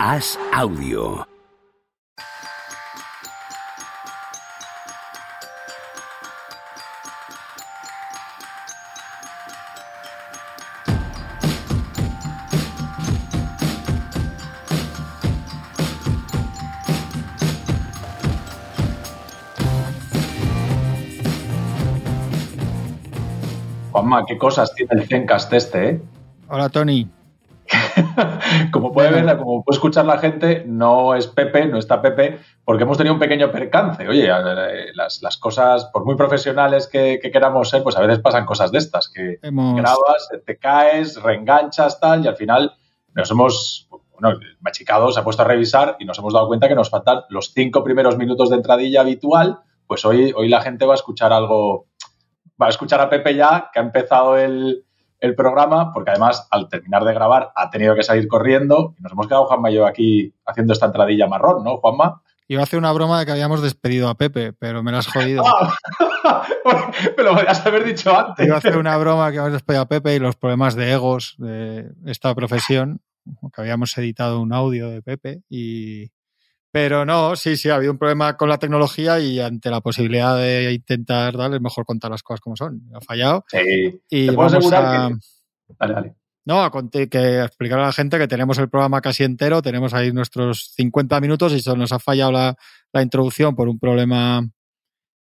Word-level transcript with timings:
Haz 0.00 0.38
audio. 0.52 1.26
Juanma, 23.90 24.24
qué 24.26 24.38
cosas 24.38 24.72
tiene 24.76 24.92
el 24.92 25.08
Zencast 25.08 25.52
este, 25.52 25.88
¿eh? 25.88 26.00
Hola, 26.48 26.68
Tony. 26.68 27.17
como 28.72 28.92
puede 28.92 29.10
ver, 29.10 29.36
como 29.38 29.62
puede 29.64 29.76
escuchar 29.76 30.04
la 30.04 30.18
gente, 30.18 30.64
no 30.66 31.14
es 31.14 31.26
Pepe, 31.26 31.66
no 31.66 31.78
está 31.78 32.00
Pepe, 32.00 32.38
porque 32.64 32.84
hemos 32.84 32.96
tenido 32.96 33.14
un 33.14 33.20
pequeño 33.20 33.50
percance. 33.50 34.06
Oye, 34.08 34.26
eh, 34.28 34.86
las, 34.94 35.22
las 35.22 35.36
cosas, 35.36 35.86
por 35.92 36.04
muy 36.04 36.16
profesionales 36.16 36.86
que, 36.86 37.18
que, 37.20 37.30
queramos 37.30 37.68
ser, 37.70 37.82
pues 37.82 37.96
a 37.96 38.00
veces 38.00 38.18
pasan 38.20 38.46
cosas 38.46 38.72
de 38.72 38.78
estas, 38.78 39.08
que 39.08 39.38
Hemos- 39.42 39.76
grabas, 39.76 40.28
te 40.44 40.58
caes, 40.58 41.20
reenganchas, 41.22 42.00
tal, 42.00 42.24
y 42.24 42.28
al 42.28 42.36
final 42.36 42.72
nos 43.14 43.30
hemos, 43.30 43.88
bueno, 44.18 44.38
machicado 44.60 45.10
se 45.12 45.20
ha 45.20 45.24
puesto 45.24 45.42
a 45.42 45.46
revisar 45.46 45.96
y 45.98 46.04
nos 46.04 46.18
hemos 46.18 46.32
dado 46.32 46.48
cuenta 46.48 46.68
que 46.68 46.74
nos 46.74 46.90
faltan 46.90 47.22
los 47.28 47.52
cinco 47.52 47.82
primeros 47.84 48.16
minutos 48.16 48.50
de 48.50 48.56
entradilla 48.56 49.00
habitual, 49.00 49.58
pues 49.86 50.04
hoy, 50.04 50.32
hoy 50.36 50.48
la 50.48 50.60
gente 50.60 50.84
va 50.86 50.92
a 50.92 50.96
escuchar 50.96 51.32
algo, 51.32 51.86
va 52.60 52.66
a 52.66 52.70
escuchar 52.70 53.00
a 53.00 53.08
Pepe 53.08 53.34
ya, 53.34 53.70
que 53.72 53.78
ha 53.78 53.82
empezado 53.82 54.36
el, 54.36 54.84
el 55.20 55.34
programa, 55.34 55.92
porque 55.92 56.10
además 56.10 56.46
al 56.50 56.68
terminar 56.68 57.04
de 57.04 57.14
grabar 57.14 57.52
ha 57.54 57.70
tenido 57.70 57.94
que 57.94 58.02
salir 58.02 58.28
corriendo 58.28 58.94
y 58.98 59.02
nos 59.02 59.12
hemos 59.12 59.26
quedado 59.26 59.46
Juanma 59.46 59.70
y 59.70 59.74
yo 59.74 59.86
aquí 59.86 60.32
haciendo 60.46 60.72
esta 60.72 60.86
entradilla 60.86 61.26
marrón, 61.26 61.64
¿no, 61.64 61.78
Juanma? 61.78 62.22
Iba 62.50 62.62
a 62.62 62.64
hacer 62.64 62.78
una 62.78 62.92
broma 62.92 63.20
de 63.20 63.26
que 63.26 63.32
habíamos 63.32 63.60
despedido 63.60 64.08
a 64.08 64.14
Pepe, 64.14 64.54
pero 64.54 64.82
me 64.82 64.90
la 64.90 64.98
has 64.98 65.06
jodido. 65.06 65.44
Me 67.16 67.22
lo 67.22 67.32
podrías 67.32 67.64
haber 67.64 67.84
dicho 67.84 68.16
antes. 68.16 68.46
Iba 68.46 68.56
a 68.56 68.58
hacer 68.58 68.76
una 68.76 68.96
broma 68.96 69.30
que 69.30 69.38
habíamos 69.38 69.52
despedido 69.52 69.82
a 69.82 69.88
Pepe 69.88 70.14
y 70.14 70.18
los 70.18 70.36
problemas 70.36 70.74
de 70.74 70.92
egos 70.92 71.34
de 71.38 71.90
esta 72.06 72.34
profesión, 72.34 73.00
que 73.54 73.60
habíamos 73.60 73.96
editado 73.98 74.40
un 74.40 74.52
audio 74.52 74.90
de 74.90 75.02
Pepe 75.02 75.42
y... 75.48 76.10
Pero 76.70 77.06
no, 77.06 77.34
sí, 77.34 77.56
sí, 77.56 77.70
ha 77.70 77.76
habido 77.76 77.92
un 77.92 77.98
problema 77.98 78.36
con 78.36 78.48
la 78.48 78.58
tecnología 78.58 79.18
y 79.18 79.40
ante 79.40 79.70
la 79.70 79.80
posibilidad 79.80 80.36
de 80.36 80.72
intentar 80.72 81.36
darle 81.36 81.56
es 81.56 81.62
mejor 81.62 81.86
contar 81.86 82.10
las 82.10 82.22
cosas 82.22 82.40
como 82.40 82.56
son. 82.56 82.82
Ha 82.94 83.00
fallado 83.00 83.44
Sí, 83.48 84.00
y 84.10 84.26
Te 84.26 84.32
puedo 84.32 84.50
vamos 84.50 84.54
asegurar 84.54 84.84
a... 84.84 85.08
que-. 85.08 86.14
No, 86.44 86.62
a 86.64 86.70
que 86.70 87.42
explicar 87.42 87.78
a 87.78 87.86
la 87.86 87.92
gente 87.92 88.18
que 88.18 88.26
tenemos 88.26 88.58
el 88.58 88.70
programa 88.70 89.02
casi 89.02 89.22
entero, 89.24 89.60
tenemos 89.60 89.92
ahí 89.92 90.12
nuestros 90.12 90.72
50 90.76 91.20
minutos 91.20 91.52
y 91.52 91.60
se 91.60 91.76
nos 91.76 91.92
ha 91.92 91.98
fallado 91.98 92.32
la, 92.32 92.56
la 92.92 93.02
introducción 93.02 93.54
por 93.54 93.68
un 93.68 93.78
problema 93.78 94.48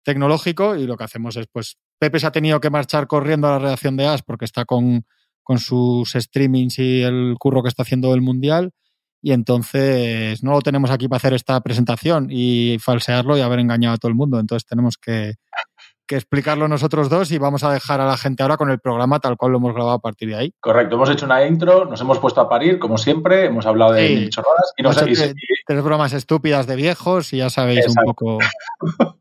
tecnológico 0.04 0.76
y 0.76 0.86
lo 0.86 0.96
que 0.96 1.02
hacemos 1.02 1.36
es, 1.36 1.48
pues, 1.52 1.78
Pepe 1.98 2.20
se 2.20 2.28
ha 2.28 2.32
tenido 2.32 2.60
que 2.60 2.70
marchar 2.70 3.08
corriendo 3.08 3.48
a 3.48 3.52
la 3.52 3.58
redacción 3.58 3.96
de 3.96 4.06
AS 4.06 4.22
porque 4.22 4.44
está 4.44 4.64
con, 4.64 5.04
con 5.42 5.58
sus 5.58 6.12
streamings 6.12 6.78
y 6.78 7.02
el 7.02 7.34
curro 7.38 7.62
que 7.62 7.70
está 7.70 7.82
haciendo 7.82 8.14
el 8.14 8.20
Mundial 8.20 8.72
y 9.22 9.32
entonces 9.32 10.42
no 10.44 10.52
lo 10.52 10.60
tenemos 10.60 10.90
aquí 10.90 11.08
para 11.08 11.16
hacer 11.18 11.34
esta 11.34 11.60
presentación 11.60 12.28
y 12.30 12.78
falsearlo 12.80 13.36
y 13.36 13.40
haber 13.40 13.58
engañado 13.60 13.94
a 13.94 13.98
todo 13.98 14.08
el 14.08 14.14
mundo. 14.14 14.38
Entonces 14.38 14.66
tenemos 14.66 14.96
que, 14.98 15.34
que 16.06 16.14
explicarlo 16.16 16.68
nosotros 16.68 17.08
dos 17.08 17.32
y 17.32 17.38
vamos 17.38 17.64
a 17.64 17.72
dejar 17.72 18.00
a 18.00 18.06
la 18.06 18.16
gente 18.16 18.42
ahora 18.44 18.56
con 18.56 18.70
el 18.70 18.78
programa 18.78 19.18
tal 19.18 19.36
cual 19.36 19.52
lo 19.52 19.58
hemos 19.58 19.74
grabado 19.74 19.96
a 19.96 20.00
partir 20.00 20.28
de 20.28 20.36
ahí. 20.36 20.54
Correcto, 20.60 20.94
hemos 20.94 21.10
hecho 21.10 21.24
una 21.26 21.44
intro, 21.44 21.84
nos 21.86 22.00
hemos 22.00 22.18
puesto 22.20 22.40
a 22.40 22.48
parir, 22.48 22.78
como 22.78 22.98
siempre, 22.98 23.46
hemos 23.46 23.66
hablado 23.66 23.92
de 23.92 24.06
Sí. 24.06 24.28
chorradas 24.30 24.72
y, 24.76 24.82
nos, 24.84 24.96
Hemos 24.98 25.10
hecho 25.18 25.24
y- 25.30 25.34
tres 25.66 25.82
bromas 25.82 26.12
estúpidas 26.12 26.66
de 26.68 26.76
viejos 26.76 27.32
y 27.32 27.38
ya 27.38 27.50
sabéis 27.50 27.80
Exacto. 27.86 28.00
un 28.08 28.14
poco. 28.14 28.38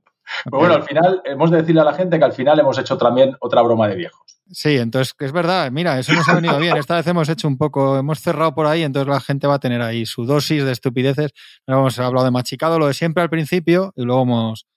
pues 0.50 0.60
bueno, 0.60 0.76
al 0.76 0.84
final 0.84 1.22
hemos 1.26 1.50
de 1.50 1.58
decirle 1.58 1.82
a 1.82 1.86
la 1.86 1.94
gente 1.94 2.20
que 2.20 2.26
al 2.26 2.34
final 2.34 2.60
hemos 2.60 2.78
hecho 2.78 2.98
también 2.98 3.36
otra 3.40 3.62
broma 3.64 3.88
de 3.88 3.96
viejos. 3.96 4.35
Sí, 4.52 4.78
entonces 4.78 5.14
es 5.20 5.32
verdad, 5.32 5.72
mira, 5.72 5.98
eso 6.00 6.14
nos 6.14 6.28
ha 6.30 6.36
venido 6.36 6.60
bien. 6.60 6.78
Esta 6.78 6.96
vez 6.98 7.08
hemos 7.08 7.28
hecho 7.30 7.48
un 7.48 7.58
poco, 7.58 7.98
hemos 7.98 8.20
cerrado 8.20 8.54
por 8.54 8.68
ahí, 8.68 8.84
entonces 8.84 9.08
la 9.12 9.20
gente 9.20 9.48
va 9.48 9.56
a 9.56 9.60
tener 9.60 9.82
ahí 9.82 10.06
su 10.06 10.26
dosis 10.26 10.64
de 10.64 10.72
estupideces. 10.72 11.32
Hemos 11.66 11.98
hablado 11.98 12.26
de 12.26 12.32
machicado, 12.32 12.78
lo 12.78 12.88
de 12.88 12.94
siempre 12.94 13.24
al 13.24 13.30
principio, 13.30 13.92
y 13.96 14.04
luego 14.04 14.22
hemos 14.24 14.68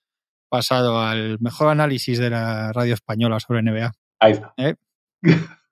pasado 0.48 1.00
al 1.00 1.38
mejor 1.40 1.68
análisis 1.68 2.18
de 2.18 2.30
la 2.30 2.72
radio 2.72 2.94
española 2.94 3.38
sobre 3.40 3.60
NBA. 3.62 3.92
Ahí 4.20 4.32
está. 4.32 4.54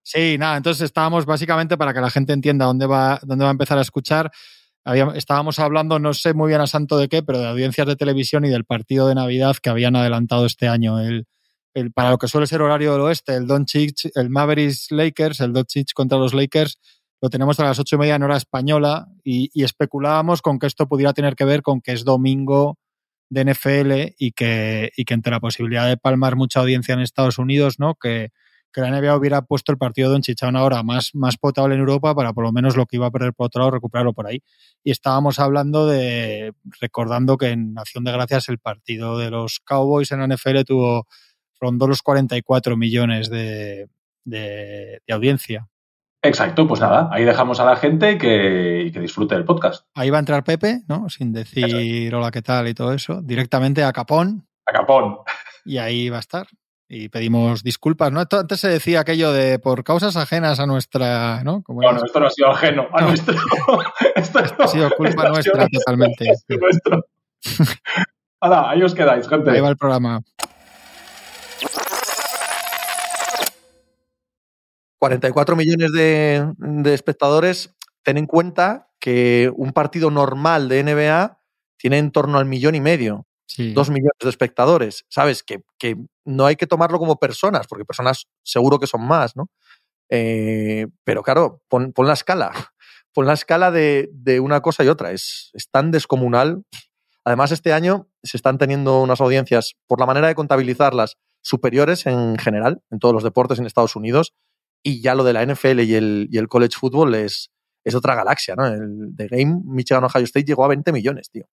Sí, 0.03 0.37
nada, 0.39 0.57
entonces 0.59 0.83
estábamos 0.83 1.25
básicamente 1.27 1.77
para 1.77 1.93
que 1.95 2.01
la 2.01 2.11
gente 2.11 2.33
entienda 2.33 2.67
dónde 2.67 2.87
va, 2.87 3.19
dónde 3.23 3.45
va 3.45 3.51
a 3.51 3.53
empezar 3.53 3.79
a 3.79 3.81
escuchar. 3.81 4.31
Había- 4.85 5.13
estábamos 5.17 5.59
hablando, 5.59 5.99
no 5.99 6.15
sé 6.15 6.33
muy 6.33 6.49
bien 6.49 6.61
a 6.61 6.67
santo 6.69 6.97
de 6.99 7.09
qué, 7.09 7.23
pero 7.25 7.41
de 7.41 7.49
audiencias 7.49 7.87
de 7.89 7.97
televisión 7.97 8.45
y 8.45 8.51
del 8.51 8.65
partido 8.65 9.09
de 9.09 9.17
Navidad 9.17 9.57
que 9.61 9.71
habían 9.71 9.97
adelantado 9.97 10.47
este 10.47 10.69
año. 10.69 11.01
El, 11.01 11.27
para 11.95 12.11
lo 12.11 12.19
que 12.19 12.29
suele 12.29 12.47
ser 12.47 12.63
horario 12.63 12.93
del 12.93 13.03
oeste, 13.03 13.35
el 13.35 13.47
Doncic, 13.47 14.11
el 14.15 14.31
Mavericks 14.31 14.91
Lakers, 14.91 15.41
el 15.41 15.53
Doncic 15.53 15.93
contra 15.93 16.19
los 16.19 16.33
Lakers, 16.33 16.79
lo 17.21 17.31
tenemos 17.31 17.59
a 17.61 17.65
las 17.65 17.79
ocho 17.79 17.97
y 17.97 17.99
media 17.99 18.17
en 18.17 18.23
hora 18.23 18.37
española 18.37 19.09
y, 19.25 19.51
especulábamos 19.63 20.43
con 20.43 20.59
que 20.59 20.67
esto 20.67 20.87
pudiera 20.87 21.13
tener 21.13 21.35
que 21.35 21.45
ver 21.45 21.63
con 21.63 21.81
que 21.81 21.93
es 21.93 22.05
domingo 22.05 22.79
de 23.29 23.45
NFL 23.45 24.15
y 24.19 24.33
que, 24.33 24.93
entre 24.97 25.33
la 25.33 25.41
posibilidad 25.41 25.89
de 25.89 25.97
palmar 25.97 26.37
mucha 26.37 26.61
audiencia 26.61 26.95
en 26.95 27.01
Estados 27.01 27.39
Unidos, 27.39 27.79
¿no? 27.79 27.95
Que, 27.95 28.31
la 28.75 28.91
NBA 28.91 29.17
hubiera 29.17 29.41
puesto 29.41 29.73
el 29.73 29.79
partido 29.79 30.11
de 30.11 30.13
Doncic 30.13 30.43
a 30.43 30.49
una 30.49 30.63
hora 30.63 30.83
más, 30.83 31.15
más 31.15 31.39
potable 31.39 31.75
en 31.75 31.81
Europa 31.81 32.15
para 32.15 32.35
por 32.35 32.45
lo 32.45 32.53
menos 32.53 32.77
lo 32.77 32.85
que 32.85 32.97
iba 32.97 33.07
a 33.07 33.11
perder 33.11 33.33
por 33.33 33.47
otro 33.47 33.61
lado 33.61 33.71
recuperarlo 33.71 34.13
por 34.13 34.27
ahí. 34.27 34.43
Y 34.85 34.91
estábamos 34.91 35.39
hablando 35.39 35.87
de, 35.87 36.53
recordando 36.79 37.39
que 37.39 37.53
en 37.53 37.79
Acción 37.79 38.05
de 38.05 38.13
Gracias 38.13 38.51
el 38.51 38.59
partido 38.59 39.17
de 39.17 39.31
los 39.31 39.61
Cowboys 39.61 40.13
en 40.13 40.21
la 40.21 40.27
NFL 40.27 40.61
tuvo, 40.67 41.07
rondó 41.61 41.87
los 41.87 42.03
44 42.03 42.77
millones 42.77 43.31
de, 43.31 43.89
de, 44.25 45.01
de 45.07 45.15
audiencia. 45.15 45.69
Exacto, 46.23 46.67
pues 46.67 46.81
nada, 46.81 47.09
ahí 47.13 47.25
dejamos 47.25 47.61
a 47.61 47.65
la 47.65 47.77
gente 47.77 48.19
que, 48.19 48.91
que 48.93 49.01
disfrute 49.01 49.35
del 49.37 49.45
podcast. 49.45 49.87
Ahí 49.95 50.11
va 50.11 50.17
a 50.17 50.21
entrar 50.21 50.43
Pepe, 50.43 50.81
¿no? 50.89 51.09
Sin 51.09 51.33
decir 51.33 52.13
hola, 52.15 52.31
¿qué 52.33 52.43
tal? 52.43 52.67
y 52.67 52.75
todo 52.75 52.93
eso, 52.93 53.21
directamente 53.23 53.85
a 53.85 53.93
Capón 53.93 54.45
A 54.67 54.73
capón. 54.73 55.19
y 55.65 55.79
ahí 55.79 56.09
va 56.09 56.17
a 56.17 56.21
estar. 56.21 56.47
Y 56.89 57.09
pedimos 57.09 57.63
disculpas, 57.65 58.13
¿no? 58.13 58.21
Antes 58.31 58.61
se 58.61 58.69
decía 58.69 59.01
aquello 59.01 59.33
de 59.33 59.59
por 59.59 59.83
causas 59.85 60.17
ajenas 60.17 60.59
a 60.61 60.67
nuestra, 60.67 61.43
¿no? 61.45 61.63
Como 61.63 61.83
No, 61.83 61.89
era- 61.91 61.99
no, 61.99 62.05
esto 62.07 62.21
no 62.21 62.27
ha 62.27 62.31
sido 62.31 62.49
ajeno 62.51 62.87
a 62.93 63.01
No. 63.01 63.09
nuestro. 63.09 63.35
Esto 64.17 64.41
no- 64.41 64.65
ha 64.65 64.69
sido 64.69 64.91
culpa 64.97 65.29
nuestra 65.29 65.69
totalmente. 65.69 66.27
nuestro. 66.49 67.05
Hala, 68.41 68.71
ahí 68.71 68.83
os 68.83 68.95
quedáis, 68.95 69.29
gente. 69.29 69.51
Ahí 69.51 69.61
va 69.61 69.69
el 69.71 69.77
programa. 69.77 70.21
44 74.99 75.57
millones 75.57 75.93
de, 75.93 76.51
de 76.59 76.95
espectadores, 76.95 77.75
ten 78.03 78.17
en 78.19 78.27
cuenta 78.27 78.89
que 79.01 79.53
un 79.55 79.73
partido 79.73 80.11
normal 80.11 80.69
de 80.69 80.83
NBA 80.83 81.41
tiene 81.79 81.99
en 81.99 82.11
torno 82.11 82.39
al 82.39 82.47
millón 82.47 82.75
y 82.75 82.81
medio, 82.81 83.27
Sí. 83.49 83.73
dos 83.75 83.91
millones 83.91 84.13
de 84.21 84.29
espectadores. 84.29 85.05
Sabes 85.09 85.43
que, 85.45 85.63
que 85.79 85.97
no 86.25 86.47
hay 86.47 86.57
que 86.57 86.67
tomarlo 86.67 86.99
como 86.99 87.17
personas, 87.21 87.67
porque 87.69 87.85
personas 87.85 88.27
seguro 88.43 88.81
que 88.81 88.89
son 88.89 89.07
más, 89.07 89.37
¿no? 89.37 89.49
Eh, 90.11 90.87
pero 91.05 91.23
claro, 91.23 91.63
pon, 91.69 91.93
pon 91.93 92.07
la 92.09 92.15
escala, 92.15 92.51
pon 93.15 93.27
la 93.27 93.35
escala 93.35 93.71
de, 93.71 94.09
de 94.13 94.41
una 94.41 94.61
cosa 94.63 94.83
y 94.85 94.89
otra. 94.89 95.13
Es, 95.13 95.51
es 95.53 95.71
tan 95.71 95.91
descomunal. 95.93 96.65
Además, 97.25 97.53
este 97.53 97.73
año 97.73 98.09
se 98.23 98.37
están 98.37 98.59
teniendo 98.59 99.01
unas 99.01 99.21
audiencias, 99.21 99.75
por 99.87 100.01
la 100.01 100.07
manera 100.07 100.27
de 100.29 100.35
contabilizarlas, 100.35 101.17
superiores 101.43 102.07
en 102.07 102.37
general, 102.39 102.83
en 102.91 102.99
todos 102.99 103.15
los 103.15 103.23
deportes 103.23 103.59
en 103.61 103.67
Estados 103.67 103.95
Unidos. 103.97 104.33
Y 104.87 105.01
ya 105.01 105.15
lo 105.15 105.25
de 105.25 105.33
la 105.33 105.45
NFL 105.45 105.81
y 105.81 105.95
el, 105.95 106.29
y 106.31 106.39
el 106.39 106.47
college 106.49 106.77
football 106.79 107.15
es, 107.15 107.51
es 107.85 107.95
otra 107.95 108.15
galaxia, 108.15 108.55
¿no? 108.55 108.67
El 108.67 109.17
de 109.17 109.27
Game 109.29 109.61
Michigan-Ohio 109.65 110.25
State 110.25 110.45
llegó 110.47 110.65
a 110.65 110.69
20 110.69 110.93
millones, 110.93 111.29
tío. 111.31 111.49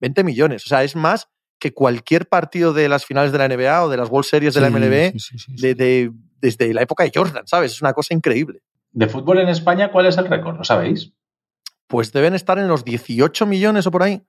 20 0.00 0.22
millones. 0.24 0.64
O 0.66 0.68
sea, 0.68 0.84
es 0.84 0.94
más 0.94 1.28
que 1.58 1.72
cualquier 1.72 2.28
partido 2.28 2.72
de 2.72 2.88
las 2.88 3.04
finales 3.04 3.32
de 3.32 3.38
la 3.38 3.48
NBA 3.48 3.84
o 3.84 3.88
de 3.88 3.96
las 3.96 4.08
World 4.10 4.26
Series 4.28 4.54
de 4.54 4.60
la 4.60 4.68
MLB 4.70 5.12
sí, 5.12 5.18
sí, 5.18 5.38
sí, 5.38 5.56
sí. 5.56 5.62
de- 5.62 5.74
de- 5.74 6.12
desde 6.40 6.72
la 6.74 6.82
época 6.82 7.04
de 7.04 7.12
Jordan, 7.14 7.46
¿sabes? 7.46 7.72
Es 7.72 7.82
una 7.82 7.92
cosa 7.92 8.14
increíble. 8.14 8.60
De 8.90 9.06
fútbol 9.08 9.38
en 9.38 9.48
España, 9.48 9.90
¿cuál 9.92 10.06
es 10.06 10.16
el 10.18 10.26
récord? 10.26 10.56
¿Lo 10.58 10.64
sabéis? 10.64 11.12
Pues 11.86 12.12
deben 12.12 12.34
estar 12.34 12.58
en 12.58 12.68
los 12.68 12.84
18 12.84 13.46
millones 13.46 13.86
o 13.86 13.90
por 13.90 14.02
ahí. 14.02 14.22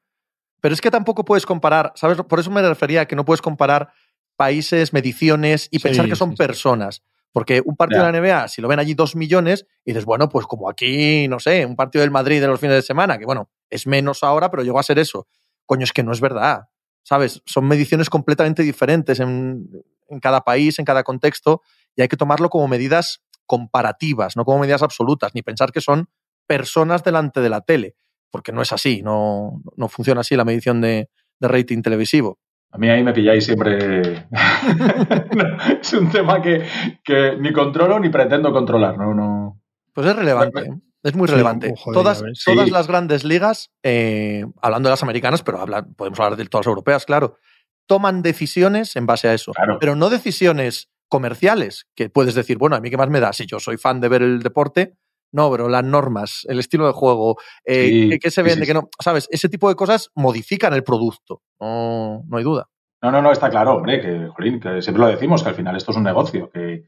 Pero 0.61 0.73
es 0.73 0.81
que 0.81 0.91
tampoco 0.91 1.25
puedes 1.25 1.45
comparar, 1.45 1.91
¿sabes? 1.95 2.17
Por 2.21 2.39
eso 2.39 2.49
me 2.51 2.61
refería 2.61 3.01
a 3.01 3.05
que 3.07 3.15
no 3.15 3.25
puedes 3.25 3.41
comparar 3.41 3.91
países, 4.37 4.93
mediciones 4.93 5.67
y 5.71 5.77
Sí, 5.79 5.83
pensar 5.83 6.07
que 6.07 6.15
son 6.15 6.29
sí, 6.31 6.35
sí. 6.35 6.37
personas. 6.37 7.03
Porque 7.33 7.61
un 7.65 7.75
partido 7.75 8.05
de 8.05 8.11
la 8.11 8.19
NBA, 8.19 8.47
si 8.47 8.61
lo 8.61 8.69
ven 8.69 8.79
allí 8.79 8.93
dos 8.93 9.15
millones, 9.17 9.65
y 9.83 9.91
dices, 9.91 10.05
bueno, 10.05 10.29
pues 10.29 10.45
como 10.45 10.69
aquí, 10.69 11.27
no 11.27 11.39
sé, 11.39 11.65
un 11.65 11.75
partido 11.75 12.03
del 12.03 12.11
Madrid 12.11 12.39
de 12.39 12.47
los 12.47 12.59
fines 12.59 12.77
de 12.77 12.81
semana, 12.83 13.17
que 13.17 13.25
bueno, 13.25 13.49
es 13.69 13.87
menos 13.87 14.23
ahora, 14.23 14.49
pero 14.49 14.63
llegó 14.63 14.79
a 14.79 14.83
ser 14.83 14.99
eso. 14.99 15.27
Coño, 15.65 15.83
es 15.83 15.91
que 15.91 16.03
no 16.03 16.13
es 16.13 16.21
verdad. 16.21 16.69
¿Sabes? 17.03 17.41
Son 17.45 17.67
mediciones 17.67 18.09
completamente 18.09 18.63
diferentes 18.63 19.19
en, 19.19 19.67
en 20.07 20.19
cada 20.21 20.41
país, 20.41 20.79
en 20.79 20.85
cada 20.85 21.03
contexto, 21.03 21.61
y 21.95 22.01
hay 22.03 22.07
que 22.07 22.15
tomarlo 22.15 22.49
como 22.49 22.67
medidas 22.69 23.21
comparativas, 23.45 24.37
no 24.37 24.45
como 24.45 24.59
medidas 24.59 24.83
absolutas, 24.83 25.33
ni 25.35 25.41
pensar 25.41 25.71
que 25.71 25.81
son 25.81 26.07
personas 26.47 27.03
delante 27.03 27.41
de 27.41 27.49
la 27.49 27.61
tele. 27.61 27.95
porque 28.31 28.51
no 28.51 28.61
es 28.61 28.71
así, 28.73 29.01
no, 29.03 29.61
no 29.75 29.87
funciona 29.89 30.21
así 30.21 30.35
la 30.35 30.45
medición 30.45 30.81
de, 30.81 31.09
de 31.39 31.47
rating 31.47 31.81
televisivo. 31.83 32.39
A 32.73 32.77
mí 32.79 32.89
ahí 32.89 33.03
me 33.03 33.13
pilláis 33.13 33.45
siempre. 33.45 34.25
es 35.79 35.93
un 35.93 36.09
tema 36.09 36.41
que, 36.41 36.65
que, 37.03 37.37
ni 37.39 37.53
controlo 37.53 37.99
ni 37.99 38.09
pretendo 38.09 38.51
controlar. 38.51 38.97
No, 38.97 39.13
no... 39.13 39.61
Pues 39.93 40.07
es 40.07 40.15
relevante. 40.15 40.61
¿eh? 40.61 40.73
Es 41.03 41.15
muy 41.15 41.27
relevante. 41.27 41.71
Joder, 41.77 41.93
todas, 41.93 42.23
todas 42.43 42.71
las 42.71 42.87
grandes 42.87 43.25
ligas, 43.25 43.69
eh, 43.83 44.43
hablando 44.59 44.89
de 44.89 44.93
las 44.93 45.03
americanas, 45.03 45.43
pero 45.43 45.63
podemos 45.95 46.19
hablar 46.19 46.35
de 46.35 46.45
todas 46.45 46.65
las 46.65 46.71
europeas, 46.71 47.05
claro, 47.05 47.37
toman 47.85 48.23
decisiones 48.23 48.95
en 48.95 49.05
base 49.05 49.27
a 49.27 49.35
eso. 49.35 49.51
Claro. 49.51 49.77
Pero 49.79 49.95
no 49.95 50.09
decisiones 50.09 50.89
comerciales, 51.09 51.85
que 51.93 52.09
puedes 52.09 52.33
decir, 52.33 52.57
bueno, 52.57 52.75
a 52.75 52.79
mí 52.79 52.89
qué 52.89 52.97
más 52.97 53.09
me 53.09 53.19
da 53.19 53.33
si 53.33 53.45
yo 53.45 53.59
soy 53.59 53.77
fan 53.77 54.01
de 54.01 54.09
ver 54.09 54.23
el 54.23 54.41
deporte. 54.41 54.97
No, 55.33 55.51
pero 55.51 55.67
las 55.67 55.83
normas, 55.83 56.45
el 56.47 56.59
estilo 56.59 56.85
de 56.87 56.93
juego, 56.93 57.37
eh, 57.65 57.87
Sí, 57.89 58.09
qué, 58.11 58.19
qué 58.19 58.31
se 58.31 58.41
vende, 58.43 58.61
sí, 58.61 58.67
qué 58.67 58.73
no. 58.75 58.87
¿Sabes? 59.03 59.27
Ese 59.31 59.49
tipo 59.49 59.67
de 59.67 59.75
cosas 59.75 60.09
modifican 60.15 60.73
el 60.73 60.83
producto. 60.83 61.41
No, 61.59 62.23
no 62.27 62.37
hay 62.37 62.43
duda. 62.43 62.69
No, 63.01 63.11
no, 63.11 63.21
no, 63.21 63.31
está 63.33 63.49
claro, 63.49 63.73
hombre, 63.73 63.99
que, 63.99 64.27
jolín, 64.27 64.59
que 64.61 64.81
siempre 64.81 65.01
lo 65.03 65.09
decimos, 65.09 65.43
que 65.43 65.49
al 65.49 65.55
final 65.55 65.75
esto 65.75 65.91
es 65.91 65.97
un 65.97 66.03
negocio, 66.03 66.49
que, 66.51 66.85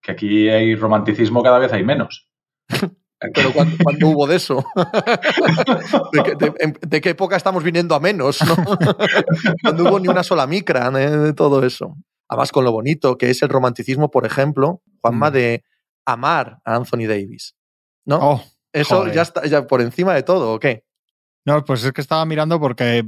que 0.00 0.12
aquí 0.12 0.48
hay 0.48 0.74
romanticismo 0.74 1.42
cada 1.42 1.58
vez 1.58 1.72
hay 1.72 1.84
menos. 1.84 2.28
Pero 3.34 3.52
cuando, 3.52 3.76
cuando 3.82 4.08
hubo 4.08 4.26
de 4.26 4.36
eso? 4.36 4.64
¿De 6.12 6.22
qué, 6.22 6.78
de- 6.86 7.00
qué 7.00 7.10
época 7.10 7.36
estamos 7.36 7.62
viniendo 7.64 7.94
a 7.94 8.00
menos? 8.00 8.38
¿no? 8.42 8.54
Cuando 9.62 9.84
hubo 9.84 9.98
ni 9.98 10.08
una 10.08 10.22
sola 10.22 10.46
micra 10.46 10.88
¿eh? 11.00 11.10
de 11.10 11.32
todo 11.32 11.64
eso. 11.64 11.96
Además, 12.28 12.52
con 12.52 12.64
lo 12.64 12.72
bonito 12.72 13.16
que 13.16 13.30
es 13.30 13.42
el 13.42 13.48
romanticismo, 13.48 14.10
por 14.10 14.26
ejemplo, 14.26 14.82
Juanma, 15.00 15.30
Mm. 15.30 15.32
de 15.32 15.64
amar 16.06 16.58
a 16.64 16.74
Anthony 16.76 17.06
Davis. 17.08 17.54
¿No? 18.06 18.18
Oh, 18.20 18.42
eso 18.72 18.96
joder. 18.98 19.14
ya 19.14 19.22
está 19.22 19.46
ya 19.46 19.66
por 19.66 19.80
encima 19.80 20.14
de 20.14 20.22
todo, 20.22 20.54
¿o 20.54 20.58
qué? 20.60 20.84
no, 21.46 21.62
pues 21.64 21.84
es 21.84 21.92
que 21.92 22.00
estaba 22.00 22.24
mirando 22.24 22.58
porque 22.58 23.04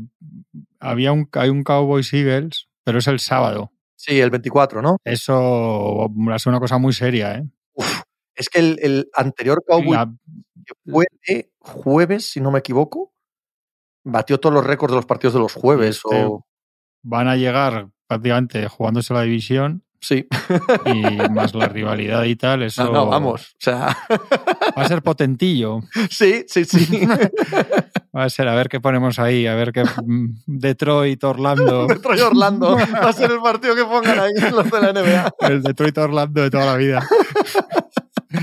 había 0.78 1.10
un, 1.12 1.26
hay 1.32 1.48
un 1.48 1.62
Cowboys 1.64 2.12
Eagles, 2.12 2.69
pero 2.84 2.98
es 2.98 3.06
el 3.06 3.19
sábado. 3.19 3.72
Sí, 3.96 4.20
el 4.20 4.31
24, 4.31 4.82
¿no? 4.82 4.98
Eso 5.04 6.10
es 6.34 6.46
una 6.46 6.60
cosa 6.60 6.76
muy 6.76 6.93
seria, 6.93 7.37
¿eh? 7.37 7.48
Es 8.34 8.50
que 8.50 8.58
el, 8.58 8.78
el 8.82 9.10
anterior 9.14 9.64
Cowboy 9.66 9.93
La- 9.96 10.12
que 10.66 10.75
fue 10.93 11.06
de 11.26 11.50
jueves, 11.60 12.31
si 12.31 12.40
no 12.42 12.50
me 12.50 12.58
equivoco, 12.58 13.14
batió 14.04 14.38
todos 14.38 14.54
los 14.54 14.66
récords 14.66 14.92
de 14.92 14.96
los 14.96 15.06
partidos 15.06 15.32
de 15.32 15.40
los 15.40 15.54
jueves. 15.54 15.96
Este- 16.04 16.25
O... 16.26 16.44
van 17.02 17.28
a 17.28 17.37
llegar 17.37 17.88
prácticamente 18.06 18.69
jugándose 18.69 19.14
la 19.14 19.22
división 19.22 19.82
Sí, 20.00 20.26
y 20.87 21.02
más 21.31 21.54
la 21.54 21.69
rivalidad 21.69 22.25
y 22.25 22.37
tal, 22.37 22.62
eso 22.62 22.84
no, 22.84 22.93
no, 22.93 23.06
vamos. 23.06 23.52
O 23.52 23.58
sea, 23.58 23.96
va 24.76 24.82
a 24.82 24.88
ser 24.88 25.02
potentillo. 25.02 25.81
sí, 26.10 26.44
sí, 26.46 26.64
sí. 26.64 27.00
Va 28.16 28.25
a 28.25 28.31
ser, 28.31 28.48
a 28.48 28.54
ver 28.54 28.70
qué 28.70 28.81
ponemos 28.81 29.19
ahí, 29.19 29.46
a 29.46 29.54
ver 29.54 29.72
qué 29.72 29.84
mm, 29.84 30.37
Detroit, 30.46 31.22
Orlando, 31.22 31.87
Detroit 31.88 32.22
Orlando 32.22 32.75
va 32.75 33.10
a 33.10 33.12
ser 33.12 33.31
el 33.31 33.40
partido 33.40 33.75
que 33.75 33.84
pongan 33.84 34.19
ahí 34.19 34.32
los 34.50 34.70
de 34.70 34.81
la 34.81 34.93
NBA. 34.94 35.34
el 35.40 35.62
Detroit 35.62 35.99
Orlando 35.99 36.40
de 36.40 36.50
toda 36.50 36.64
la 36.64 36.76
vida. 36.76 37.06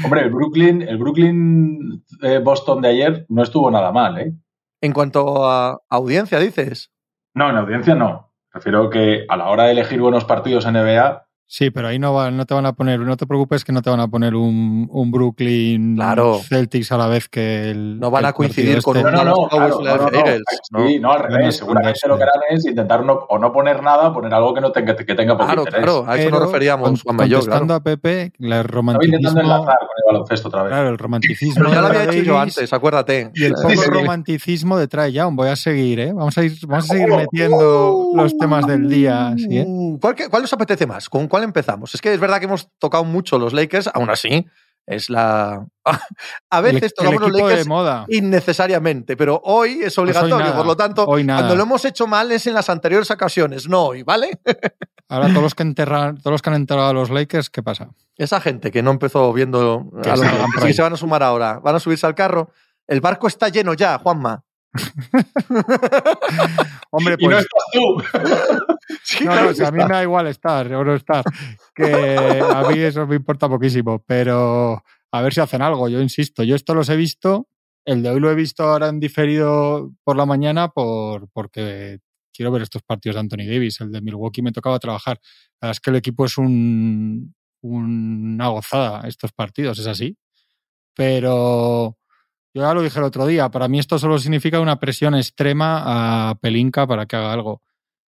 Hombre, 0.03 0.21
el 0.21 0.29
Brooklyn, 0.29 0.83
el 0.83 0.97
Brooklyn 0.99 2.03
eh, 2.21 2.38
Boston 2.38 2.83
de 2.83 2.89
ayer 2.89 3.25
no 3.29 3.41
estuvo 3.41 3.71
nada 3.71 3.91
mal, 3.91 4.19
¿eh? 4.19 4.33
En 4.79 4.94
cuanto 4.94 5.49
a 5.49 5.79
audiencia, 5.89 6.38
dices. 6.38 6.91
No, 7.33 7.49
en 7.49 7.56
audiencia 7.56 7.95
no. 7.95 8.31
Prefiero 8.51 8.91
que 8.91 9.25
a 9.27 9.38
la 9.38 9.49
hora 9.49 9.63
de 9.63 9.71
elegir 9.71 9.99
buenos 9.99 10.25
partidos 10.25 10.67
en 10.67 10.73
NBA, 10.73 11.25
Sí, 11.55 11.69
pero 11.69 11.88
ahí 11.89 12.00
no, 12.00 12.15
va, 12.15 12.31
no 12.31 12.47
te 12.47 12.55
van 12.55 12.65
a 12.65 12.73
poner, 12.73 13.00
no 13.01 13.15
te 13.15 13.27
preocupes 13.27 13.63
que 13.63 13.71
no 13.71 13.83
te 13.83 13.91
van 13.91 14.00
a 14.00 14.07
poner 14.07 14.33
un, 14.33 14.88
un 14.91 15.11
Brooklyn 15.11 15.94
Claro. 15.94 16.39
Celtics 16.39 16.91
a 16.91 16.97
la 16.97 17.05
vez 17.05 17.29
que 17.29 17.69
el. 17.69 18.00
No 18.00 18.09
van 18.09 18.23
el 18.23 18.29
a 18.29 18.33
coincidir 18.33 18.81
partido 18.81 18.81
con 18.81 18.97
este. 18.97 19.11
No, 19.11 19.23
no, 19.23 19.35
no, 19.44 19.47
claro, 19.50 19.79
no, 19.79 19.95
no, 19.97 20.09
no. 20.09 20.17
Eagles, 20.17 20.41
¿no? 20.71 20.88
Sí, 20.88 21.00
no, 21.00 21.11
al 21.11 21.21
No, 21.21 21.29
no, 21.29 21.38
revés. 21.38 21.57
Seguramente 21.57 22.00
no, 22.05 22.09
lo 22.13 22.17
que 22.17 22.23
harán 22.23 22.41
es 22.50 22.65
intentar 22.65 23.05
no, 23.05 23.13
o 23.29 23.38
no 23.38 23.53
poner 23.53 23.83
nada, 23.83 24.11
poner 24.11 24.33
algo 24.33 24.51
que 24.55 24.61
no 24.61 24.71
tenga, 24.71 24.95
que 24.95 25.13
tenga 25.13 25.33
poco 25.33 25.45
Claro, 25.45 25.61
interés. 25.61 25.83
claro, 25.83 26.05
a 26.07 26.17
eso 26.17 26.29
nos 26.31 26.41
referíamos, 26.41 26.89
con- 26.89 26.97
Juanma 26.97 27.25
y 27.27 27.29
yo, 27.29 27.38
contestando 27.38 27.65
claro. 27.67 27.79
a 27.79 27.83
Pepe, 27.83 28.21
el 28.23 28.23
Estaba 28.23 28.56
intentando 28.56 28.67
romanticismo. 28.73 29.39
enlazar 29.41 29.77
con 29.77 29.88
el 29.97 30.03
baloncesto 30.11 30.47
otra 30.47 30.63
vez. 30.63 30.71
Claro, 30.71 30.89
el 30.89 30.97
romanticismo. 30.97 31.53
Pero 31.56 31.69
ya 31.71 31.81
lo 31.81 31.88
había 31.88 32.03
hecho 32.06 32.23
yo 32.23 32.39
antes, 32.39 32.73
acuérdate. 32.73 33.29
Y 33.35 33.44
el 33.44 33.56
Sí, 33.56 33.61
poco 33.61 33.83
sí. 33.83 33.89
romanticismo 33.91 34.77
de 34.79 34.88
Trae 34.88 35.11
Young. 35.11 35.35
Voy 35.35 35.49
a 35.49 35.56
seguir, 35.56 35.99
¿eh? 35.99 36.13
Vamos 36.13 36.35
a, 36.35 36.44
ir, 36.44 36.53
vamos 36.65 36.89
a 36.89 36.94
seguir 36.95 37.09
metiendo 37.15 38.09
los 38.15 38.35
temas 38.39 38.65
del 38.65 38.89
día. 38.89 39.35
¿sí, 39.38 39.59
eh? 39.59 39.65
Uh, 39.67 39.99
¿Cuál, 40.01 40.15
que- 40.15 40.29
cuál 40.29 40.45
os 40.45 40.51
apetece 40.53 40.88
más? 40.88 41.07
¿Con 41.09 41.27
cuál 41.27 41.43
empezamos? 41.44 41.94
Es 41.95 42.01
que 42.01 42.13
es 42.13 42.19
verdad 42.19 42.40
que 42.40 42.45
hemos 42.45 42.69
tocado 42.80 43.04
mucho 43.04 43.38
los 43.40 43.54
Lakers, 43.54 43.90
aún 43.94 44.10
así, 44.10 44.45
es 44.86 45.10
la. 45.10 45.66
A 46.50 46.62
veces 46.62 46.84
el 46.84 46.94
tocamos 46.94 47.22
los 47.22 47.31
Lakers 47.31 47.63
de 47.63 47.66
moda. 47.66 48.06
innecesariamente, 48.10 49.16
pero 49.18 49.42
hoy 49.44 49.80
es 49.84 49.98
obligatorio, 49.98 50.40
nada, 50.40 50.56
por 50.57 50.66
lo 50.66 50.75
tanto, 50.75 51.06
cuando 51.06 51.56
lo 51.56 51.63
hemos 51.63 51.86
hecho 51.86 52.07
mal 52.07 52.31
es 52.31 52.48
en 52.48 52.54
las 52.54 52.69
anteriores 52.69 53.10
ocasiones, 53.12 53.68
no 53.68 53.84
hoy, 53.86 54.04
¿vale? 54.04 54.40
Ahora 55.10 55.28
todos 55.30 55.44
los 55.44 55.56
que 55.56 55.63
enterran, 55.63 56.18
todos 56.18 56.31
los 56.31 56.42
que 56.42 56.50
han 56.50 56.56
enterrado 56.56 56.90
a 56.90 56.94
los 56.94 57.10
Lakers, 57.10 57.50
¿qué 57.50 57.62
pasa? 57.62 57.90
Esa 58.18 58.42
gente 58.42 58.72
que 58.72 58.81
no 58.81 58.92
empezó 58.92 59.31
viendo 59.34 59.92
Que 60.01 60.10
a 60.10 60.16
los 60.16 60.25
ahí. 60.62 60.74
se 60.74 60.81
van 60.81 60.94
a 60.94 60.98
sumar 60.98 61.22
ahora, 61.24 61.60
van 61.60 61.75
a 61.75 61.80
subirse 61.80 62.06
al 62.07 62.16
carro. 62.16 62.50
El 62.88 63.00
barco 63.00 63.28
está 63.28 63.50
lleno 63.50 63.74
ya, 63.74 63.98
Juanma. 64.00 64.44
Hombre, 66.91 67.15
Y 67.19 67.27
no 67.27 67.31
pues. 67.31 67.45
estás 67.45 67.63
tú. 67.71 68.03
Sí, 69.03 69.25
No, 69.25 69.35
no, 69.35 69.49
a 69.49 69.71
mí 69.71 69.77
me 69.77 69.87
da 69.87 70.03
igual 70.03 70.27
estar 70.27 70.71
o 70.73 70.83
no 70.83 70.95
estar. 70.95 71.23
Que 71.73 72.39
a 72.41 72.63
mí 72.69 72.79
eso 72.79 73.05
me 73.07 73.15
importa 73.15 73.49
poquísimo. 73.49 74.03
Pero 74.05 74.83
a 75.11 75.21
ver 75.21 75.33
si 75.33 75.41
hacen 75.41 75.61
algo. 75.61 75.89
Yo 75.89 76.01
insisto, 76.01 76.43
yo 76.43 76.55
esto 76.55 76.73
los 76.75 76.89
he 76.89 76.95
visto. 76.95 77.47
El 77.85 78.03
de 78.03 78.09
hoy 78.09 78.19
lo 78.19 78.31
he 78.31 78.35
visto 78.35 78.63
ahora 78.63 78.87
en 78.89 78.99
diferido 78.99 79.91
por 80.03 80.15
la 80.15 80.25
mañana 80.25 80.69
por, 80.69 81.29
porque 81.31 81.99
quiero 82.33 82.51
ver 82.51 82.61
estos 82.61 82.81
partidos 82.83 83.15
de 83.15 83.21
Anthony 83.21 83.45
Davis. 83.47 83.81
El 83.81 83.91
de 83.91 84.01
Milwaukee 84.01 84.41
me 84.41 84.51
tocaba 84.51 84.79
trabajar. 84.79 85.19
La 85.61 85.67
verdad 85.67 85.77
es 85.77 85.81
que 85.81 85.89
el 85.89 85.95
equipo 85.97 86.25
es 86.25 86.37
un, 86.37 87.35
una 87.61 88.47
gozada 88.49 89.07
estos 89.07 89.31
partidos, 89.33 89.79
es 89.79 89.87
así. 89.87 90.17
Pero 90.95 91.97
yo 92.53 92.61
ya 92.61 92.73
lo 92.73 92.81
dije 92.81 93.00
el 93.00 93.05
otro 93.05 93.25
día, 93.25 93.50
para 93.50 93.67
mí 93.67 93.79
esto 93.79 93.97
solo 93.97 94.19
significa 94.19 94.59
una 94.59 94.79
presión 94.79 95.15
extrema 95.15 96.29
a 96.29 96.35
Pelinka 96.35 96.85
para 96.85 97.05
que 97.05 97.15
haga 97.15 97.33
algo. 97.33 97.61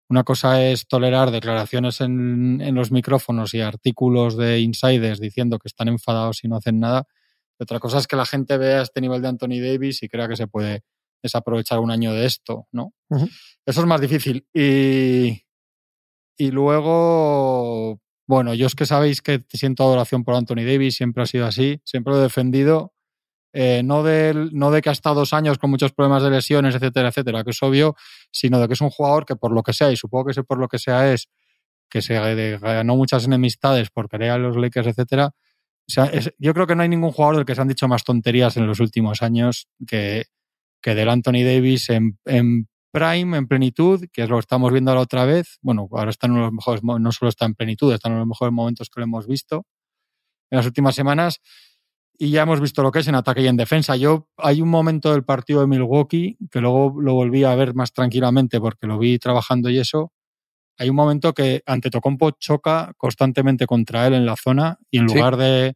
Una 0.10 0.24
cosa 0.24 0.64
es 0.64 0.88
tolerar 0.88 1.32
declaraciones 1.32 2.02
en, 2.02 2.62
en 2.62 2.76
los 2.76 2.92
micrófonos 2.92 3.54
y 3.54 3.62
artículos 3.62 4.38
de 4.38 4.60
insiders 4.60 5.20
diciendo 5.20 5.58
que 5.58 5.68
están 5.68 5.88
enfadados 5.88 6.44
y 6.44 6.48
no 6.48 6.58
hacen 6.58 6.80
nada. 6.80 7.08
Y 7.60 7.64
otra 7.64 7.80
cosa 7.80 7.98
es 7.98 8.08
que 8.08 8.16
la 8.16 8.26
gente 8.26 8.58
vea 8.58 8.82
este 8.82 9.02
nivel 9.02 9.22
de 9.22 9.30
Anthony 9.30 9.60
Davis 9.62 10.04
y 10.04 10.10
crea 10.10 10.28
que 10.28 10.36
se 10.36 10.48
puede 10.48 10.84
desaprovechar 11.24 11.80
un 11.80 11.90
año 11.90 12.14
de 12.14 12.26
esto, 12.26 12.68
¿no? 12.72 12.94
Eso 13.66 13.82
es 13.82 13.88
más 13.88 14.00
difícil. 14.00 14.46
Y, 14.54 15.42
y 16.38 16.52
luego, 16.52 18.00
bueno, 18.28 18.54
yo 18.54 18.68
es 18.68 18.76
que 18.76 18.86
sabéis 18.86 19.22
que 19.22 19.44
siento 19.50 19.84
adoración 19.84 20.24
por 20.24 20.36
Anthony 20.36 20.66
Davis, 20.66 20.96
siempre 20.96 21.24
ha 21.24 21.26
sido 21.26 21.48
así, 21.48 21.82
siempre 21.84 22.14
lo 22.14 22.20
he 22.20 22.24
defendido. 22.24 22.94
Eh, 23.58 23.84
no, 23.86 24.04
del- 24.04 24.50
no 24.54 24.70
de 24.70 24.82
que 24.82 24.90
ha 24.90 24.92
estado 24.92 25.16
dos 25.16 25.32
años 25.32 25.58
con 25.58 25.70
muchos 25.70 25.94
problemas 25.94 26.22
de 26.24 26.30
lesiones, 26.30 26.76
etcétera, 26.76 27.08
etcétera, 27.08 27.44
que 27.46 27.52
es 27.52 27.64
obvio, 27.64 27.96
sino 28.30 28.60
de 28.60 28.68
que 28.68 28.74
es 28.74 28.82
un 28.82 28.90
jugador 28.90 29.26
que 29.26 29.38
por 29.38 29.54
lo 29.54 29.64
que 29.64 29.72
sea, 29.72 29.90
y 29.94 29.96
supongo 29.96 30.26
que 30.26 30.32
ese 30.32 30.44
por 30.44 30.58
lo 30.60 30.68
que 30.68 30.78
sea 30.78 31.14
es 31.14 31.30
que 31.90 32.02
se 32.02 32.16
de- 32.16 32.58
ganó 32.58 32.98
muchas 32.98 33.24
enemistades 33.26 33.90
por 33.92 34.10
querer 34.10 34.32
a 34.32 34.38
los 34.38 34.58
Lakers, 34.58 34.88
etcétera. 34.88 35.28
O 35.28 35.92
sea, 35.92 36.12
yo 36.38 36.54
creo 36.54 36.68
que 36.68 36.76
no 36.76 36.82
hay 36.84 36.90
ningún 36.90 37.12
jugador 37.14 37.38
del 37.38 37.46
que 37.46 37.56
se 37.56 37.62
han 37.62 37.70
dicho 37.70 37.88
más 37.88 38.04
tonterías 38.04 38.58
en 38.58 38.68
los 38.68 38.82
últimos 38.82 39.22
años 39.22 39.68
que, 39.88 40.26
que 40.82 40.94
del 40.96 41.08
Anthony 41.08 41.44
Davis 41.46 41.90
en, 41.92 42.18
en 42.26 42.68
prime, 42.92 43.38
en 43.38 43.48
plenitud, 43.48 44.04
que 44.12 44.28
lo 44.28 44.40
estamos 44.40 44.72
viendo 44.74 44.92
ahora 44.92 45.02
otra 45.02 45.24
vez. 45.26 45.60
Bueno, 45.62 45.88
ahora 45.94 46.10
está 46.10 46.28
en 46.28 46.34
uno 46.34 46.42
de 46.42 46.46
los 46.48 46.54
mejores, 46.54 46.84
no 46.84 47.12
solo 47.14 47.30
está 47.30 47.46
en 47.46 47.54
plenitud, 47.56 47.94
está 47.94 48.10
en 48.10 48.14
uno 48.16 48.20
de 48.20 48.26
los 48.26 48.30
mejores 48.36 48.52
momentos 48.54 48.90
que 48.90 49.00
lo 49.00 49.06
hemos 49.06 49.28
visto 49.28 49.66
en 50.52 50.58
las 50.58 50.66
últimas 50.66 50.96
semanas. 50.96 51.40
Y 52.18 52.30
ya 52.32 52.44
hemos 52.44 52.62
visto 52.62 52.82
lo 52.82 52.92
que 52.92 53.00
es 53.00 53.08
en 53.08 53.16
ataque 53.16 53.42
y 53.42 53.48
en 53.48 53.58
defensa. 53.58 53.96
Yo 53.98 54.30
hay 54.38 54.62
un 54.62 54.70
momento 54.70 55.12
del 55.12 55.24
partido 55.26 55.62
de 55.62 55.68
Milwaukee 55.68 56.38
que 56.50 56.62
luego 56.62 56.94
lo 57.02 57.14
volví 57.14 57.44
a 57.44 57.56
ver 57.56 57.74
más 57.74 57.92
tranquilamente 57.94 58.60
porque 58.60 58.88
lo 58.88 58.98
vi 58.98 59.20
trabajando 59.20 59.70
y 59.70 59.80
eso. 59.80 60.14
Hay 60.78 60.90
un 60.90 60.96
momento 60.96 61.34
que 61.34 61.62
Antetokounmpo 61.66 62.32
choca 62.32 62.94
constantemente 62.98 63.66
contra 63.66 64.08
él 64.08 64.14
en 64.14 64.26
la 64.26 64.36
zona 64.38 64.78
y 64.92 65.00
en 65.00 65.10
Sí. 65.10 65.16
lugar 65.16 65.38
de, 65.38 65.76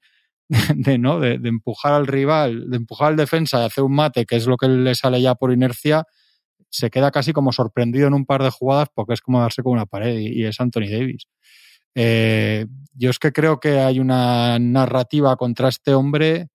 de, 0.76 0.98
¿no? 0.98 1.20
de, 1.20 1.40
de 1.40 1.50
empujar 1.50 1.94
al 1.94 2.08
rival, 2.08 2.70
de 2.70 2.78
empujar 2.78 3.10
al 3.10 3.16
defensa 3.18 3.62
y 3.62 3.66
hacer 3.66 3.84
un 3.84 3.94
mate, 3.96 4.26
que 4.26 4.36
es 4.38 4.48
lo 4.48 4.58
que 4.58 4.68
le 4.68 4.96
sale 4.96 5.22
ya 5.22 5.36
por 5.36 5.52
inercia, 5.54 6.06
se 6.70 6.90
queda 6.90 7.12
casi 7.12 7.34
como 7.34 7.52
sorprendido 7.52 8.08
en 8.08 8.14
un 8.14 8.26
par 8.26 8.44
de 8.44 8.50
jugadas 8.52 8.90
porque 8.94 9.14
es 9.14 9.22
como 9.22 9.42
darse 9.42 9.64
con 9.64 9.74
una 9.74 9.86
pared 9.86 10.18
y, 10.20 10.42
y 10.42 10.46
es 10.46 10.60
Anthony 10.62 10.88
Davis. 10.90 11.24
Eh, 11.96 12.66
yo 12.94 13.10
es 13.10 13.20
que 13.20 13.32
creo 13.32 13.60
que 13.60 13.80
hay 13.80 14.00
una 14.00 14.60
narrativa 14.60 15.36
contra 15.36 15.70
este 15.70 15.94
hombre 15.94 16.50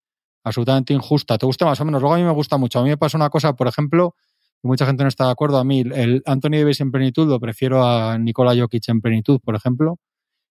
absolutamente 0.45 0.93
injusta. 0.93 1.39
Te 1.39 1.47
gusta 1.47 1.65
más 1.65 1.81
o 1.81 1.85
menos. 1.85 2.03
Luego 2.03 2.15
a 2.15 2.19
mí 2.19 2.25
me 2.25 2.33
gusta 2.33 2.59
mucho. 2.59 2.79
A 2.79 2.83
mí 2.83 2.91
me 2.91 2.99
pasa 2.99 3.17
una 3.17 3.31
cosa, 3.31 3.55
por 3.55 3.67
ejemplo, 3.67 4.15
que 4.61 4.69
mucha 4.69 4.87
gente 4.87 5.03
no 5.03 5.09
está 5.09 5.27
de 5.27 5.33
acuerdo. 5.33 5.59
A 5.59 5.65
mí 5.65 5.81
el 5.81 6.23
Anthony 6.27 6.59
Davis 6.59 6.81
en 6.81 6.93
plenitud 6.93 7.29
lo 7.29 7.41
prefiero 7.41 7.85
a 7.85 8.19
Nikola 8.19 8.55
Jokic 8.55 8.89
en 8.89 9.01
plenitud, 9.01 9.41
por 9.43 9.55
ejemplo. 9.57 9.99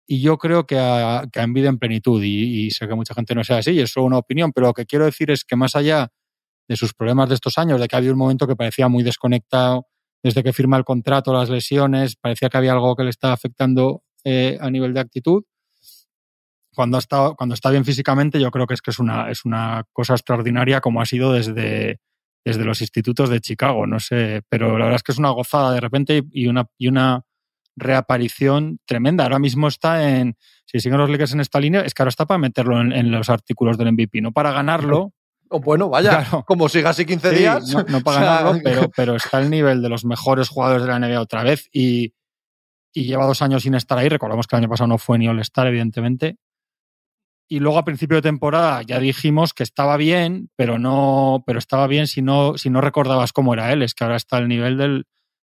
Y 0.09 0.21
yo 0.21 0.39
creo 0.39 0.67
que 0.67 0.79
a, 0.79 1.25
que 1.33 1.41
a 1.41 1.43
Embiid 1.45 1.67
en 1.67 1.79
plenitud. 1.79 2.23
Y, 2.23 2.67
y 2.67 2.71
sé 2.71 2.89
que 2.89 2.95
mucha 2.95 3.15
gente 3.15 3.35
no 3.35 3.45
sea 3.45 3.59
así, 3.59 3.73
y 3.73 3.81
es 3.81 3.91
solo 3.91 4.07
una 4.07 4.19
opinión. 4.19 4.53
Pero 4.53 4.69
lo 4.69 4.75
que 4.75 4.87
quiero 4.87 5.05
decir 5.05 5.31
es 5.31 5.45
que 5.45 5.57
más 5.57 5.77
allá 5.77 6.13
de 6.69 6.77
sus 6.77 6.95
problemas 6.95 7.29
de 7.29 7.37
estos 7.37 7.59
años, 7.59 7.81
de 7.81 7.89
que 7.89 7.97
había 7.97 8.13
un 8.13 8.19
momento 8.19 8.47
que 8.47 8.57
parecía 8.57 8.89
muy 8.89 9.05
desconectado 9.05 9.87
desde 10.23 10.43
que 10.43 10.53
firma 10.53 10.77
el 10.77 10.85
contrato, 10.85 11.33
las 11.33 11.49
lesiones, 11.51 12.17
parecía 12.17 12.49
que 12.49 12.57
había 12.57 12.73
algo 12.73 12.97
que 12.97 13.05
le 13.05 13.11
estaba 13.11 13.35
afectando 13.35 14.03
eh, 14.29 14.59
a 14.61 14.69
nivel 14.73 14.93
de 14.93 14.99
actitud. 14.99 15.45
Cuando 16.75 16.99
está, 16.99 17.31
cuando 17.39 17.55
está 17.55 17.71
bien 17.71 17.85
físicamente, 17.85 18.41
yo 18.41 18.51
creo 18.51 18.67
que 18.67 18.75
es 18.75 18.83
que 18.83 18.91
es 18.91 18.99
una, 18.99 19.31
es 19.31 19.45
una 19.45 19.85
cosa 19.93 20.15
extraordinaria 20.15 20.81
como 20.81 21.01
ha 21.01 21.07
sido 21.07 21.33
desde, 21.33 22.01
desde 22.45 22.65
los 22.65 22.81
institutos 22.81 23.31
de 23.31 23.41
Chicago, 23.41 23.87
no 23.87 24.01
sé, 24.01 24.43
pero 24.49 24.79
la 24.79 24.87
verdad 24.87 24.97
es 24.97 25.05
que 25.05 25.13
es 25.13 25.19
una 25.19 25.31
gozada 25.31 25.73
de 25.73 25.81
repente 25.81 26.25
y 26.33 26.49
una, 26.49 26.67
y 26.77 26.89
una 26.89 27.23
reaparición 27.77 28.81
tremenda. 28.85 29.23
Ahora 29.23 29.39
mismo 29.39 29.69
está 29.69 30.11
en, 30.11 30.37
si 30.65 30.81
siguen 30.81 30.99
los 30.99 31.09
Lakers 31.09 31.35
en 31.35 31.41
esta 31.41 31.61
línea, 31.61 31.83
es 31.83 31.95
que 31.95 32.03
ahora 32.03 32.11
está 32.11 32.27
para 32.27 32.39
meterlo 32.39 32.81
en, 32.81 33.13
los 33.13 33.31
artículos 33.31 33.79
del 33.79 33.93
MVP, 33.93 34.23
no 34.23 34.33
para 34.33 34.51
ganarlo. 34.51 35.13
Oh, 35.51 35.61
bueno, 35.61 35.89
vaya, 35.89 36.27
como 36.47 36.69
siga 36.69 36.91
así 36.91 37.07
15 37.07 37.31
días. 37.31 37.77
No, 37.89 38.01
para 38.01 38.21
ganarlo, 38.25 38.61
pero, 38.65 38.91
pero 38.97 39.15
está 39.15 39.39
al 39.39 39.51
nivel 39.51 39.83
de 39.83 39.89
los 39.89 40.05
mejores 40.05 40.49
jugadores 40.49 40.83
de 40.83 40.89
la 40.89 40.99
NBA 40.99 41.21
otra 41.21 41.45
vez 41.45 41.69
y, 41.73 42.13
y 42.97 43.05
lleva 43.05 43.27
dos 43.27 43.43
años 43.43 43.63
sin 43.63 43.75
estar 43.75 43.99
ahí. 43.99 44.09
Recordemos 44.09 44.47
que 44.47 44.57
el 44.57 44.63
año 44.63 44.71
pasado 44.71 44.89
no 44.89 44.97
fue 44.97 45.19
ni 45.19 45.29
All-Star, 45.29 45.67
evidentemente. 45.67 46.39
Y 47.47 47.59
luego 47.61 47.77
a 47.77 47.85
principio 47.85 48.17
de 48.17 48.23
temporada 48.23 48.81
ya 48.81 48.99
dijimos 48.99 49.53
que 49.53 49.65
estaba 49.65 49.99
bien, 49.99 50.49
pero 50.57 50.79
no, 50.79 51.45
pero 51.47 51.59
estaba 51.59 51.89
bien 51.89 52.07
si 52.07 52.23
no, 52.23 52.57
si 52.57 52.71
no 52.71 52.81
recordabas 52.81 53.35
cómo 53.35 53.53
era 53.53 53.71
él. 53.71 53.83
Es 53.83 53.93
que 53.93 54.05
ahora 54.05 54.17
está 54.17 54.39
al 54.39 54.49
nivel 54.49 54.79
del, 54.79 55.05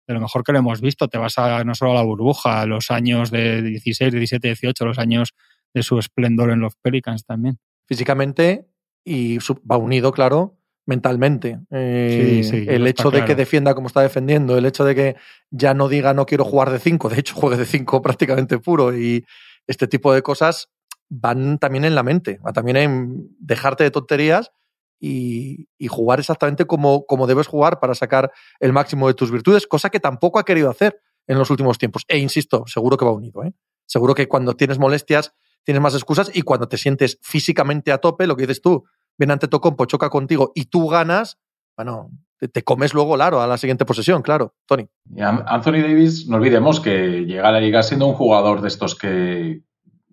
de 0.07 0.13
lo 0.13 0.21
mejor 0.21 0.43
que 0.43 0.51
lo 0.51 0.59
hemos 0.59 0.79
visto. 0.79 1.07
Te 1.07 1.17
vas 1.17 1.39
a 1.39 1.63
no 1.63 1.73
solo 1.73 1.93
a 1.93 1.95
la 1.95 2.03
burbuja, 2.03 2.61
a 2.61 2.67
los 2.67 2.91
años 2.91 3.31
de 3.31 3.63
16, 3.63 4.13
17, 4.13 4.47
18, 4.47 4.85
los 4.85 4.99
años 4.99 5.33
de 5.73 5.81
su 5.81 5.97
esplendor 5.97 6.51
en 6.51 6.59
los 6.59 6.75
Pelicans 6.75 7.25
también. 7.25 7.57
Físicamente 7.87 8.67
y 9.03 9.39
va 9.39 9.77
unido, 9.77 10.11
claro, 10.11 10.58
mentalmente. 10.89 11.59
Eh, 11.69 12.65
el 12.67 12.87
hecho 12.87 13.11
de 13.11 13.23
que 13.23 13.35
defienda 13.35 13.75
como 13.75 13.87
está 13.87 14.01
defendiendo, 14.01 14.57
el 14.57 14.65
hecho 14.65 14.83
de 14.83 14.95
que 14.95 15.15
ya 15.51 15.75
no 15.75 15.87
diga 15.87 16.15
no 16.15 16.25
quiero 16.25 16.43
jugar 16.43 16.71
de 16.71 16.79
5, 16.79 17.09
de 17.09 17.19
hecho 17.19 17.35
juegue 17.35 17.57
de 17.57 17.65
5 17.65 18.01
prácticamente 18.01 18.57
puro 18.57 18.97
y 18.97 19.23
este 19.67 19.87
tipo 19.87 20.11
de 20.11 20.23
cosas 20.23 20.69
van 21.07 21.59
también 21.59 21.85
en 21.85 21.93
la 21.93 22.01
mente, 22.01 22.39
va 22.45 22.53
también 22.53 22.77
en 22.77 23.29
dejarte 23.39 23.83
de 23.83 23.91
tonterías 23.91 24.51
y, 24.99 25.67
jugar 25.87 26.19
exactamente 26.19 26.65
como, 26.65 27.05
como 27.05 27.27
debes 27.27 27.47
jugar 27.47 27.79
para 27.79 27.93
sacar 27.93 28.31
el 28.59 28.73
máximo 28.73 29.07
de 29.07 29.13
tus 29.13 29.31
virtudes, 29.31 29.67
cosa 29.67 29.91
que 29.91 29.99
tampoco 29.99 30.39
ha 30.39 30.43
querido 30.43 30.71
hacer 30.71 30.99
en 31.27 31.37
los 31.37 31.51
últimos 31.51 31.77
tiempos. 31.77 32.03
E 32.07 32.17
insisto, 32.17 32.65
seguro 32.65 32.97
que 32.97 33.05
va 33.05 33.11
unido. 33.11 33.43
¿eh? 33.43 33.53
Seguro 33.85 34.15
que 34.15 34.27
cuando 34.27 34.55
tienes 34.55 34.79
molestias 34.79 35.33
tienes 35.63 35.81
más 35.81 35.93
excusas 35.93 36.31
y 36.33 36.41
cuando 36.41 36.67
te 36.67 36.77
sientes 36.77 37.19
físicamente 37.21 37.91
a 37.91 37.99
tope, 37.99 38.27
lo 38.27 38.35
que 38.35 38.47
dices 38.47 38.61
tú, 38.61 38.85
viene 39.19 39.33
ante 39.33 39.47
Tocompo, 39.47 39.85
choca 39.85 40.09
contigo 40.09 40.51
y 40.55 40.65
tú 40.65 40.87
ganas, 40.87 41.37
bueno, 41.77 42.09
te, 42.39 42.63
comes 42.63 42.93
luego 42.93 43.17
Laro 43.17 43.41
a 43.41 43.47
la 43.47 43.57
siguiente 43.57 43.85
posesión, 43.85 44.21
claro, 44.21 44.55
Tony. 44.65 44.87
Anthony 45.19 45.81
Davis, 45.81 46.27
no 46.27 46.37
olvidemos 46.37 46.79
que 46.79 47.25
llega 47.25 47.49
a 47.49 47.51
la 47.51 47.59
liga 47.59 47.83
siendo 47.83 48.07
un 48.07 48.13
jugador 48.13 48.61
de 48.61 48.69
estos 48.69 48.95
que 48.95 49.61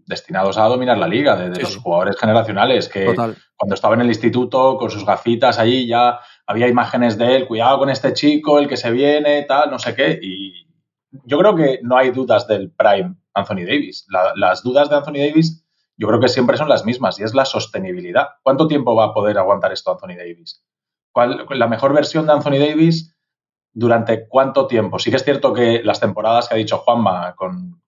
destinados 0.06 0.58
a 0.58 0.64
dominar 0.64 0.98
la 0.98 1.08
liga, 1.08 1.36
de, 1.36 1.60
los 1.60 1.76
jugadores 1.76 2.16
generacionales, 2.16 2.88
que 2.88 3.12
cuando 3.56 3.74
estaba 3.74 3.94
en 3.94 4.02
el 4.02 4.08
instituto 4.08 4.76
con 4.76 4.90
sus 4.90 5.04
gafitas 5.04 5.58
allí 5.58 5.86
ya 5.86 6.20
había 6.46 6.68
imágenes 6.68 7.18
de 7.18 7.36
él, 7.36 7.46
cuidado 7.48 7.78
con 7.78 7.90
este 7.90 8.12
chico, 8.12 8.58
el 8.58 8.68
que 8.68 8.76
se 8.76 8.90
viene, 8.90 9.42
tal, 9.42 9.70
no 9.70 9.78
sé 9.78 9.94
qué, 9.94 10.18
y 10.22 10.66
yo 11.24 11.38
creo 11.38 11.56
que 11.56 11.80
no 11.82 11.96
hay 11.96 12.10
dudas 12.10 12.46
del 12.46 12.70
prime 12.70 13.16
Anthony 13.34 13.64
Davis. 13.66 14.06
las 14.36 14.62
dudas 14.62 14.88
de 14.90 14.96
Anthony 14.96 15.18
Davis 15.28 15.65
yo 15.96 16.08
creo 16.08 16.20
que 16.20 16.28
siempre 16.28 16.56
son 16.56 16.68
las 16.68 16.84
mismas 16.84 17.18
y 17.18 17.22
es 17.22 17.34
la 17.34 17.44
sostenibilidad. 17.44 18.28
¿Cuánto 18.42 18.68
tiempo 18.68 18.94
va 18.94 19.06
a 19.06 19.14
poder 19.14 19.38
aguantar 19.38 19.72
esto 19.72 19.92
Anthony 19.92 20.16
Davis? 20.16 20.62
¿Cuál, 21.12 21.46
la 21.50 21.68
mejor 21.68 21.94
versión 21.94 22.26
de 22.26 22.32
Anthony 22.32 22.58
Davis 22.58 23.16
durante 23.72 24.28
cuánto 24.28 24.66
tiempo? 24.66 24.98
Sí 24.98 25.10
que 25.10 25.16
es 25.16 25.24
cierto 25.24 25.54
que 25.54 25.82
las 25.82 26.00
temporadas 26.00 26.48
que 26.48 26.54
ha 26.54 26.58
dicho 26.58 26.78
Juanma 26.78 27.34
con, 27.34 27.80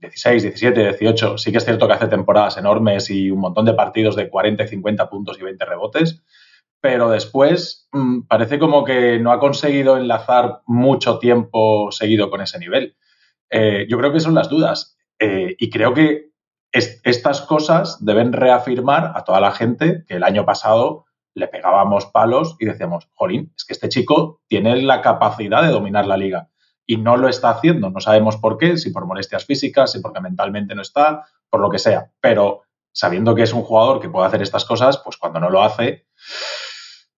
16, 0.00 0.42
17, 0.42 0.80
18, 0.80 1.38
sí 1.38 1.52
que 1.52 1.58
es 1.58 1.64
cierto 1.64 1.86
que 1.86 1.92
hace 1.92 2.08
temporadas 2.08 2.56
enormes 2.56 3.08
y 3.08 3.30
un 3.30 3.38
montón 3.38 3.64
de 3.64 3.74
partidos 3.74 4.16
de 4.16 4.28
40, 4.28 4.66
50 4.66 5.08
puntos 5.08 5.38
y 5.38 5.44
20 5.44 5.64
rebotes, 5.64 6.24
pero 6.80 7.08
después 7.08 7.88
mm, 7.92 8.22
parece 8.22 8.58
como 8.58 8.82
que 8.82 9.20
no 9.20 9.30
ha 9.30 9.38
conseguido 9.38 9.96
enlazar 9.96 10.62
mucho 10.66 11.20
tiempo 11.20 11.92
seguido 11.92 12.30
con 12.30 12.40
ese 12.40 12.58
nivel. 12.58 12.96
Eh, 13.48 13.86
yo 13.88 13.96
creo 13.96 14.12
que 14.12 14.18
son 14.18 14.34
las 14.34 14.48
dudas 14.48 14.96
eh, 15.20 15.54
y 15.56 15.70
creo 15.70 15.94
que 15.94 16.31
estas 16.72 17.42
cosas 17.42 18.04
deben 18.04 18.32
reafirmar 18.32 19.12
a 19.14 19.24
toda 19.24 19.40
la 19.40 19.52
gente 19.52 20.04
que 20.06 20.14
el 20.14 20.24
año 20.24 20.44
pasado 20.44 21.04
le 21.34 21.48
pegábamos 21.48 22.06
palos 22.06 22.56
y 22.58 22.66
decíamos, 22.66 23.08
jolín, 23.14 23.52
es 23.56 23.64
que 23.64 23.72
este 23.72 23.88
chico 23.88 24.40
tiene 24.48 24.82
la 24.82 25.00
capacidad 25.00 25.62
de 25.62 25.68
dominar 25.68 26.06
la 26.06 26.16
liga 26.16 26.48
y 26.86 26.96
no 26.96 27.16
lo 27.16 27.28
está 27.28 27.50
haciendo. 27.50 27.90
No 27.90 28.00
sabemos 28.00 28.36
por 28.36 28.58
qué, 28.58 28.76
si 28.76 28.90
por 28.90 29.06
molestias 29.06 29.44
físicas, 29.44 29.92
si 29.92 30.00
porque 30.00 30.20
mentalmente 30.20 30.74
no 30.74 30.82
está, 30.82 31.26
por 31.48 31.60
lo 31.60 31.70
que 31.70 31.78
sea. 31.78 32.10
Pero 32.20 32.62
sabiendo 32.92 33.34
que 33.34 33.42
es 33.42 33.52
un 33.52 33.62
jugador 33.62 34.00
que 34.00 34.08
puede 34.08 34.26
hacer 34.26 34.42
estas 34.42 34.64
cosas, 34.64 34.98
pues 34.98 35.16
cuando 35.16 35.40
no 35.40 35.50
lo 35.50 35.62
hace, 35.62 36.06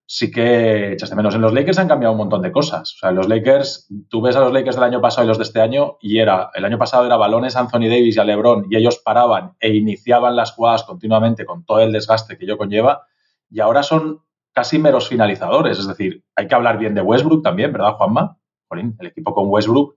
sí 0.07 0.31
que 0.31 0.93
echaste 0.93 1.17
menos. 1.17 1.35
En 1.35 1.41
los 1.41 1.53
Lakers 1.53 1.79
han 1.79 1.89
cambiado 1.89 2.13
un 2.13 2.19
montón 2.19 2.43
de 2.43 2.53
cosas. 2.53 2.95
O 2.95 2.99
sea, 2.99 3.11
los 3.11 3.29
Lakers, 3.29 3.89
tú 4.09 4.21
ves 4.21 4.37
a 4.37 4.41
los 4.41 4.53
Lakers 4.53 4.77
del 4.77 4.85
año 4.85 5.01
pasado 5.01 5.25
y 5.25 5.29
los 5.29 5.39
de 5.39 5.45
este 5.45 5.61
año, 5.61 5.97
y 6.01 6.19
era, 6.19 6.51
el 6.55 6.65
año 6.65 6.79
pasado 6.79 7.07
era 7.07 7.17
balones 7.17 7.57
Anthony 7.57 7.89
Davis 7.89 8.17
y 8.17 8.21
a 8.21 8.25
LeBron, 8.25 8.67
y 8.71 8.77
ellos 8.77 9.01
paraban 9.05 9.55
e 9.61 9.75
iniciaban 9.75 10.37
las 10.37 10.53
jugadas 10.53 10.85
continuamente 10.85 11.45
con 11.45 11.65
todo 11.65 11.81
el 11.81 11.93
desgaste 11.93 12.37
que 12.37 12.45
ello 12.45 12.59
conlleva, 12.59 13.07
y 13.51 13.61
ahora 13.61 13.83
son 13.83 14.23
casi 14.53 14.79
meros 14.79 15.09
finalizadores. 15.09 15.79
Es 15.79 15.89
decir, 15.89 16.23
hay 16.37 16.47
que 16.47 16.55
hablar 16.55 16.79
bien 16.79 16.95
de 16.95 17.03
Westbrook 17.03 17.43
también, 17.43 17.73
¿verdad, 17.73 17.95
Juanma? 17.95 18.39
el 18.71 19.07
equipo 19.07 19.33
con 19.33 19.49
Westbrook 19.49 19.97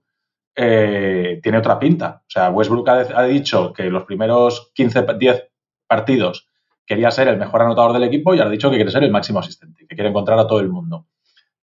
eh, 0.54 1.40
tiene 1.42 1.58
otra 1.58 1.80
pinta. 1.80 2.22
O 2.22 2.30
sea, 2.30 2.50
Westbrook 2.50 2.88
ha, 2.88 2.92
ha 2.92 3.24
dicho 3.24 3.72
que 3.72 3.90
los 3.90 4.04
primeros 4.04 4.70
15, 4.74 5.04
10 5.18 5.48
partidos 5.88 6.47
quería 6.88 7.10
ser 7.10 7.28
el 7.28 7.36
mejor 7.36 7.60
anotador 7.60 7.92
del 7.92 8.04
equipo 8.04 8.34
y 8.34 8.38
ahora 8.38 8.48
ha 8.48 8.52
dicho 8.52 8.70
que 8.70 8.76
quiere 8.76 8.90
ser 8.90 9.04
el 9.04 9.10
máximo 9.10 9.38
asistente, 9.40 9.86
que 9.86 9.94
quiere 9.94 10.08
encontrar 10.08 10.38
a 10.38 10.46
todo 10.46 10.60
el 10.60 10.70
mundo. 10.70 11.06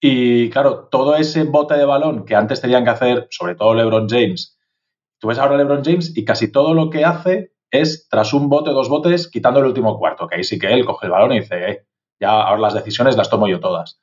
Y 0.01 0.49
claro, 0.51 0.89
todo 0.91 1.17
ese 1.17 1.43
bote 1.43 1.75
de 1.75 1.85
balón 1.85 2.25
que 2.25 2.37
antes 2.37 2.61
tenían 2.61 2.85
que 2.85 2.91
hacer, 2.91 3.27
sobre 3.31 3.57
todo 3.57 3.75
LeBron 3.75 4.09
James, 4.09 4.57
tú 5.19 5.27
ves 5.27 5.39
ahora 5.39 5.57
LeBron 5.57 5.85
James 5.85 6.17
y 6.17 6.25
casi 6.25 6.53
todo 6.53 6.73
lo 6.73 6.89
que 6.89 7.05
hace 7.05 7.53
es 7.73 8.09
tras 8.09 8.33
un 8.33 8.49
bote 8.49 8.71
dos 8.71 8.89
botes 8.89 9.29
quitando 9.29 9.59
el 9.59 9.67
último 9.67 9.99
cuarto, 9.99 10.29
que 10.29 10.37
ahí 10.37 10.45
sí 10.45 10.57
que 10.57 10.73
él 10.73 10.87
coge 10.87 11.07
el 11.07 11.13
balón 11.13 11.33
y 11.33 11.41
dice, 11.41 11.69
eh, 11.69 11.87
ya 12.21 12.31
ahora 12.31 12.61
las 12.61 12.75
decisiones 12.75 13.17
las 13.17 13.29
tomo 13.29 13.49
yo 13.49 13.59
todas. 13.59 14.01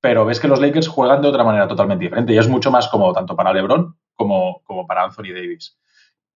Pero 0.00 0.24
ves 0.24 0.38
que 0.38 0.48
los 0.48 0.60
Lakers 0.60 0.86
juegan 0.86 1.22
de 1.22 1.28
otra 1.28 1.42
manera 1.42 1.66
totalmente 1.66 2.04
diferente 2.04 2.32
y 2.32 2.38
es 2.38 2.48
mucho 2.48 2.70
más 2.70 2.86
cómodo 2.88 3.12
tanto 3.12 3.34
para 3.34 3.52
LeBron 3.52 3.96
como, 4.14 4.62
como 4.62 4.86
para 4.86 5.02
Anthony 5.02 5.34
Davis. 5.34 5.76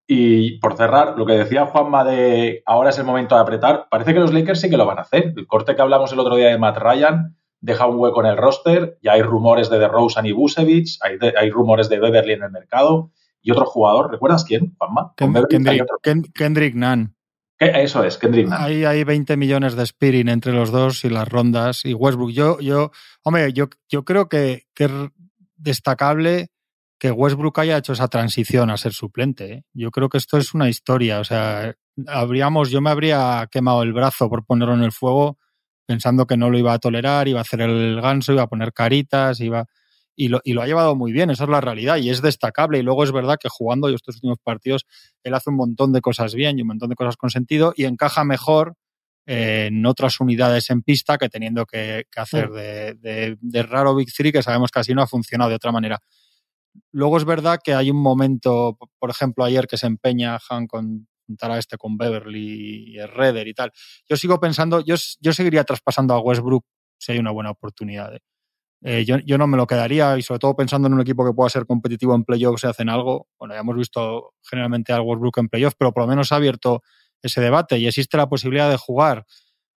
Y 0.07 0.59
por 0.59 0.77
cerrar, 0.77 1.19
lo 1.19 1.27
que 1.27 1.33
decía 1.33 1.67
Juanma 1.67 2.05
de 2.05 2.63
ahora 2.65 2.91
es 2.91 2.99
el 2.99 3.05
momento 3.05 3.35
de 3.35 3.41
apretar, 3.41 3.89
parece 3.91 4.15
que 4.15 4.21
los 4.21 4.33
Lakers 4.33 4.61
sí 4.61 4.71
que 4.71 4.77
lo 4.77 4.87
van 4.87 4.99
a 4.99 5.03
hacer. 5.03 5.35
El 5.37 5.47
corte 5.47 5.75
que 5.75 5.83
hablamos 5.83 6.13
el 6.13 6.21
otro 6.21 6.37
día 6.37 6.49
de 6.49 6.59
Matt 6.59 6.79
Ryan 6.79 7.37
deja 7.61 7.87
un 7.87 7.99
hueco 7.99 8.21
en 8.21 8.31
el 8.31 8.37
roster, 8.37 8.99
ya 9.03 9.13
hay 9.13 9.23
rumores 9.23 9.69
de 9.69 9.79
DeRozan 9.79 10.27
y 10.27 10.33
Busevich, 10.33 10.99
hay, 11.03 11.19
hay 11.37 11.51
rumores 11.51 11.89
de 11.89 11.99
Beverly 11.99 12.35
en 12.35 12.45
el 12.45 12.51
mercado 12.51 13.11
y 13.43 13.51
otro 13.51 13.65
jugador, 13.67 14.11
¿recuerdas 14.13 14.45
quién, 14.45 14.77
Juanma? 14.79 15.15
Kendrick, 15.17 16.75
Nunn. 16.75 17.17
Eso 17.59 18.05
es, 18.05 18.19
Kendrick 18.19 18.47
Nunn. 18.47 18.59
Hay, 18.61 18.85
hay 18.85 19.03
20 19.03 19.37
millones 19.37 19.75
de 19.75 19.83
Spirit 19.83 20.29
entre 20.29 20.53
los 20.53 20.71
dos 20.71 21.05
y 21.05 21.09
las 21.09 21.27
rondas 21.29 21.85
y 21.85 21.95
Westbrook. 21.95 22.31
Yo, 22.31 22.61
yo, 22.61 22.93
hombre, 23.25 23.53
yo, 23.53 23.67
yo 23.89 24.05
creo 24.05 24.29
que, 24.29 24.67
que 24.75 24.85
es 24.85 24.91
destacable 25.57 26.51
que 26.99 27.11
Westbrook 27.11 27.59
haya 27.61 27.77
hecho 27.77 27.93
esa 27.93 28.09
transición 28.09 28.71
a 28.71 28.77
ser 28.77 28.93
suplente. 28.93 29.53
¿eh? 29.53 29.65
Yo 29.75 29.91
creo 29.91 30.09
que 30.09 30.19
esto 30.19 30.39
es 30.39 30.55
una 30.55 30.69
historia. 30.69 31.21
O 31.21 31.25
sea, 31.25 31.75
habríamos, 32.07 32.71
yo 32.71 32.81
me 32.81 32.91
habría 32.91 33.47
quemado 33.51 33.83
el 33.83 33.93
brazo 33.93 34.29
por 34.29 34.45
ponerlo 34.45 34.75
en 34.75 34.83
el 34.83 34.93
fuego 34.93 35.39
pensando 35.87 36.27
que 36.27 36.37
no 36.37 36.51
lo 36.51 36.59
iba 36.59 36.73
a 36.73 36.79
tolerar, 36.79 37.29
iba 37.29 37.39
a 37.39 37.43
hacer 37.43 37.61
el 37.61 38.01
ganso, 38.01 38.33
iba 38.33 38.43
a 38.43 38.49
poner 38.49 38.73
caritas, 38.73 39.41
iba. 39.41 39.67
Y 40.19 40.29
lo, 40.29 40.41
y 40.45 40.55
lo 40.55 40.63
ha 40.63 40.67
llevado 40.67 40.97
muy 40.97 41.13
bien, 41.13 41.29
esa 41.29 41.45
es 41.45 41.51
la 41.51 41.61
realidad 41.61 41.99
y 41.99 42.09
es 42.09 42.23
destacable. 42.23 42.79
Y 42.79 42.83
luego 42.83 43.05
es 43.05 43.13
verdad 43.13 43.37
que 43.39 43.49
jugando 43.51 43.89
estos 43.89 44.17
últimos 44.17 44.39
partidos, 44.43 44.87
él 45.23 45.35
hace 45.35 45.51
un 45.51 45.57
montón 45.57 45.93
de 45.93 46.01
cosas 46.01 46.35
bien 46.35 46.59
y 46.59 46.63
un 46.63 46.69
montón 46.69 46.89
de 46.89 46.97
cosas 46.97 47.17
con 47.17 47.31
sentido 47.31 47.75
y 47.77 47.85
encaja 47.85 48.25
mejor 48.25 48.75
en 49.27 49.85
otras 49.85 50.21
unidades 50.21 50.71
en 50.71 50.83
pista 50.83 51.19
que 51.19 51.29
teniendo 51.29 51.67
que, 51.67 52.05
hacer 52.17 52.49
de, 52.51 52.95
de, 52.95 53.37
de, 53.41 53.63
raro 53.63 53.95
Big 53.95 54.13
Three, 54.13 54.33
que 54.33 54.43
sabemos 54.43 54.71
que 54.71 54.79
así 54.79 54.95
no 54.95 55.03
ha 55.03 55.07
funcionado 55.07 55.51
de 55.51 55.57
otra 55.57 55.73
manera. 55.73 56.01
Luego 56.93 57.17
es 57.17 57.25
verdad 57.25 57.59
que 57.63 57.75
hay 57.75 57.91
un 57.91 58.01
momento, 58.01 58.79
por 58.99 59.11
ejemplo, 59.11 59.45
ayer 59.45 59.67
que 59.67 59.77
se 59.77 59.87
empeña 59.87 60.39
Han 60.49 60.67
con 60.67 61.09
juntar 61.27 61.51
a 61.51 61.59
este 61.59 61.77
con 61.77 61.97
Beverly 61.97 62.95
y 62.95 62.99
Redder 63.01 63.49
y 63.49 63.55
tal. 63.55 63.73
Yo 64.09 64.17
sigo 64.17 64.39
pensando, 64.41 64.81
yo, 64.81 64.95
yo 65.21 65.33
seguiría 65.33 65.65
traspasando 65.65 66.15
a 66.15 66.21
Westbrook 66.21 66.65
si 66.99 67.13
hay 67.13 67.19
una 67.19 67.33
buena 67.33 67.51
oportunidad. 67.51 68.15
¿eh? 68.15 68.21
Eh, 68.83 69.05
yo, 69.05 69.19
yo, 69.19 69.39
no 69.39 69.47
me 69.47 69.57
lo 69.57 69.67
quedaría 69.67 70.17
y 70.17 70.23
sobre 70.23 70.39
todo 70.39 70.55
pensando 70.55 70.87
en 70.87 70.95
un 70.95 71.01
equipo 71.01 71.27
que 71.27 71.33
pueda 71.33 71.51
ser 71.51 71.67
competitivo 71.67 72.15
en 72.15 72.25
playoffs 72.25 72.61
si 72.61 72.67
hacen 72.67 72.89
algo. 72.89 73.29
Bueno, 73.39 73.55
ya 73.55 73.61
hemos 73.61 73.77
visto 73.77 74.35
generalmente 74.43 74.93
a 74.93 75.01
Westbrook 75.01 75.39
en 75.39 75.49
playoffs, 75.49 75.77
pero 75.79 75.93
por 75.93 76.05
lo 76.05 76.09
menos 76.09 76.33
ha 76.33 76.37
abierto 76.37 76.83
ese 77.23 77.41
debate 77.41 77.79
y 77.79 77.87
existe 77.87 78.17
la 78.17 78.29
posibilidad 78.29 78.71
de 78.71 78.77
jugar 78.77 79.27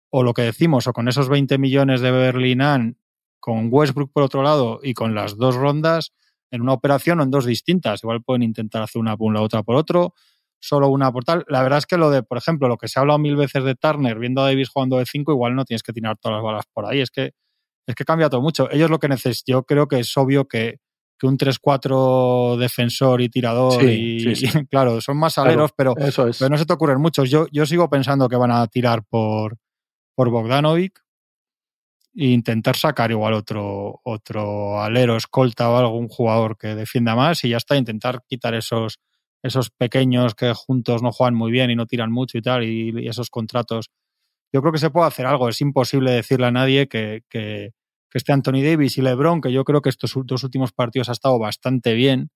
o 0.09 0.23
lo 0.23 0.33
que 0.33 0.41
decimos, 0.41 0.87
o 0.87 0.93
con 0.93 1.07
esos 1.07 1.29
20 1.29 1.57
millones 1.57 2.01
de 2.01 2.11
Berlinán, 2.11 2.97
con 3.39 3.67
Westbrook 3.71 4.11
por 4.13 4.23
otro 4.23 4.41
lado 4.41 4.79
y 4.81 4.93
con 4.93 5.13
las 5.13 5.37
dos 5.37 5.55
rondas 5.55 6.13
en 6.51 6.61
una 6.61 6.73
operación 6.73 7.19
o 7.19 7.23
en 7.23 7.31
dos 7.31 7.45
distintas. 7.45 8.03
Igual 8.03 8.23
pueden 8.23 8.43
intentar 8.43 8.81
hacer 8.81 8.99
una 8.99 9.17
por 9.17 9.27
un 9.27 9.33
la 9.33 9.41
otra 9.41 9.63
por 9.63 9.75
otro, 9.75 10.13
solo 10.59 10.89
una 10.89 11.11
por 11.11 11.23
tal. 11.23 11.45
La 11.47 11.61
verdad 11.61 11.79
es 11.79 11.85
que 11.85 11.97
lo 11.97 12.09
de, 12.09 12.23
por 12.23 12.37
ejemplo, 12.37 12.67
lo 12.67 12.77
que 12.77 12.87
se 12.87 12.99
ha 12.99 13.01
hablado 13.01 13.19
mil 13.19 13.35
veces 13.35 13.63
de 13.63 13.75
Turner 13.75 14.17
viendo 14.19 14.41
a 14.41 14.45
Davis 14.45 14.69
jugando 14.69 14.97
de 14.97 15.05
5, 15.05 15.31
igual 15.31 15.55
no 15.55 15.65
tienes 15.65 15.83
que 15.83 15.93
tirar 15.93 16.17
todas 16.17 16.37
las 16.37 16.43
balas 16.43 16.65
por 16.73 16.85
ahí. 16.85 17.01
Es 17.01 17.11
que, 17.11 17.31
es 17.85 17.95
que 17.95 18.05
cambia 18.05 18.29
todo 18.29 18.41
mucho. 18.41 18.69
Ellos 18.71 18.89
lo 18.89 18.99
que 18.99 19.07
necesitan, 19.07 19.53
yo 19.53 19.63
creo 19.63 19.87
que 19.87 19.99
es 19.99 20.17
obvio 20.17 20.47
que, 20.47 20.79
que 21.17 21.27
un 21.27 21.37
3-4 21.37 22.57
defensor 22.57 23.21
y 23.21 23.29
tirador 23.29 23.83
y, 23.83 24.33
claro, 24.69 25.01
son 25.01 25.17
más 25.17 25.37
aleros, 25.37 25.71
pero, 25.75 25.95
pero, 25.95 26.49
no 26.49 26.57
se 26.57 26.65
te 26.65 26.73
ocurren 26.73 27.01
muchos. 27.01 27.29
Yo, 27.29 27.47
yo 27.51 27.65
sigo 27.65 27.89
pensando 27.89 28.29
que 28.29 28.35
van 28.35 28.51
a 28.51 28.67
tirar 28.67 29.03
por, 29.03 29.57
por 30.15 30.29
Bogdanovic 30.29 31.06
e 32.17 32.29
intentar 32.29 32.75
sacar 32.75 33.11
igual 33.11 33.33
otro, 33.33 34.01
otro 34.03 34.81
alero, 34.81 35.15
escolta 35.15 35.69
o 35.69 35.77
algún 35.77 36.07
jugador 36.07 36.57
que 36.57 36.73
defienda 36.73 37.15
más 37.15 37.43
y 37.43 37.49
ya 37.49 37.57
está, 37.57 37.77
intentar 37.77 38.23
quitar 38.27 38.55
esos, 38.55 38.99
esos 39.43 39.69
pequeños 39.69 40.33
que 40.33 40.51
juntos 40.53 41.03
no 41.03 41.11
juegan 41.11 41.35
muy 41.35 41.51
bien 41.51 41.69
y 41.69 41.75
no 41.75 41.85
tiran 41.85 42.11
mucho 42.11 42.39
y 42.39 42.41
tal, 42.41 42.63
y, 42.63 43.07
esos 43.07 43.29
contratos. 43.29 43.91
Yo 44.51 44.61
creo 44.61 44.73
que 44.73 44.79
se 44.79 44.89
puede 44.89 45.07
hacer 45.07 45.27
algo. 45.27 45.47
Es 45.47 45.61
imposible 45.61 46.11
decirle 46.11 46.47
a 46.47 46.51
nadie 46.51 46.87
que, 46.87 47.23
que, 47.29 47.73
que 48.09 48.17
esté 48.17 48.33
Anthony 48.33 48.63
Davis 48.63 48.97
y 48.97 49.01
LeBron, 49.03 49.39
que 49.41 49.51
yo 49.51 49.63
creo 49.63 49.81
que 49.81 49.89
estos 49.89 50.13
dos 50.25 50.43
últimos 50.43 50.71
partidos 50.71 51.09
ha 51.09 51.11
estado 51.11 51.37
bastante 51.37 51.93
bien. 51.93 52.29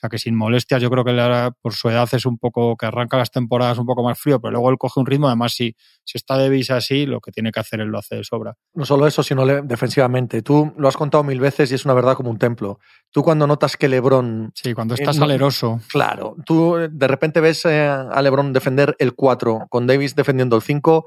O 0.00 0.04
sea 0.04 0.08
que 0.08 0.18
sin 0.18 0.34
molestias, 0.34 0.80
yo 0.80 0.88
creo 0.88 1.04
que 1.04 1.52
por 1.60 1.74
su 1.74 1.90
edad 1.90 2.08
es 2.12 2.24
un 2.24 2.38
poco 2.38 2.74
que 2.74 2.86
arranca 2.86 3.18
las 3.18 3.30
temporadas 3.30 3.76
un 3.76 3.84
poco 3.84 4.02
más 4.02 4.18
frío, 4.18 4.40
pero 4.40 4.52
luego 4.52 4.70
él 4.70 4.78
coge 4.78 4.98
un 4.98 5.04
ritmo. 5.04 5.26
Además, 5.26 5.52
si, 5.52 5.76
si 6.04 6.16
está 6.16 6.38
Davis 6.38 6.70
así, 6.70 7.04
lo 7.04 7.20
que 7.20 7.30
tiene 7.32 7.52
que 7.52 7.60
hacer 7.60 7.82
él 7.82 7.88
lo 7.88 7.98
hace 7.98 8.16
de 8.16 8.24
sobra. 8.24 8.56
No 8.72 8.86
solo 8.86 9.06
eso, 9.06 9.22
sino 9.22 9.44
defensivamente. 9.44 10.40
Tú 10.40 10.72
lo 10.78 10.88
has 10.88 10.96
contado 10.96 11.22
mil 11.22 11.38
veces 11.38 11.70
y 11.70 11.74
es 11.74 11.84
una 11.84 11.92
verdad 11.92 12.14
como 12.14 12.30
un 12.30 12.38
templo. 12.38 12.78
Tú 13.10 13.22
cuando 13.22 13.46
notas 13.46 13.76
que 13.76 13.88
LeBron. 13.88 14.52
Sí, 14.54 14.72
cuando 14.72 14.94
está 14.94 15.12
saleroso. 15.12 15.80
Claro. 15.90 16.34
Tú 16.46 16.76
de 16.90 17.08
repente 17.08 17.42
ves 17.42 17.66
eh, 17.66 17.86
a 17.86 18.22
LeBron 18.22 18.54
defender 18.54 18.96
el 18.98 19.14
4 19.14 19.66
con 19.68 19.86
Davis 19.86 20.14
defendiendo 20.14 20.56
el 20.56 20.62
5 20.62 21.04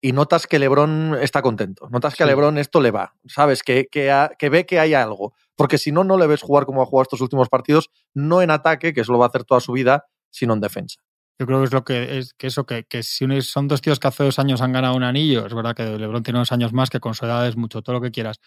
y 0.00 0.12
notas 0.12 0.46
que 0.46 0.58
Lebron 0.58 1.16
está 1.20 1.42
contento. 1.42 1.88
Notas 1.90 2.14
que 2.14 2.22
a 2.22 2.26
Lebron 2.26 2.58
esto 2.58 2.80
le 2.80 2.90
va, 2.90 3.14
¿sabes? 3.26 3.62
Que, 3.62 3.88
que, 3.90 4.48
ve 4.48 4.66
que 4.66 4.78
hay 4.78 4.94
algo. 4.94 5.34
Porque 5.56 5.78
si 5.78 5.90
no, 5.90 6.04
no 6.04 6.18
le 6.18 6.26
ves 6.26 6.42
jugar 6.42 6.66
como 6.66 6.82
ha 6.82 6.86
jugado 6.86 7.02
estos 7.02 7.20
últimos 7.20 7.48
partidos, 7.48 7.90
no 8.14 8.42
en 8.42 8.50
ataque, 8.50 8.92
que 8.92 9.00
eso 9.00 9.12
lo 9.12 9.18
va 9.18 9.26
a 9.26 9.28
hacer 9.28 9.44
toda 9.44 9.60
su 9.60 9.72
vida, 9.72 10.04
sino 10.30 10.54
en 10.54 10.60
defensa. 10.60 11.00
Yo 11.38 11.46
creo 11.46 11.58
que 11.60 11.64
es 11.64 11.72
lo 11.72 11.84
que 11.84 12.18
es 12.18 12.34
que 12.34 12.46
eso, 12.46 12.64
que, 12.64 12.84
que 12.84 13.02
si 13.02 13.26
son 13.42 13.68
dos 13.68 13.82
tíos 13.82 13.98
que 14.00 14.08
hace 14.08 14.24
dos 14.24 14.38
años 14.38 14.62
han 14.62 14.72
ganado 14.72 14.96
un 14.96 15.02
anillo, 15.02 15.46
es 15.46 15.52
verdad 15.52 15.74
que 15.74 15.84
Lebron 15.84 16.22
tiene 16.22 16.38
dos 16.38 16.52
años 16.52 16.72
más, 16.72 16.88
que 16.88 17.00
con 17.00 17.14
su 17.14 17.26
edad 17.26 17.46
es 17.46 17.56
mucho, 17.56 17.82
todo 17.82 17.96
lo 17.96 18.00
que 18.00 18.10
quieras, 18.10 18.40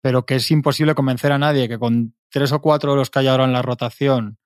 pero 0.00 0.26
que 0.26 0.36
es 0.36 0.50
imposible 0.50 0.94
convencer 0.94 1.32
a 1.32 1.38
nadie 1.38 1.68
que 1.68 1.78
con 1.78 2.14
tres 2.30 2.52
o 2.52 2.60
cuatro 2.60 2.92
de 2.92 2.98
los 2.98 3.10
que 3.10 3.18
hay 3.18 3.26
ahora 3.26 3.44
en 3.44 3.52
la 3.52 3.62
rotación 3.62 4.38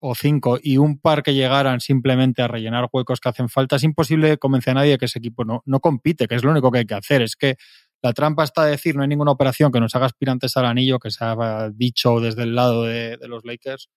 o 0.00 0.14
cinco 0.14 0.58
y 0.62 0.78
un 0.78 0.98
par 0.98 1.22
que 1.22 1.34
llegaran 1.34 1.80
simplemente 1.80 2.40
a 2.40 2.48
rellenar 2.48 2.88
huecos 2.90 3.20
que 3.20 3.28
hacen 3.28 3.50
falta, 3.50 3.76
es 3.76 3.84
imposible 3.84 4.38
convencer 4.38 4.70
a 4.70 4.74
nadie 4.74 4.96
que 4.96 5.04
ese 5.04 5.18
equipo 5.18 5.44
no, 5.44 5.62
no 5.66 5.80
compite, 5.80 6.26
que 6.26 6.36
es 6.36 6.42
lo 6.42 6.50
único 6.50 6.70
que 6.70 6.78
hay 6.78 6.86
que 6.86 6.94
hacer. 6.94 7.20
Es 7.20 7.36
que 7.36 7.56
la 8.02 8.12
trampa 8.12 8.44
está 8.44 8.64
de 8.64 8.72
decir 8.72 8.96
no 8.96 9.02
hay 9.02 9.08
ninguna 9.08 9.32
operación 9.32 9.70
que 9.70 9.80
nos 9.80 9.94
haga 9.94 10.06
aspirantes 10.06 10.56
al 10.56 10.66
anillo, 10.66 10.98
que 10.98 11.10
se 11.10 11.24
ha 11.24 11.70
dicho 11.72 12.20
desde 12.20 12.44
el 12.44 12.54
lado 12.54 12.84
de, 12.84 13.18
los 13.28 13.44
Lakers. 13.44 13.88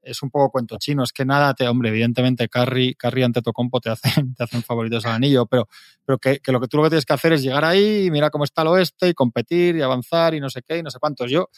Es 0.00 0.22
un 0.22 0.30
poco 0.30 0.50
cuento 0.50 0.76
chino, 0.78 1.02
es 1.02 1.12
que 1.12 1.24
nada 1.24 1.54
te, 1.54 1.68
hombre, 1.68 1.90
evidentemente 1.90 2.48
Carry, 2.48 2.94
Carry 2.94 3.24
ante 3.24 3.42
Tocompo 3.42 3.80
te 3.80 3.90
hacen, 3.90 4.34
te 4.34 4.44
hacen 4.44 4.62
favoritos 4.62 5.04
al 5.06 5.12
anillo, 5.12 5.46
pero, 5.46 5.68
pero 6.04 6.18
que, 6.18 6.38
que, 6.40 6.52
lo 6.52 6.60
que 6.60 6.68
tú 6.68 6.76
lo 6.76 6.84
que 6.84 6.90
tienes 6.90 7.04
que 7.04 7.12
hacer 7.12 7.32
es 7.32 7.42
llegar 7.42 7.64
ahí, 7.64 8.06
y 8.06 8.10
mira 8.10 8.30
cómo 8.30 8.44
está 8.44 8.62
el 8.62 8.68
oeste 8.68 9.08
y 9.08 9.14
competir 9.14 9.76
y 9.76 9.82
avanzar 9.82 10.34
y 10.34 10.40
no 10.40 10.50
sé 10.50 10.62
qué 10.62 10.78
y 10.78 10.82
no 10.82 10.90
sé 10.90 10.98
cuántos. 10.98 11.30
Yo, 11.30 11.48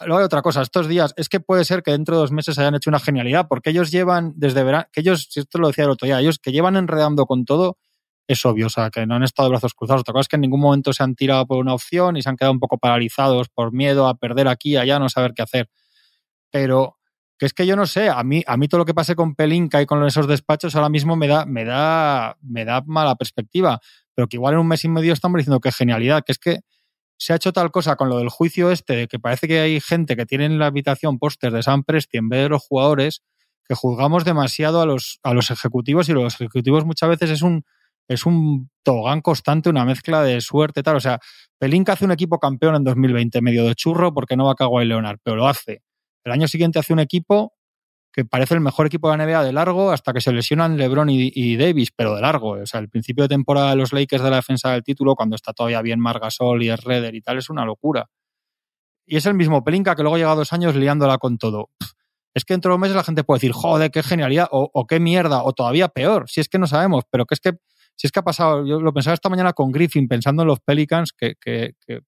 Luego 0.00 0.18
hay 0.18 0.24
otra 0.24 0.42
cosa, 0.42 0.62
estos 0.62 0.86
días 0.86 1.12
es 1.16 1.28
que 1.28 1.40
puede 1.40 1.64
ser 1.64 1.82
que 1.82 1.90
dentro 1.90 2.14
de 2.14 2.20
dos 2.20 2.30
meses 2.30 2.56
hayan 2.58 2.76
hecho 2.76 2.88
una 2.88 3.00
genialidad, 3.00 3.48
porque 3.48 3.70
ellos 3.70 3.90
llevan 3.90 4.32
desde 4.36 4.62
verano, 4.62 4.86
que 4.92 5.00
ellos, 5.00 5.26
si 5.28 5.40
esto 5.40 5.58
lo 5.58 5.68
decía 5.68 5.84
el 5.84 5.90
otro 5.90 6.06
día, 6.06 6.20
ellos 6.20 6.38
que 6.38 6.52
llevan 6.52 6.76
enredando 6.76 7.26
con 7.26 7.44
todo, 7.44 7.78
es 8.28 8.44
obvio, 8.44 8.66
o 8.66 8.70
sea, 8.70 8.90
que 8.90 9.06
no 9.06 9.14
han 9.14 9.22
estado 9.22 9.48
de 9.48 9.52
brazos 9.52 9.72
cruzados. 9.74 10.02
Otra 10.02 10.12
cosa 10.12 10.20
es 10.20 10.28
que 10.28 10.36
en 10.36 10.42
ningún 10.42 10.60
momento 10.60 10.92
se 10.92 11.02
han 11.02 11.14
tirado 11.14 11.46
por 11.46 11.58
una 11.58 11.72
opción 11.72 12.18
y 12.18 12.22
se 12.22 12.28
han 12.28 12.36
quedado 12.36 12.52
un 12.52 12.60
poco 12.60 12.76
paralizados 12.76 13.48
por 13.48 13.72
miedo 13.72 14.06
a 14.06 14.16
perder 14.16 14.48
aquí, 14.48 14.76
allá, 14.76 14.98
no 14.98 15.08
saber 15.08 15.32
qué 15.34 15.42
hacer. 15.42 15.70
Pero 16.50 16.98
que 17.38 17.46
es 17.46 17.54
que 17.54 17.66
yo 17.66 17.74
no 17.74 17.86
sé, 17.86 18.10
a 18.10 18.22
mí, 18.24 18.44
a 18.46 18.56
mí 18.58 18.68
todo 18.68 18.80
lo 18.80 18.84
que 18.84 18.92
pase 18.92 19.14
con 19.14 19.34
Pelinka 19.34 19.80
y 19.80 19.86
con 19.86 20.04
esos 20.04 20.26
despachos 20.26 20.76
ahora 20.76 20.90
mismo 20.90 21.16
me 21.16 21.26
da, 21.26 21.46
me 21.46 21.64
da, 21.64 22.36
me 22.42 22.66
da 22.66 22.82
mala 22.84 23.16
perspectiva. 23.16 23.80
Pero 24.14 24.28
que 24.28 24.36
igual 24.36 24.54
en 24.54 24.60
un 24.60 24.68
mes 24.68 24.84
y 24.84 24.88
medio 24.88 25.14
estamos 25.14 25.38
diciendo 25.38 25.60
que 25.60 25.72
genialidad, 25.72 26.22
que 26.22 26.32
es 26.32 26.38
que 26.38 26.60
se 27.16 27.32
ha 27.32 27.36
hecho 27.36 27.52
tal 27.52 27.70
cosa 27.70 27.96
con 27.96 28.10
lo 28.10 28.18
del 28.18 28.28
juicio 28.28 28.70
este, 28.70 29.08
que 29.08 29.18
parece 29.18 29.48
que 29.48 29.60
hay 29.60 29.80
gente 29.80 30.16
que 30.16 30.26
tiene 30.26 30.44
en 30.44 30.58
la 30.58 30.66
habitación 30.66 31.18
póster 31.18 31.52
de 31.52 31.62
San 31.62 31.82
Presti 31.82 32.18
en 32.18 32.28
vez 32.28 32.42
de 32.42 32.48
los 32.50 32.62
jugadores, 32.62 33.22
que 33.64 33.74
juzgamos 33.74 34.24
demasiado 34.24 34.82
a 34.82 34.86
los, 34.86 35.18
a 35.22 35.32
los 35.32 35.50
ejecutivos 35.50 36.08
y 36.08 36.12
los 36.12 36.34
ejecutivos 36.34 36.84
muchas 36.84 37.08
veces 37.08 37.30
es 37.30 37.42
un, 37.42 37.64
es 38.08 38.26
un 38.26 38.70
togán 38.82 39.20
constante, 39.20 39.68
una 39.68 39.84
mezcla 39.84 40.22
de 40.22 40.40
suerte, 40.40 40.82
tal. 40.82 40.96
O 40.96 41.00
sea, 41.00 41.20
Pelinka 41.58 41.92
hace 41.92 42.04
un 42.04 42.12
equipo 42.12 42.38
campeón 42.38 42.74
en 42.74 42.84
2020, 42.84 43.40
medio 43.42 43.64
de 43.64 43.74
churro, 43.74 44.12
porque 44.12 44.36
no 44.36 44.46
va 44.46 44.52
a 44.52 44.54
Kawhi 44.54 44.86
Leonard, 44.86 45.18
pero 45.22 45.36
lo 45.36 45.46
hace. 45.46 45.82
El 46.24 46.32
año 46.32 46.48
siguiente 46.48 46.78
hace 46.78 46.92
un 46.92 47.00
equipo 47.00 47.52
que 48.12 48.24
parece 48.24 48.54
el 48.54 48.60
mejor 48.60 48.86
equipo 48.86 49.10
de 49.10 49.16
la 49.16 49.26
NBA 49.26 49.44
de 49.44 49.52
largo 49.52 49.90
hasta 49.92 50.12
que 50.12 50.20
se 50.20 50.32
lesionan 50.32 50.76
LeBron 50.76 51.08
y, 51.10 51.56
Davis, 51.56 51.90
pero 51.94 52.14
de 52.14 52.22
largo. 52.22 52.52
O 52.52 52.66
sea, 52.66 52.80
el 52.80 52.88
principio 52.88 53.24
de 53.24 53.28
temporada 53.28 53.70
de 53.70 53.76
los 53.76 53.92
Lakers 53.92 54.22
de 54.22 54.30
la 54.30 54.36
defensa 54.36 54.70
del 54.72 54.82
título, 54.82 55.14
cuando 55.14 55.36
está 55.36 55.52
todavía 55.52 55.82
bien 55.82 56.00
Margasol 56.00 56.62
y 56.62 56.74
Redder 56.74 57.14
y 57.14 57.20
tal, 57.20 57.38
es 57.38 57.50
una 57.50 57.64
locura. 57.64 58.08
Y 59.06 59.16
es 59.16 59.26
el 59.26 59.34
mismo 59.34 59.62
Pelinka 59.62 59.94
que 59.94 60.02
luego 60.02 60.18
lleva 60.18 60.34
dos 60.34 60.52
años 60.52 60.74
liándola 60.74 61.18
con 61.18 61.38
todo. 61.38 61.70
Es 62.34 62.44
que 62.44 62.54
dentro 62.54 62.70
de 62.70 62.72
dos 62.74 62.80
meses 62.80 62.96
la 62.96 63.04
gente 63.04 63.24
puede 63.24 63.38
decir, 63.38 63.52
joder, 63.52 63.90
qué 63.90 64.02
genialidad, 64.02 64.48
o, 64.50 64.86
qué 64.86 65.00
mierda, 65.00 65.42
o 65.44 65.52
todavía 65.52 65.88
peor, 65.88 66.28
si 66.28 66.40
es 66.40 66.48
que 66.48 66.58
no 66.58 66.66
sabemos, 66.66 67.04
pero 67.10 67.24
que 67.24 67.34
es 67.34 67.40
que, 67.40 67.52
si 67.98 68.06
es 68.06 68.12
que 68.12 68.20
ha 68.20 68.22
pasado, 68.22 68.64
yo 68.64 68.80
lo 68.80 68.94
pensaba 68.94 69.14
esta 69.14 69.28
mañana 69.28 69.52
con 69.52 69.72
Griffin, 69.72 70.06
pensando 70.06 70.42
en 70.42 70.48
los 70.48 70.60
Pelicans, 70.60 71.12
que 71.12 71.34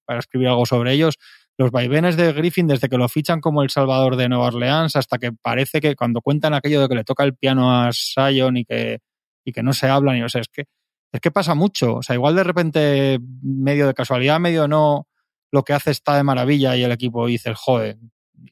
para 0.04 0.20
escribir 0.20 0.48
algo 0.48 0.64
sobre 0.64 0.92
ellos, 0.92 1.18
los 1.60 1.70
vaivenes 1.70 2.16
de 2.16 2.32
Griffin 2.32 2.66
desde 2.66 2.88
que 2.88 2.96
lo 2.96 3.06
fichan 3.06 3.42
como 3.42 3.62
el 3.62 3.68
salvador 3.68 4.16
de 4.16 4.30
Nueva 4.30 4.46
Orleans 4.46 4.96
hasta 4.96 5.18
que 5.18 5.30
parece 5.32 5.82
que 5.82 5.94
cuando 5.94 6.22
cuentan 6.22 6.54
aquello 6.54 6.80
de 6.80 6.88
que 6.88 6.94
le 6.94 7.04
toca 7.04 7.22
el 7.22 7.36
piano 7.36 7.70
a 7.70 7.90
Sion 7.92 8.56
y 8.56 8.64
que, 8.64 9.00
y 9.44 9.52
que 9.52 9.62
no 9.62 9.74
se 9.74 9.86
hablan, 9.86 10.16
y, 10.16 10.22
o 10.22 10.28
sea, 10.30 10.40
es 10.40 10.48
que, 10.48 10.64
es 11.12 11.20
que 11.20 11.30
pasa 11.30 11.54
mucho. 11.54 11.96
O 11.96 12.02
sea, 12.02 12.14
igual 12.14 12.34
de 12.34 12.44
repente, 12.44 13.18
medio 13.42 13.86
de 13.86 13.92
casualidad, 13.92 14.40
medio 14.40 14.68
no, 14.68 15.06
lo 15.52 15.62
que 15.62 15.74
hace 15.74 15.90
está 15.90 16.16
de 16.16 16.22
maravilla 16.22 16.76
y 16.76 16.82
el 16.82 16.92
equipo 16.92 17.26
dice, 17.26 17.52
joder, 17.54 17.98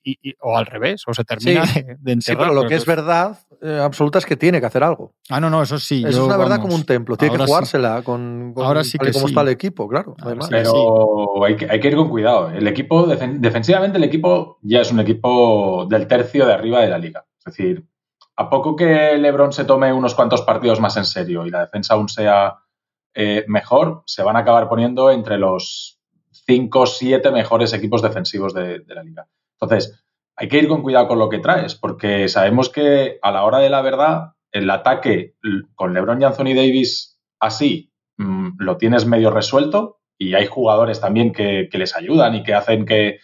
y, 0.04 0.34
o 0.40 0.56
al 0.56 0.66
revés, 0.66 1.02
o 1.06 1.14
se 1.14 1.24
termina 1.24 1.64
de, 1.66 1.96
de 1.98 2.20
Sí, 2.20 2.34
pero 2.36 2.52
lo 2.52 2.66
que 2.66 2.74
es 2.74 2.86
verdad 2.86 3.38
eh, 3.60 3.80
absoluta 3.82 4.18
es 4.18 4.26
que 4.26 4.36
tiene 4.36 4.60
que 4.60 4.66
hacer 4.66 4.84
algo. 4.84 5.14
Ah, 5.28 5.40
no, 5.40 5.50
no, 5.50 5.62
eso 5.62 5.78
sí. 5.78 6.04
Eso 6.06 6.20
es 6.20 6.26
una 6.26 6.36
verdad 6.36 6.60
como 6.60 6.74
un 6.74 6.84
templo. 6.84 7.16
Tiene 7.16 7.36
que 7.36 7.44
jugársela 7.44 8.02
con, 8.02 8.54
ahora 8.56 8.84
sí 8.84 8.98
que 8.98 9.12
cómo 9.12 9.26
está 9.26 9.40
el 9.40 9.48
equipo, 9.48 9.88
claro. 9.88 10.14
pero 10.22 11.44
hay 11.44 11.56
que, 11.56 11.68
hay 11.68 11.80
que, 11.80 11.88
ir 11.88 11.96
con 11.96 12.08
cuidado. 12.08 12.50
El 12.50 12.66
equipo, 12.68 13.06
defensivamente, 13.06 13.98
el 13.98 14.04
equipo 14.04 14.58
ya 14.62 14.80
es 14.80 14.92
un 14.92 15.00
equipo 15.00 15.86
del 15.88 16.06
tercio 16.06 16.46
de 16.46 16.52
arriba 16.52 16.80
de 16.80 16.88
la 16.88 16.98
liga. 16.98 17.24
Es 17.38 17.44
decir, 17.46 17.84
a 18.36 18.48
poco 18.48 18.76
que 18.76 19.18
LeBron 19.18 19.52
se 19.52 19.64
tome 19.64 19.92
unos 19.92 20.14
cuantos 20.14 20.42
partidos 20.42 20.80
más 20.80 20.96
en 20.96 21.04
serio 21.04 21.44
y 21.44 21.50
la 21.50 21.60
defensa 21.60 21.94
aún 21.94 22.08
sea 22.08 22.58
eh, 23.14 23.44
mejor, 23.48 24.02
se 24.06 24.22
van 24.22 24.36
a 24.36 24.40
acabar 24.40 24.68
poniendo 24.68 25.10
entre 25.10 25.38
los 25.38 25.98
5 26.30 26.80
o 26.80 26.86
7 26.86 27.32
mejores 27.32 27.72
equipos 27.72 28.02
defensivos 28.02 28.54
de 28.54 28.84
la 28.86 29.02
liga. 29.02 29.26
Entonces, 29.60 30.04
hay 30.36 30.48
que 30.48 30.58
ir 30.58 30.68
con 30.68 30.82
cuidado 30.82 31.08
con 31.08 31.18
lo 31.18 31.28
que 31.28 31.40
traes, 31.40 31.74
porque 31.74 32.28
sabemos 32.28 32.68
que 32.68 33.18
a 33.22 33.32
la 33.32 33.44
hora 33.44 33.58
de 33.58 33.70
la 33.70 33.82
verdad, 33.82 34.34
el 34.52 34.70
ataque 34.70 35.34
con 35.74 35.92
LeBron 35.92 36.22
y 36.22 36.24
Anthony 36.24 36.54
Davis 36.54 37.18
así 37.40 37.92
mm, 38.18 38.50
lo 38.58 38.76
tienes 38.76 39.04
medio 39.04 39.30
resuelto 39.30 39.98
y 40.16 40.34
hay 40.34 40.46
jugadores 40.46 41.00
también 41.00 41.32
que, 41.32 41.68
les 41.72 41.96
ayudan 41.96 42.36
y 42.36 42.44
que 42.44 42.54
hacen 42.54 42.86
que, 42.86 43.18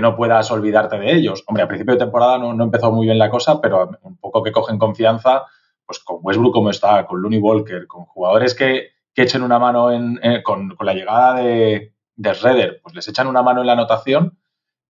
no 0.00 0.16
puedas 0.16 0.50
olvidarte 0.50 0.98
de 0.98 1.12
ellos. 1.12 1.44
Hombre, 1.46 1.64
a 1.64 1.68
principio 1.68 1.92
de 1.92 1.98
temporada 1.98 2.38
no, 2.38 2.64
empezó 2.64 2.90
muy 2.90 3.04
bien 3.04 3.18
la 3.18 3.28
cosa, 3.28 3.60
pero 3.60 3.90
un 4.00 4.16
poco 4.16 4.42
que 4.42 4.50
cogen 4.50 4.78
confianza, 4.78 5.44
pues 5.84 5.98
con 5.98 6.20
Westbrook 6.22 6.54
como 6.54 6.70
está, 6.70 7.04
con 7.04 7.20
Looney 7.20 7.38
Walker, 7.38 7.86
con 7.86 8.06
jugadores 8.06 8.54
que, 8.54 8.92
echen 9.14 9.42
una 9.42 9.58
mano 9.58 9.92
en, 9.92 10.18
con, 10.42 10.74
la 10.80 10.94
llegada 10.94 11.34
de, 11.34 11.92
de 12.16 12.32
Redder, 12.32 12.80
pues 12.82 12.94
les 12.94 13.06
echan 13.06 13.26
una 13.26 13.42
mano 13.42 13.60
en 13.60 13.66
la 13.66 13.74
anotación 13.74 14.38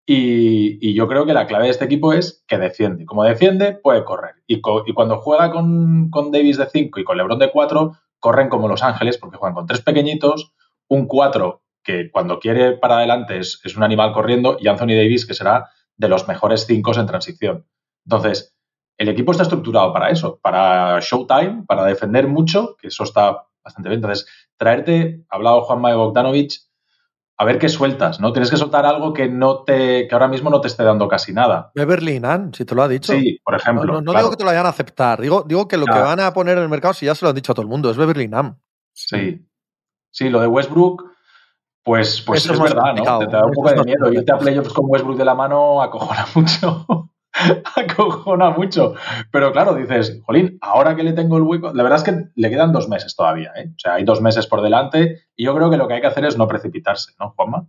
y, 0.04 0.94
yo 0.94 1.06
creo 1.06 1.24
que 1.26 1.32
la 1.32 1.46
clave 1.46 1.64
de 1.64 1.70
este 1.70 1.84
equipo 1.84 2.12
es 2.12 2.44
que 2.46 2.58
defiende. 2.58 3.06
Como 3.06 3.24
defiende, 3.24 3.72
puede 3.72 4.04
correr. 4.04 4.34
Y, 4.46 4.60
cuando 4.60 5.18
juega 5.18 5.50
con, 5.50 6.10
Davis 6.32 6.58
de 6.58 6.68
5 6.68 7.00
y 7.00 7.04
con 7.04 7.16
LeBron 7.16 7.38
de 7.38 7.50
4, 7.50 7.92
corren 8.18 8.48
como 8.48 8.68
Los 8.68 8.82
Ángeles, 8.82 9.18
porque 9.18 9.36
juegan 9.36 9.54
con 9.54 9.66
tres 9.66 9.80
pequeñitos, 9.80 10.52
un 10.88 11.06
4 11.06 11.60
que 11.84 12.10
cuando 12.12 12.38
quiere 12.38 12.72
para 12.76 12.98
adelante 12.98 13.38
es, 13.38 13.60
un 13.76 13.82
animal 13.82 14.12
corriendo, 14.12 14.56
y 14.60 14.68
Anthony 14.68 14.94
Davis, 14.94 15.26
que 15.26 15.34
será 15.34 15.70
de 15.96 16.08
los 16.08 16.28
mejores 16.28 16.66
5 16.66 16.92
en 16.98 17.06
transición. 17.06 17.66
Entonces, 18.04 18.54
el 18.98 19.08
equipo 19.08 19.32
está 19.32 19.42
estructurado 19.44 19.92
para 19.92 20.10
eso, 20.10 20.38
para 20.42 21.00
showtime, 21.00 21.64
para 21.66 21.84
defender 21.84 22.28
mucho, 22.28 22.76
que 22.76 22.88
eso 22.88 23.04
está 23.04 23.46
bastante 23.64 23.88
bien. 23.88 23.98
Entonces, 23.98 24.26
traerte, 24.56 25.24
ha 25.28 25.36
hablado 25.36 25.62
Juanma 25.62 25.90
de 25.90 25.96
Bogdanovic, 25.96 26.52
a 27.36 27.44
ver 27.44 27.58
qué 27.58 27.68
sueltas, 27.68 28.20
¿no? 28.20 28.32
Tienes 28.32 28.50
que 28.50 28.56
soltar 28.56 28.86
algo 28.86 29.12
que 29.12 29.28
no 29.28 29.64
te, 29.64 30.06
que 30.06 30.14
ahora 30.14 30.28
mismo 30.28 30.50
no 30.50 30.60
te 30.60 30.68
esté 30.68 30.84
dando 30.84 31.08
casi 31.08 31.32
nada. 31.32 31.72
Beverly 31.74 32.20
Nan, 32.20 32.52
si 32.54 32.64
te 32.64 32.74
lo 32.74 32.82
ha 32.82 32.88
dicho. 32.88 33.12
Sí, 33.12 33.40
por 33.42 33.54
ejemplo. 33.54 34.00
No, 34.00 34.12
digo 34.12 34.30
que 34.30 34.36
te 34.36 34.44
lo 34.44 34.50
vayan 34.50 34.66
a 34.66 34.70
aceptar, 34.70 35.20
digo, 35.20 35.44
digo 35.46 35.66
que 35.66 35.76
lo 35.76 35.86
que 35.86 35.98
van 35.98 36.20
a 36.20 36.32
poner 36.32 36.58
en 36.58 36.64
el 36.64 36.68
mercado, 36.68 36.94
si 36.94 37.06
ya 37.06 37.14
se 37.14 37.24
lo 37.24 37.30
han 37.30 37.34
dicho 37.34 37.52
a 37.52 37.54
todo 37.54 37.62
el 37.62 37.68
mundo, 37.68 37.90
es 37.90 37.96
Beverly 37.96 38.28
Nam. 38.28 38.58
Sí. 38.92 39.46
Sí, 40.10 40.28
lo 40.28 40.40
de 40.40 40.46
Westbrook, 40.46 41.04
pues, 41.82 42.20
pues 42.20 42.46
es, 42.46 42.60
verdad, 42.60 42.94
¿no? 42.94 43.18
Te, 43.18 43.26
da 43.26 43.44
un 43.44 43.52
poco 43.52 43.70
de 43.70 43.82
miedo. 43.82 44.12
Irte 44.12 44.32
a 44.32 44.38
playoffs 44.38 44.72
con 44.72 44.84
Westbrook 44.88 45.16
de 45.16 45.24
la 45.24 45.34
mano 45.34 45.82
acojona 45.82 46.26
mucho. 46.34 47.11
acojona 47.76 48.50
mucho. 48.50 48.94
Pero 49.30 49.52
claro, 49.52 49.74
dices, 49.74 50.20
jolín, 50.24 50.58
ahora 50.60 50.94
que 50.96 51.02
le 51.02 51.12
tengo 51.12 51.36
el 51.36 51.42
hueco, 51.42 51.72
la 51.72 51.82
verdad 51.82 51.98
es 51.98 52.04
que 52.04 52.24
le 52.34 52.50
quedan 52.50 52.72
dos 52.72 52.88
meses 52.88 53.16
todavía, 53.16 53.52
¿eh? 53.56 53.70
O 53.74 53.78
sea, 53.78 53.94
hay 53.94 54.04
dos 54.04 54.20
meses 54.20 54.46
por 54.46 54.62
delante 54.62 55.22
y 55.36 55.44
yo 55.44 55.54
creo 55.54 55.70
que 55.70 55.76
lo 55.76 55.88
que 55.88 55.94
hay 55.94 56.00
que 56.00 56.06
hacer 56.06 56.24
es 56.24 56.36
no 56.36 56.46
precipitarse, 56.46 57.12
¿no, 57.18 57.30
Juanma? 57.36 57.66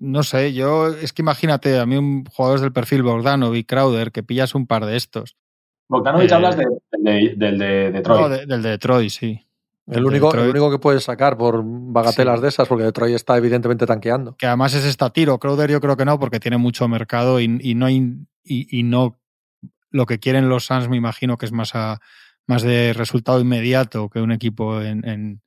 No 0.00 0.22
sé, 0.22 0.52
yo 0.54 0.88
es 0.88 1.12
que 1.12 1.22
imagínate, 1.22 1.78
a 1.78 1.86
mí 1.86 1.96
un 1.96 2.24
jugador 2.24 2.60
del 2.60 2.72
perfil 2.72 3.02
Bogdanovic, 3.02 3.68
Crowder, 3.68 4.12
que 4.12 4.22
pillas 4.22 4.54
un 4.54 4.66
par 4.66 4.86
de 4.86 4.96
estos. 4.96 5.36
Bogdanovic 5.88 6.30
eh, 6.30 6.34
hablas 6.34 6.56
del 6.56 6.68
de, 7.38 7.90
Detroit. 7.92 8.20
No, 8.20 8.28
del 8.28 8.62
de 8.62 8.70
Detroit, 8.70 9.10
sí. 9.10 9.40
El 9.86 10.04
único, 10.06 10.34
el 10.34 10.48
único 10.48 10.70
que 10.70 10.78
puedes 10.78 11.04
sacar 11.04 11.36
por 11.36 11.62
bagatelas 11.64 12.40
de 12.40 12.48
esas, 12.48 12.66
porque 12.66 12.84
Detroit 12.84 13.14
está 13.14 13.36
evidentemente 13.36 13.84
tanqueando. 13.84 14.34
Que 14.36 14.46
además 14.46 14.72
es 14.74 14.84
esta 14.86 15.10
tiro. 15.10 15.38
Crowder 15.38 15.70
yo 15.70 15.80
creo 15.80 15.96
que 15.96 16.06
no, 16.06 16.18
porque 16.18 16.40
tiene 16.40 16.56
mucho 16.56 16.88
mercado 16.88 17.38
y, 17.38 17.48
no, 17.48 17.90
y, 17.90 18.82
no 18.82 19.20
lo 19.90 20.06
que 20.06 20.18
quieren 20.18 20.48
los 20.48 20.64
Suns, 20.64 20.88
me 20.88 20.96
imagino 20.96 21.36
que 21.36 21.44
es 21.44 21.52
más, 21.52 21.74
a, 21.74 22.00
más 22.46 22.62
de 22.62 22.94
resultado 22.94 23.40
inmediato 23.40 24.08
que 24.08 24.20
un 24.20 24.32
equipo 24.32 24.80
en, 24.80 25.06
en, 25.06 25.42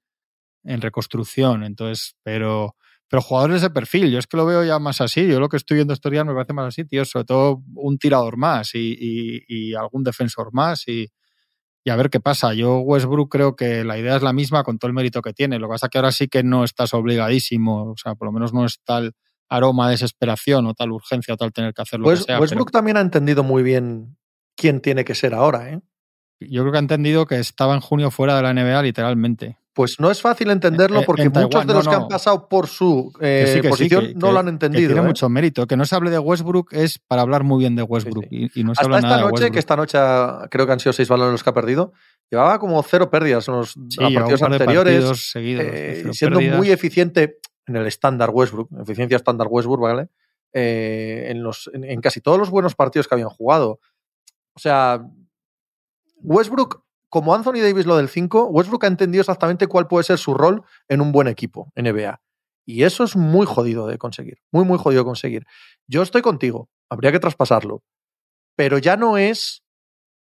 en, 0.63 0.81
reconstrucción. 0.81 1.63
Entonces, 1.63 2.15
pero, 2.21 2.75
pero 3.09 3.23
jugadores 3.23 3.63
de 3.63 3.71
perfil, 3.71 4.11
yo 4.11 4.19
es 4.19 4.27
que 4.27 4.37
lo 4.37 4.45
veo 4.45 4.63
ya 4.63 4.77
más 4.77 5.01
así. 5.01 5.27
Yo 5.27 5.39
lo 5.39 5.49
que 5.49 5.57
estoy 5.57 5.75
viendo 5.75 5.95
estos 5.95 6.11
días 6.11 6.25
me 6.25 6.33
parece 6.33 6.53
más 6.53 6.67
así, 6.67 6.85
tío. 6.85 7.05
Sobre 7.05 7.25
todo 7.25 7.63
un 7.73 7.97
tirador 7.97 8.37
más 8.37 8.75
y, 8.75 9.43
y 9.47 9.73
algún 9.73 10.03
defensor 10.03 10.53
más 10.53 10.87
y 10.87 11.09
y 11.87 11.89
a 11.89 11.95
ver 11.95 12.09
qué 12.09 12.19
pasa. 12.19 12.53
Yo 12.53 12.79
Westbrook 12.79 13.31
creo 13.31 13.55
que 13.55 13.85
la 13.85 13.97
idea 13.97 14.17
es 14.17 14.21
la 14.21 14.33
misma 14.33 14.65
con 14.65 14.77
todo 14.77 14.89
el 14.89 14.93
mérito 14.93 15.21
que 15.21 15.31
tiene. 15.31 15.57
Lo 15.57 15.67
que 15.67 15.75
pasa 15.75 15.85
es 15.85 15.89
que 15.89 15.97
ahora 15.97 16.11
sí 16.11 16.27
que 16.27 16.43
no 16.43 16.65
estás 16.65 16.93
obligadísimo, 16.93 17.91
o 17.91 17.95
sea, 17.95 18.13
por 18.13 18.27
lo 18.27 18.33
menos 18.33 18.53
no 18.53 18.65
es 18.65 18.81
tal 18.83 19.13
aroma 19.47 19.85
de 19.85 19.91
desesperación 19.91 20.65
o 20.65 20.73
tal 20.73 20.91
urgencia 20.91 21.35
o 21.35 21.37
tal 21.37 21.53
tener 21.53 21.73
que 21.73 21.81
hacer 21.81 22.01
lo 22.01 22.09
que 22.09 22.17
sea. 22.17 22.41
Westbrook 22.41 22.71
también 22.71 22.97
ha 22.97 22.99
entendido 22.99 23.41
muy 23.41 23.63
bien 23.63 24.17
quién 24.57 24.81
tiene 24.81 25.05
que 25.05 25.15
ser 25.15 25.33
ahora, 25.33 25.71
¿eh? 25.71 25.79
Yo 26.41 26.63
creo 26.63 26.73
que 26.73 26.77
ha 26.77 26.81
entendido 26.81 27.25
que 27.25 27.39
estaba 27.39 27.73
en 27.73 27.79
junio 27.79 28.11
fuera 28.11 28.35
de 28.35 28.41
la 28.41 28.53
NBA 28.53 28.83
literalmente. 28.83 29.57
Pues 29.77 29.99
no 29.99 30.09
es 30.09 30.19
fácil 30.23 30.49
entenderlo 30.49 31.03
porque 31.05 31.29
muchos 31.29 31.67
de 31.67 31.71
los 31.75 31.87
que 31.87 31.93
han 31.93 32.07
pasado 32.07 32.49
por 32.49 32.65
su 32.65 33.13
eh, 33.21 33.61
posición 33.69 34.13
no 34.15 34.31
lo 34.31 34.39
han 34.39 34.47
entendido. 34.47 34.87
tiene 34.87 35.01
¿eh? 35.01 35.05
mucho 35.05 35.29
mérito. 35.29 35.67
Que 35.67 35.77
no 35.77 35.85
se 35.85 35.95
hable 35.95 36.09
de 36.09 36.17
Westbrook 36.17 36.73
es 36.73 36.97
para 36.97 37.21
hablar 37.21 37.43
muy 37.43 37.59
bien 37.59 37.75
de 37.75 37.83
Westbrook. 37.83 38.25
Y, 38.31 38.63
no 38.63 38.73
se 38.73 38.81
Hasta 38.81 38.97
esta 38.97 39.21
noche, 39.21 39.51
que 39.51 39.59
esta 39.59 39.75
noche 39.75 39.99
creo 40.49 40.65
que 40.65 40.71
han 40.71 40.79
sido 40.79 40.93
seis 40.93 41.07
balones 41.07 41.33
los 41.33 41.43
que 41.43 41.51
ha 41.51 41.53
perdido, 41.53 41.93
llevaba 42.31 42.57
como 42.57 42.81
cero 42.81 43.11
pérdidas 43.11 43.47
en 43.49 43.53
los 43.53 43.75
partidos 43.95 44.41
anteriores. 44.41 45.31
Eh, 45.35 46.05
siendo 46.11 46.41
muy 46.41 46.71
eficiente 46.71 47.37
en 47.67 47.75
el 47.75 47.85
estándar 47.85 48.31
Westbrook, 48.33 48.69
eficiencia 48.81 49.15
estándar 49.15 49.45
Westbrook, 49.47 49.81
¿vale? 49.81 50.07
en, 50.53 51.43
los, 51.43 51.69
en 51.71 52.01
casi 52.01 52.19
todos 52.19 52.39
los 52.39 52.49
buenos 52.49 52.73
partidos 52.73 53.07
que 53.07 53.13
habían 53.13 53.29
jugado. 53.29 53.79
O 54.55 54.59
sea, 54.59 55.05
Westbrook 56.23 56.86
como 57.09 57.33
Anthony 57.33 57.61
Davis 57.61 57.85
lo 57.85 57.97
del 57.97 58.09
5, 58.09 58.45
Westbrook 58.45 58.83
ha 58.83 58.87
entendido 58.87 59.21
exactamente 59.21 59.67
cuál 59.67 59.87
puede 59.87 60.03
ser 60.03 60.17
su 60.17 60.33
rol 60.33 60.63
en 60.87 61.01
un 61.01 61.11
buen 61.11 61.27
equipo 61.27 61.71
NBA. 61.75 62.21
Y 62.65 62.83
eso 62.83 63.05
es 63.05 63.15
muy 63.15 63.45
jodido 63.45 63.87
de 63.87 63.97
conseguir, 63.97 64.39
muy, 64.51 64.65
muy 64.65 64.77
jodido 64.77 65.03
de 65.03 65.05
conseguir. 65.05 65.45
Yo 65.87 66.01
estoy 66.01 66.21
contigo, 66.21 66.69
habría 66.89 67.13
que 67.13 67.19
traspasarlo, 67.19 67.83
pero 68.57 68.77
ya 68.77 68.97
no 68.97 69.17
es 69.17 69.63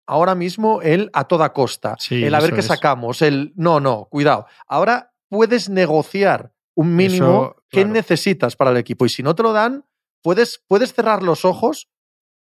ahora 0.07 0.37
mismo 0.37 0.81
el 0.83 1.11
a 1.12 1.25
toda 1.25 1.53
costa, 1.53 1.96
el 2.11 2.33
a 2.33 2.40
ver 2.40 2.55
qué 2.55 2.62
sacamos, 2.62 3.20
el 3.22 3.53
no, 3.57 3.81
no, 3.81 4.07
cuidado. 4.09 4.46
Ahora 4.68 5.12
puedes 5.29 5.68
negociar 5.68 6.53
un 6.77 6.94
mínimo 6.94 7.57
que 7.68 7.85
necesitas 7.85 8.55
para 8.55 8.70
el 8.70 8.77
equipo 8.77 9.07
y 9.07 9.09
si 9.09 9.25
no 9.25 9.35
te 9.35 9.42
lo 9.42 9.53
dan, 9.53 9.85
puedes, 10.22 10.62
puedes 10.68 10.94
cerrar 10.94 11.25
los 11.25 11.44
ojos 11.44 11.88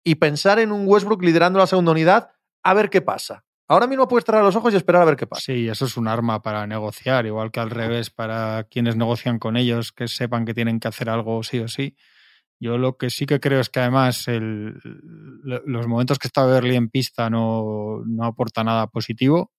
y 0.05 0.17
pensar 0.17 0.59
en 0.59 0.71
un 0.71 0.87
Westbrook 0.87 1.23
liderando 1.23 1.59
la 1.59 1.67
segunda 1.67 1.93
unidad 1.93 2.31
a 2.63 2.75
ver 2.75 2.91
qué 2.91 3.01
pasa. 3.01 3.45
Ahora 3.67 3.87
mismo 3.87 4.07
puedes 4.07 4.25
cerrar 4.25 4.45
los 4.45 4.57
ojos 4.57 4.75
y 4.75 4.77
esperar 4.77 5.03
a 5.03 5.07
ver 5.07 5.17
qué 5.17 5.27
pasa. 5.27 5.43
Sí, 5.47 5.69
eso 5.69 5.87
es 5.87 5.97
un 5.97 6.07
arma 6.07 6.43
para 6.43 6.67
negociar, 6.67 7.25
igual 7.25 7.51
que 7.51 7.61
al 7.61 7.71
revés 7.71 8.11
para 8.11 8.65
quienes 8.65 8.97
negocian 8.97 9.39
con 9.39 9.57
ellos, 9.57 9.93
que 9.93 10.07
sepan 10.07 10.45
que 10.45 10.55
tienen 10.55 10.81
que 10.81 10.89
hacer 10.89 11.09
algo 11.09 11.43
sí 11.43 11.61
o 11.61 11.69
sí. 11.69 11.97
Yo 12.61 12.79
lo 12.79 12.97
que 12.97 13.11
sí 13.11 13.27
que 13.27 13.41
creo 13.41 13.61
es 13.61 13.71
que 13.71 13.81
además 13.81 14.29
el, 14.29 14.75
los 15.43 15.87
momentos 15.87 16.19
que 16.19 16.29
está 16.29 16.47
Berly 16.47 16.77
en 16.77 16.89
pista 16.89 17.31
no, 17.31 18.03
no 18.07 18.25
aporta 18.25 18.65
nada 18.65 18.87
positivo 18.87 19.51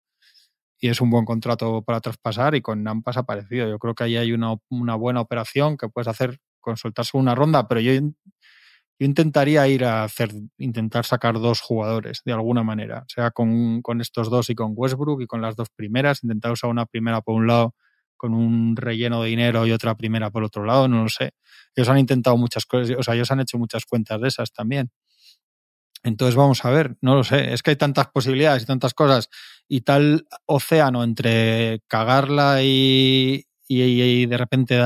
y 0.79 0.89
es 0.89 1.01
un 1.01 1.09
buen 1.09 1.25
contrato 1.25 1.81
para 1.83 2.01
traspasar 2.01 2.55
y 2.55 2.61
con 2.61 2.83
Nampas 2.83 3.17
ha 3.17 3.21
aparecido. 3.21 3.69
Yo 3.69 3.79
creo 3.79 3.95
que 3.95 4.03
ahí 4.05 4.17
hay 4.17 4.33
una, 4.33 4.55
una 4.69 4.95
buena 4.95 5.21
operación 5.21 5.77
que 5.77 5.89
puedes 5.89 6.07
hacer 6.07 6.39
con 6.59 6.77
soltarse 6.77 7.17
una 7.17 7.35
ronda, 7.35 7.67
pero 7.67 7.81
yo 7.81 7.91
yo 8.97 9.05
intentaría 9.05 9.67
ir 9.67 9.83
a 9.85 10.03
hacer, 10.03 10.31
intentar 10.57 11.05
sacar 11.05 11.39
dos 11.39 11.61
jugadores 11.61 12.21
de 12.23 12.33
alguna 12.33 12.63
manera, 12.63 13.05
sea 13.07 13.31
con, 13.31 13.81
con, 13.81 13.99
estos 14.01 14.29
dos 14.29 14.49
y 14.49 14.55
con 14.55 14.73
Westbrook 14.75 15.21
y 15.21 15.27
con 15.27 15.41
las 15.41 15.55
dos 15.55 15.69
primeras, 15.69 16.23
intentar 16.23 16.51
usar 16.51 16.69
una 16.69 16.85
primera 16.85 17.21
por 17.21 17.35
un 17.35 17.47
lado 17.47 17.75
con 18.15 18.33
un 18.33 18.75
relleno 18.77 19.21
de 19.21 19.29
dinero 19.29 19.65
y 19.67 19.71
otra 19.71 19.95
primera 19.95 20.31
por 20.31 20.43
otro 20.43 20.63
lado, 20.63 20.87
no 20.87 21.03
lo 21.03 21.09
sé. 21.09 21.31
Ellos 21.75 21.89
han 21.89 21.99
intentado 21.99 22.37
muchas 22.37 22.65
cosas, 22.65 22.95
o 22.97 23.03
sea, 23.03 23.15
ellos 23.15 23.29
han 23.31 23.41
hecho 23.41 23.57
muchas 23.57 23.85
cuentas 23.85 24.21
de 24.21 24.29
esas 24.29 24.53
también. 24.53 24.89
Entonces 26.03 26.35
vamos 26.35 26.63
a 26.63 26.69
ver, 26.69 26.95
no 27.01 27.15
lo 27.15 27.23
sé, 27.23 27.53
es 27.53 27.63
que 27.63 27.71
hay 27.71 27.75
tantas 27.75 28.07
posibilidades 28.07 28.63
y 28.63 28.65
tantas 28.67 28.93
cosas 28.93 29.29
y 29.67 29.81
tal 29.81 30.27
océano 30.45 31.03
entre 31.03 31.81
cagarla 31.87 32.61
y, 32.61 33.45
y, 33.67 33.81
y 33.81 34.25
de 34.27 34.37
repente 34.37 34.79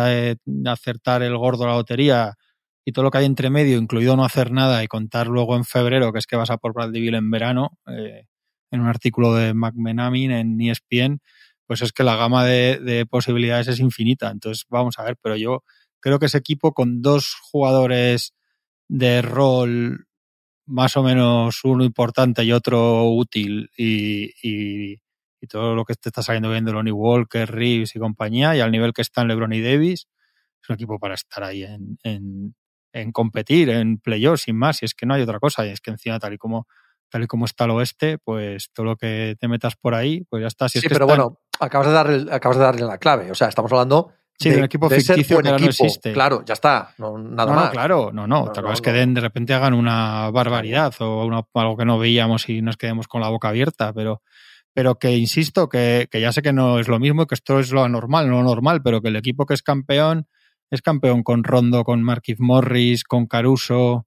acertar 0.66 1.22
el 1.22 1.38
gordo 1.38 1.68
la 1.68 1.76
lotería 1.76 2.39
y 2.90 2.92
todo 2.92 3.04
lo 3.04 3.12
que 3.12 3.20
hay 3.20 3.26
entre 3.26 3.52
medio, 3.52 3.78
incluido 3.78 4.16
no 4.16 4.26
hacer 4.26 4.52
nada 4.52 4.84
y 4.84 4.88
contar 4.88 5.28
luego 5.28 5.56
en 5.56 5.64
febrero, 5.64 6.12
que 6.12 6.18
es 6.18 6.26
que 6.26 6.36
vas 6.36 6.50
a 6.50 6.58
por 6.58 6.74
Bradley 6.74 7.02
Bill 7.02 7.14
en 7.14 7.30
verano, 7.30 7.78
eh, 7.86 8.26
en 8.72 8.82
un 8.82 8.88
artículo 8.88 9.36
de 9.36 9.54
McMenamin 9.54 10.32
en 10.32 10.60
ESPN, 10.60 11.22
pues 11.68 11.84
es 11.84 11.92
que 11.92 12.04
la 12.04 12.16
gama 12.16 12.46
de, 12.46 13.06
posibilidades 13.08 13.68
es 13.68 13.80
infinita. 13.80 14.32
Entonces, 14.32 14.66
vamos 14.70 14.98
a 14.98 15.04
ver, 15.04 15.18
pero 15.22 15.36
yo 15.36 15.64
creo 16.00 16.18
que 16.18 16.26
ese 16.26 16.40
equipo 16.40 16.74
con 16.74 17.04
dos 17.04 17.36
jugadores 17.52 18.34
de 18.88 19.22
rol 19.22 20.08
más 20.66 20.98
o 20.98 21.04
menos 21.04 21.64
uno 21.66 21.84
importante 21.84 22.44
y 22.44 22.52
otro 22.52 23.08
útil 23.12 23.70
y, 23.78 24.98
todo 25.48 25.76
lo 25.76 25.86
que 25.86 25.94
te 25.94 26.10
está 26.10 26.24
saliendo 26.24 26.50
bien 26.50 26.66
de 26.66 26.72
Lonnie 26.72 26.92
Walker, 26.92 27.50
Reeves 27.50 27.96
y 27.96 28.00
compañía 28.00 28.56
y 28.56 28.62
al 28.62 28.72
nivel 28.72 28.94
que 28.94 29.04
están 29.04 29.28
LeBron 29.28 29.54
y 29.54 29.62
Davis, 29.62 30.08
es 30.62 30.70
un 30.70 30.74
equipo 30.74 30.98
para 31.00 31.14
estar 31.14 31.44
ahí 31.44 31.64
en 31.64 32.56
competir 33.12 33.70
en 33.70 34.00
playoffs 34.00 34.44
sin 34.44 34.58
más, 34.58 34.82
y 34.82 34.86
es 34.86 34.94
que 34.94 35.06
no 35.06 35.14
hay 35.14 35.22
otra 35.22 35.40
cosa, 35.40 35.66
y 35.66 35.70
es 35.70 35.82
que 35.82 35.92
encima 35.92 36.20
tal 36.20 36.34
y 36.34 36.38
como 36.38 36.68
tal 37.10 37.24
y 37.24 37.28
como 37.28 37.46
está 37.46 37.66
el 37.66 37.72
oeste, 37.72 38.20
pues 38.20 38.70
todo 38.72 38.86
lo 38.86 38.96
que 38.96 39.36
te 39.40 39.48
metas 39.48 39.76
por 39.76 39.96
ahí, 39.96 40.26
pues 40.30 40.42
ya 40.42 40.48
está. 40.48 40.70
sí, 40.70 40.80
pero 40.88 41.08
bueno, 41.08 41.40
acabas 41.60 41.88
de 41.88 41.94
darle, 41.94 42.34
acabas 42.34 42.58
de 42.58 42.64
darle 42.64 42.86
la 42.86 42.98
clave. 42.98 43.32
O 43.32 43.36
sea, 43.36 43.48
estamos 43.48 43.72
hablando 43.72 44.14
Sí, 44.42 44.50
de, 44.50 44.58
un 44.58 44.64
equipo 44.64 44.90
ficticio 44.90 45.42
que 45.42 45.50
no 45.50 45.58
existe. 45.58 46.14
Claro, 46.14 46.46
ya 46.46 46.54
está, 46.54 46.94
no, 46.98 47.18
nada 47.18 47.54
más. 47.54 47.66
No, 47.66 47.72
claro, 47.72 48.12
no, 48.14 48.26
no. 48.26 48.46
Cosa 48.46 48.72
es 48.72 48.82
que 48.82 48.92
de 48.94 49.20
repente 49.20 49.54
hagan 49.54 49.74
una 49.74 50.32
barbaridad 50.32 50.94
o 51.00 51.44
algo 51.56 51.78
que 51.78 51.84
no 51.84 52.00
veíamos 52.00 52.48
y 52.48 52.62
nos 52.62 52.78
quedemos 52.78 53.10
con 53.10 53.20
la 53.20 53.28
boca 53.28 53.50
abierta, 53.50 53.92
pero, 53.92 54.22
pero 54.74 54.96
que 54.96 55.18
insisto 55.18 55.68
que, 55.68 56.08
que, 56.10 56.22
ya 56.22 56.32
sé 56.32 56.42
que 56.42 56.54
no 56.54 56.80
es 56.80 56.88
lo 56.88 57.00
mismo, 57.00 57.28
que 57.28 57.36
esto 57.36 57.60
es 57.60 57.74
lo 57.74 57.84
anormal, 57.84 58.30
no 58.30 58.38
lo 58.38 58.44
normal, 58.44 58.82
pero 58.82 59.02
que 59.02 59.10
el 59.10 59.18
equipo 59.18 59.46
que 59.46 59.56
es 59.56 59.62
campeón 59.62 60.26
es 60.70 60.82
campeón 60.82 61.24
con 61.24 61.44
Rondo, 61.44 61.84
con 61.84 62.04
Marquis 62.04 62.40
Morris, 62.40 63.04
con 63.04 63.26
Caruso, 63.26 64.06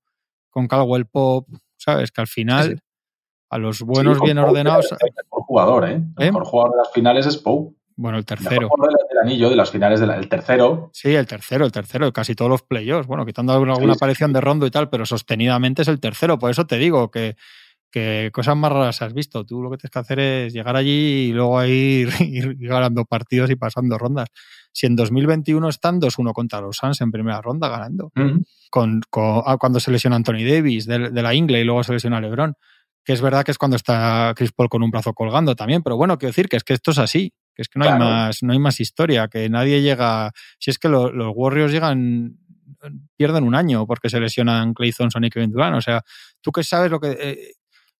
con 0.50 0.68
Caldwell 0.68 1.06
Pop, 1.06 1.48
¿sabes? 1.76 2.12
Que 2.12 2.20
al 2.20 2.26
final, 2.26 2.80
a 3.50 3.58
los 3.58 3.82
buenos 3.82 4.20
bien 4.20 4.38
ordenados. 4.38 4.92
El 4.92 5.12
mejor 5.16 5.42
jugador, 5.42 5.88
¿eh? 5.88 5.94
El 5.94 6.24
¿Eh? 6.24 6.32
mejor 6.32 6.44
jugador 6.44 6.72
de 6.72 6.78
las 6.78 6.92
finales 6.92 7.26
es 7.26 7.36
Pope. 7.36 7.76
Bueno, 7.94 8.18
el 8.18 8.24
tercero. 8.24 8.68
El 8.74 9.08
del 9.08 9.18
anillo 9.22 9.50
de 9.50 9.56
las 9.56 9.70
finales, 9.70 10.00
del 10.00 10.28
tercero. 10.28 10.90
Sí, 10.92 11.14
el 11.14 11.26
tercero, 11.26 11.66
el 11.66 11.72
tercero, 11.72 12.12
casi 12.12 12.34
todos 12.34 12.50
los 12.50 12.62
playoffs. 12.62 13.06
Bueno, 13.06 13.26
quitando 13.26 13.52
alguna, 13.52 13.74
alguna 13.74 13.92
aparición 13.92 14.32
de 14.32 14.40
Rondo 14.40 14.66
y 14.66 14.70
tal, 14.70 14.88
pero 14.88 15.04
sostenidamente 15.04 15.82
es 15.82 15.88
el 15.88 16.00
tercero. 16.00 16.38
Por 16.38 16.50
eso 16.50 16.66
te 16.66 16.78
digo 16.78 17.10
que, 17.10 17.36
que 17.92 18.30
cosas 18.32 18.56
más 18.56 18.72
raras 18.72 19.02
has 19.02 19.14
visto. 19.14 19.44
Tú 19.44 19.62
lo 19.62 19.70
que 19.70 19.76
tienes 19.76 19.92
que 19.92 19.98
hacer 19.98 20.18
es 20.18 20.52
llegar 20.52 20.74
allí 20.74 21.28
y 21.28 21.32
luego 21.32 21.62
ir, 21.66 22.10
ganando 22.58 23.04
partidos 23.04 23.50
y 23.50 23.56
pasando 23.56 23.98
rondas. 23.98 24.28
Si 24.72 24.86
en 24.86 24.96
2021 24.96 25.68
están 25.68 26.00
2-1 26.00 26.32
contra 26.32 26.60
los 26.60 26.78
Suns 26.78 27.00
en 27.02 27.12
primera 27.12 27.40
ronda 27.42 27.68
ganando, 27.68 28.10
con, 28.70 29.02
ah, 29.14 29.56
cuando 29.60 29.78
se 29.78 29.92
lesiona 29.92 30.16
Anthony 30.16 30.44
Davis 30.48 30.86
de, 30.86 31.10
la 31.10 31.34
Ingle 31.34 31.60
y 31.60 31.64
luego 31.64 31.84
se 31.84 31.92
lesiona 31.92 32.20
LeBron, 32.20 32.54
que 33.04 33.12
es 33.12 33.20
verdad 33.20 33.44
que 33.44 33.50
es 33.50 33.58
cuando 33.58 33.76
está 33.76 34.32
Chris 34.34 34.52
Paul 34.52 34.70
con 34.70 34.82
un 34.82 34.90
brazo 34.90 35.12
colgando 35.12 35.54
también, 35.54 35.82
pero 35.82 35.96
bueno, 35.96 36.16
quiero 36.16 36.30
decir 36.30 36.48
que 36.48 36.56
es 36.56 36.64
que 36.64 36.72
esto 36.72 36.90
es 36.90 36.98
así. 36.98 37.32
Que 37.54 37.60
es 37.60 37.68
que 37.68 37.78
no 37.78 37.84
hay 37.84 37.98
más, 37.98 38.42
no 38.42 38.54
hay 38.54 38.58
más 38.58 38.80
historia, 38.80 39.28
que 39.28 39.46
nadie 39.50 39.82
llega. 39.82 40.32
Si 40.58 40.70
es 40.70 40.78
que 40.78 40.88
los 40.88 41.12
Warriors 41.34 41.70
llegan, 41.70 42.38
pierden 43.14 43.44
un 43.44 43.54
año 43.54 43.86
porque 43.86 44.08
se 44.08 44.18
lesionan 44.20 44.72
Clay 44.72 44.90
Thompson 44.92 45.24
y 45.24 45.28
Kevin 45.28 45.50
Durant. 45.50 45.76
O 45.76 45.82
sea, 45.82 46.02
tú 46.40 46.50
que 46.50 46.64
sabes 46.64 46.90
lo 46.90 46.98
que. 46.98 47.10
Eh, 47.10 47.52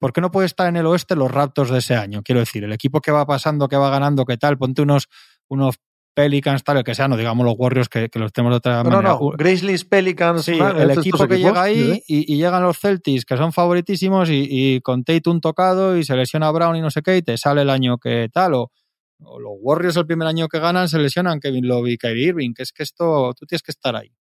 ¿Por 0.02 0.12
qué 0.12 0.20
no 0.20 0.32
puede 0.32 0.46
estar 0.46 0.66
en 0.66 0.74
el 0.74 0.84
oeste 0.86 1.14
los 1.14 1.30
Raptors 1.30 1.70
de 1.70 1.78
ese 1.78 1.94
año? 1.94 2.22
Quiero 2.24 2.40
decir, 2.40 2.64
el 2.64 2.72
equipo 2.72 3.00
que 3.00 3.12
va 3.12 3.24
pasando, 3.24 3.68
que 3.68 3.76
va 3.76 3.88
ganando, 3.88 4.24
qué 4.24 4.36
tal, 4.36 4.58
ponte 4.58 4.82
unos, 4.82 5.08
unos 5.46 5.76
Pelicans, 6.12 6.64
tal, 6.64 6.78
el 6.78 6.82
que 6.82 6.96
sea, 6.96 7.06
no 7.06 7.16
digamos 7.16 7.46
los 7.46 7.54
Warriors 7.56 7.88
que, 7.88 8.10
los 8.14 8.32
tenemos 8.32 8.52
de 8.52 8.56
otra 8.56 8.82
manera. 8.82 9.00
No, 9.00 9.20
no, 9.20 9.30
Grizzlies, 9.38 9.84
Pelicans. 9.84 10.44
Sí, 10.44 10.58
el 10.58 10.90
equipo 10.90 11.28
que 11.28 11.38
llega 11.38 11.62
ahí 11.62 12.02
y, 12.08 12.36
llegan 12.36 12.64
los 12.64 12.80
Celtics, 12.80 13.24
que 13.24 13.36
son 13.36 13.52
favoritísimos, 13.52 14.28
y, 14.28 14.48
y 14.50 14.80
con 14.80 15.04
Tatum 15.04 15.40
tocado 15.40 15.96
y 15.96 16.02
se 16.02 16.16
lesiona 16.16 16.50
Brown 16.50 16.74
y 16.74 16.80
no 16.80 16.90
sé 16.90 17.00
qué, 17.00 17.18
y 17.18 17.22
te 17.22 17.38
sale 17.38 17.62
el 17.62 17.70
año 17.70 17.98
que 17.98 18.28
tal, 18.32 18.54
o, 18.54 18.72
los 19.20 19.52
Warriors 19.60 19.96
el 19.96 20.06
primer 20.06 20.26
año 20.26 20.48
que 20.48 20.58
ganan 20.58 20.88
se 20.88 20.98
lesionan 20.98 21.38
Kevin 21.38 21.68
Love 21.68 21.90
y 21.90 21.96
Kyrie 21.96 22.30
Irving, 22.30 22.54
que 22.54 22.64
es 22.64 22.72
que 22.72 22.82
esto, 22.82 23.32
tú 23.38 23.46
tienes 23.46 23.62
que 23.62 23.70
estar 23.70 23.94
ahí. 23.94 24.12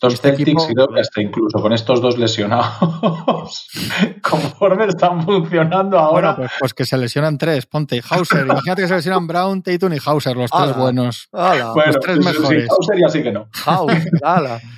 Estos 0.00 0.14
este 0.14 0.34
Celtics 0.34 0.66
creo 0.72 0.88
que 0.88 1.00
hasta 1.00 1.20
incluso 1.20 1.60
con 1.60 1.74
estos 1.74 2.00
dos 2.00 2.16
lesionados, 2.16 3.68
conforme 4.22 4.86
están 4.86 5.22
funcionando 5.26 5.98
ahora. 5.98 6.32
Bueno, 6.32 6.36
pues, 6.36 6.52
pues, 6.58 6.72
que 6.72 6.86
se 6.86 6.96
lesionan 6.96 7.36
tres, 7.36 7.66
ponte 7.66 7.96
y 7.96 8.00
Hauser. 8.08 8.46
Imagínate 8.46 8.80
que 8.80 8.88
se 8.88 8.94
lesionan 8.94 9.26
Brown, 9.26 9.62
Tatum 9.62 9.92
y 9.92 9.98
Hauser, 10.02 10.38
los 10.38 10.50
tres 10.50 10.74
buenos. 10.74 11.28
Bueno, 11.30 11.74
los 11.74 12.00
tres 12.00 12.18
mejores. 12.18 12.66
Hauser 12.70 12.98
ya 12.98 13.08
sí 13.10 13.22
que 13.22 13.30
no. 13.30 13.50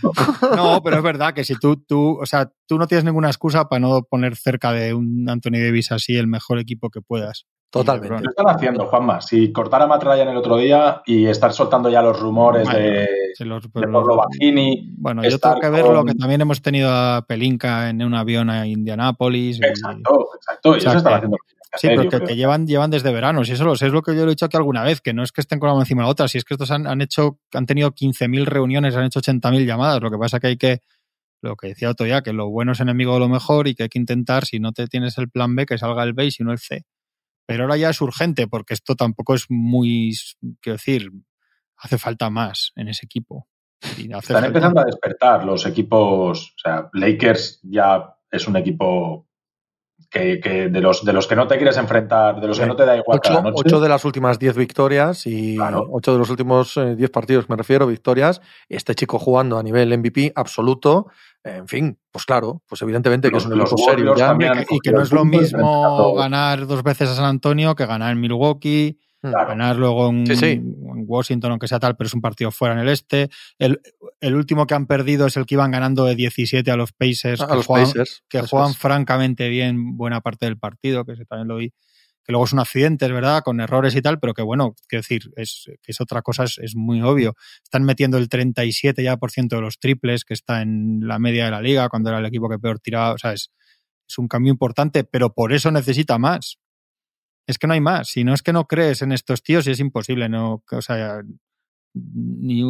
no, 0.56 0.82
pero 0.82 0.96
es 0.96 1.02
verdad 1.04 1.32
que 1.32 1.44
si 1.44 1.54
tú, 1.54 1.76
tú, 1.76 2.18
o 2.20 2.26
sea, 2.26 2.50
tú 2.66 2.76
no 2.76 2.88
tienes 2.88 3.04
ninguna 3.04 3.28
excusa 3.28 3.68
para 3.68 3.78
no 3.78 4.02
poner 4.02 4.34
cerca 4.34 4.72
de 4.72 4.92
un 4.92 5.30
Anthony 5.30 5.60
Davis 5.62 5.92
así 5.92 6.16
el 6.16 6.26
mejor 6.26 6.58
equipo 6.58 6.90
que 6.90 7.00
puedas. 7.00 7.46
Totalmente. 7.72 8.16
¿Qué 8.18 8.28
están 8.28 8.54
haciendo, 8.54 8.84
Juanma? 8.84 9.22
Si 9.22 9.50
cortara 9.50 9.86
a 9.86 10.22
en 10.22 10.28
el 10.28 10.36
otro 10.36 10.58
día 10.58 11.00
y 11.06 11.24
estar 11.24 11.54
soltando 11.54 11.88
ya 11.88 12.02
los 12.02 12.20
rumores 12.20 12.68
de, 12.68 13.08
los, 13.46 13.62
de 13.72 14.82
Bueno, 14.98 15.22
yo 15.22 15.38
tengo 15.38 15.58
que 15.58 15.70
ver 15.70 15.86
lo 15.86 16.04
que 16.04 16.14
también 16.14 16.42
hemos 16.42 16.60
tenido 16.60 16.90
a 16.90 17.24
Pelinka 17.26 17.88
en 17.88 18.02
un 18.02 18.14
avión 18.14 18.50
a 18.50 18.66
Indianápolis. 18.66 19.58
Exacto, 19.62 20.28
exacto. 20.36 20.74
Y 20.76 20.80
eso 20.80 20.98
están 20.98 21.14
haciendo. 21.14 21.38
Sí, 21.74 21.88
pero 21.88 22.26
que, 22.26 22.36
llevan, 22.36 22.66
llevan 22.66 22.90
desde 22.90 23.10
verano. 23.10 23.42
Si 23.42 23.52
eso 23.52 23.64
lo 23.64 23.74
sé, 23.74 23.86
es 23.86 23.92
lo 23.94 24.02
que 24.02 24.14
yo 24.14 24.26
le 24.26 24.32
he 24.32 24.34
dicho 24.34 24.44
aquí 24.44 24.58
alguna 24.58 24.82
vez, 24.82 25.00
que 25.00 25.14
no 25.14 25.22
es 25.22 25.32
que 25.32 25.40
estén 25.40 25.58
con 25.58 25.70
una 25.70 25.80
encima 25.80 26.02
de 26.02 26.08
la 26.08 26.10
otra, 26.10 26.28
si 26.28 26.36
es 26.36 26.44
que 26.44 26.52
estos 26.52 26.70
han, 26.70 26.86
han 26.86 27.00
hecho, 27.00 27.38
han 27.54 27.64
tenido 27.64 27.92
15.000 27.92 28.44
reuniones, 28.44 28.94
han 28.96 29.04
hecho 29.04 29.20
80.000 29.20 29.64
llamadas. 29.64 30.02
Lo 30.02 30.10
que 30.10 30.18
pasa 30.18 30.36
es 30.36 30.40
que 30.42 30.46
hay 30.48 30.56
que, 30.58 30.80
lo 31.40 31.56
que 31.56 31.68
decía 31.68 31.88
otro 31.88 32.06
ya, 32.06 32.20
que 32.20 32.34
lo 32.34 32.50
bueno 32.50 32.72
es 32.72 32.80
enemigo 32.80 33.14
de 33.14 33.20
lo 33.20 33.30
mejor 33.30 33.66
y 33.66 33.74
que 33.74 33.84
hay 33.84 33.88
que 33.88 33.98
intentar, 33.98 34.44
si 34.44 34.60
no 34.60 34.72
te 34.72 34.86
tienes 34.88 35.16
el 35.16 35.30
plan 35.30 35.56
B, 35.56 35.64
que 35.64 35.78
salga 35.78 36.02
el 36.02 36.12
B 36.12 36.26
y 36.26 36.30
si 36.32 36.44
no 36.44 36.52
el 36.52 36.58
C. 36.58 36.84
Pero 37.46 37.64
ahora 37.64 37.76
ya 37.76 37.90
es 37.90 38.00
urgente 38.00 38.46
porque 38.46 38.74
esto 38.74 38.94
tampoco 38.94 39.34
es 39.34 39.46
muy, 39.48 40.14
quiero 40.60 40.76
decir, 40.76 41.10
hace 41.76 41.98
falta 41.98 42.30
más 42.30 42.72
en 42.76 42.88
ese 42.88 43.06
equipo. 43.06 43.48
Están 43.80 44.44
empezando 44.44 44.80
a 44.80 44.84
despertar 44.84 45.44
los 45.44 45.66
equipos, 45.66 46.54
o 46.56 46.58
sea, 46.58 46.88
Lakers 46.92 47.60
ya 47.64 48.14
es 48.30 48.46
un 48.46 48.56
equipo 48.56 49.28
que, 50.12 50.68
de, 50.70 50.80
los, 50.80 51.04
de 51.04 51.12
los 51.12 51.26
que 51.26 51.34
no 51.34 51.46
te 51.46 51.56
quieres 51.56 51.76
enfrentar, 51.78 52.38
de 52.40 52.46
los 52.46 52.60
que 52.60 52.66
no 52.66 52.76
te 52.76 52.84
da 52.84 52.96
igual 52.96 53.18
ocho, 53.18 53.30
cada 53.30 53.42
noche. 53.42 53.62
Ocho 53.64 53.80
de 53.80 53.88
las 53.88 54.04
últimas 54.04 54.38
diez 54.38 54.56
victorias 54.56 55.26
y 55.26 55.56
ocho 55.58 56.12
de 56.12 56.18
los 56.18 56.28
últimos 56.28 56.76
eh, 56.76 56.94
diez 56.96 57.10
partidos, 57.10 57.48
me 57.48 57.56
refiero, 57.56 57.86
victorias. 57.86 58.42
Este 58.68 58.94
chico 58.94 59.18
jugando 59.18 59.58
a 59.58 59.62
nivel 59.62 59.96
MVP 59.96 60.32
absoluto, 60.34 61.06
en 61.42 61.66
fin, 61.66 61.98
pues 62.10 62.26
claro, 62.26 62.62
pues 62.66 62.82
evidentemente 62.82 63.30
que 63.30 63.38
es 63.38 63.46
un 63.46 63.58
equipo 63.58 63.78
serio 63.78 64.14
y 64.70 64.80
que 64.80 64.92
no 64.92 65.00
es 65.00 65.12
lo 65.12 65.24
mismo 65.24 66.14
ganar 66.14 66.66
dos 66.66 66.82
veces 66.82 67.08
a 67.08 67.14
San 67.14 67.24
Antonio 67.24 67.74
que 67.74 67.86
ganar 67.86 68.12
en 68.12 68.20
Milwaukee, 68.20 68.98
ganar 69.22 69.76
luego 69.76 70.08
en, 70.08 70.24
Washington, 71.06 71.52
aunque 71.52 71.68
sea 71.68 71.78
tal, 71.78 71.96
pero 71.96 72.06
es 72.06 72.14
un 72.14 72.20
partido 72.20 72.50
fuera 72.50 72.74
en 72.74 72.80
el 72.80 72.88
este. 72.88 73.30
El, 73.58 74.34
último 74.34 74.66
que 74.66 74.74
han 74.74 74.86
perdido 74.86 75.26
es 75.26 75.36
el 75.36 75.46
que 75.46 75.54
iban 75.54 75.70
ganando 75.70 76.04
de 76.04 76.14
17 76.14 76.70
a 76.70 76.76
los 76.76 76.92
Pacers, 76.92 77.40
a 77.40 77.46
que, 77.46 77.54
los 77.54 77.66
juegan, 77.66 77.88
Pacers, 77.88 78.24
que 78.28 78.40
juegan 78.42 78.74
francamente 78.74 79.48
bien 79.48 79.96
buena 79.96 80.20
parte 80.20 80.46
del 80.46 80.58
partido, 80.58 81.04
que 81.04 81.14
también 81.26 81.48
lo 81.48 81.56
vi 81.56 81.72
que 82.24 82.30
luego 82.32 82.44
es 82.44 82.52
un 82.52 82.60
accidente, 82.60 83.06
es 83.06 83.12
verdad, 83.12 83.42
con 83.42 83.60
errores 83.60 83.96
y 83.96 84.02
tal, 84.02 84.20
pero 84.20 84.32
que 84.32 84.42
bueno, 84.42 84.76
quiero 84.86 85.00
decir, 85.00 85.32
es, 85.36 85.64
que 85.82 85.90
es 85.90 86.00
otra 86.00 86.22
cosa, 86.22 86.44
es, 86.44 86.76
muy 86.76 87.02
obvio. 87.02 87.34
Están 87.64 87.82
metiendo 87.82 88.16
el 88.18 88.28
37 88.28 89.02
ya 89.02 89.16
por 89.16 89.32
ciento 89.32 89.56
de 89.56 89.62
los 89.62 89.78
triples, 89.78 90.24
que 90.24 90.34
está 90.34 90.62
en 90.62 91.00
la 91.02 91.18
media 91.18 91.46
de 91.46 91.50
la 91.50 91.60
liga, 91.60 91.88
cuando 91.88 92.10
era 92.10 92.20
el 92.20 92.26
equipo 92.26 92.48
que 92.48 92.58
peor 92.58 92.78
tiraba, 92.78 93.12
o 93.12 93.18
sea, 93.18 93.32
es, 93.32 93.50
es 94.08 94.18
un 94.18 94.28
cambio 94.28 94.52
importante, 94.52 95.04
pero 95.04 95.34
por 95.34 95.52
eso 95.52 95.70
necesita 95.70 96.18
más. 96.18 96.58
Es 97.46 97.58
que 97.58 97.66
no 97.66 97.74
hay 97.74 97.80
más. 97.80 98.08
Si 98.08 98.24
no 98.24 98.34
es 98.34 98.42
que 98.42 98.52
no 98.52 98.66
crees 98.66 99.02
en 99.02 99.12
estos 99.12 99.42
tíos, 99.42 99.66
y 99.66 99.70
es 99.70 99.80
imposible, 99.80 100.28
no, 100.28 100.62
o 100.70 100.82
sea, 100.82 101.22
ni, 101.94 102.62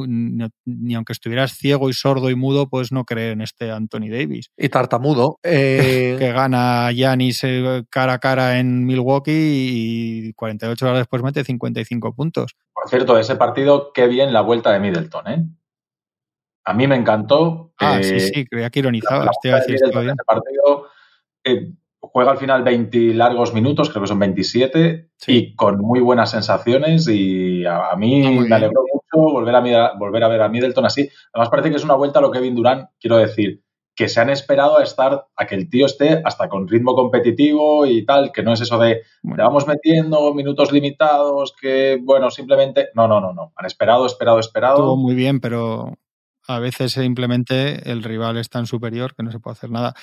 ni, 0.64 0.94
aunque 0.94 1.12
estuvieras 1.12 1.52
ciego 1.52 1.88
y 1.88 1.92
sordo 1.92 2.30
y 2.30 2.34
mudo, 2.34 2.68
pues 2.68 2.92
no 2.92 3.04
creer 3.04 3.32
en 3.32 3.42
este 3.42 3.70
Anthony 3.70 4.08
Davis. 4.10 4.50
Y 4.56 4.68
tartamudo. 4.68 5.38
Que, 5.42 6.14
eh, 6.14 6.32
gana 6.32 6.90
Yanis 6.92 7.44
eh, 7.44 7.84
cara 7.90 8.14
a 8.14 8.18
cara 8.18 8.58
en 8.58 8.84
Milwaukee 8.84 10.28
y 10.28 10.32
48 10.34 10.86
horas 10.86 10.98
después 10.98 11.22
mete 11.22 11.44
55 11.44 12.14
puntos. 12.14 12.56
Por 12.72 12.88
cierto, 12.88 13.18
ese 13.18 13.36
partido, 13.36 13.92
qué 13.92 14.06
bien 14.06 14.32
la 14.32 14.40
vuelta 14.40 14.72
de 14.72 14.80
Middleton, 14.80 15.28
¿eh? 15.28 15.44
A 16.64 16.74
mí 16.74 16.86
me 16.86 16.96
encantó. 16.96 17.72
Ah, 17.78 18.00
sí, 18.02 18.20
sí, 18.20 18.46
creía 18.46 18.70
que 18.70 18.78
ironizaba. 18.80 19.30
Estoy 19.30 19.74
Ese 19.74 19.90
partido 20.26 20.86
juega 22.02 22.32
al 22.32 22.38
final 22.38 22.62
20 22.62 23.14
largos 23.14 23.54
minutos, 23.54 23.88
creo 23.88 24.02
que 24.02 24.08
son 24.08 24.18
27, 24.18 25.08
y 25.28 25.54
con 25.54 25.78
muy 25.78 26.00
buenas 26.00 26.30
sensaciones. 26.30 27.08
Y 27.08 27.64
a, 27.64 27.94
mí 27.96 28.22
me 28.48 28.54
alegró 28.54 28.82
mucho 28.82 29.32
volver 29.32 29.54
a, 29.54 29.92
volver 29.96 30.24
a 30.24 30.28
ver 30.28 30.42
a 30.42 30.48
Middleton 30.48 30.84
así. 30.84 31.08
Además, 31.32 31.50
parece 31.50 31.70
que 31.70 31.76
es 31.76 31.84
una 31.84 31.94
vuelta 31.94 32.18
a 32.18 32.22
lo 32.22 32.30
que 32.30 32.38
Kevin 32.38 32.56
Durant, 32.56 32.88
quiero 33.00 33.16
decir, 33.16 33.62
que 33.94 34.08
se 34.08 34.20
han 34.20 34.30
esperado 34.30 34.78
a 34.78 34.82
estar, 34.82 35.26
a 35.36 35.46
que 35.46 35.54
el 35.54 35.68
tío 35.68 35.86
esté 35.86 36.22
hasta 36.24 36.48
con 36.48 36.66
ritmo 36.66 36.94
competitivo 36.94 37.86
y 37.86 38.04
tal, 38.04 38.32
que 38.32 38.42
no 38.42 38.54
es 38.54 38.60
eso 38.62 38.78
de 38.78 39.02
le 39.22 39.42
vamos 39.42 39.66
metiendo 39.66 40.34
minutos 40.34 40.72
limitados, 40.72 41.54
que 41.60 42.00
bueno, 42.02 42.30
simplemente. 42.30 42.88
No, 42.94 43.06
no, 43.06 43.20
no, 43.20 43.32
no. 43.32 43.52
Han 43.54 43.66
esperado, 43.66 44.06
esperado, 44.06 44.38
esperado. 44.38 44.76
Estuvo 44.76 44.96
muy 44.96 45.14
bien, 45.14 45.40
pero 45.40 45.92
a 46.48 46.58
veces 46.58 46.92
simplemente 46.92 47.90
el 47.90 48.02
rival 48.02 48.36
es 48.36 48.48
tan 48.48 48.66
superior 48.66 49.14
que 49.14 49.22
no 49.22 49.30
se 49.30 49.38
puede 49.38 49.52
hacer 49.52 49.70
nada. 49.70 49.94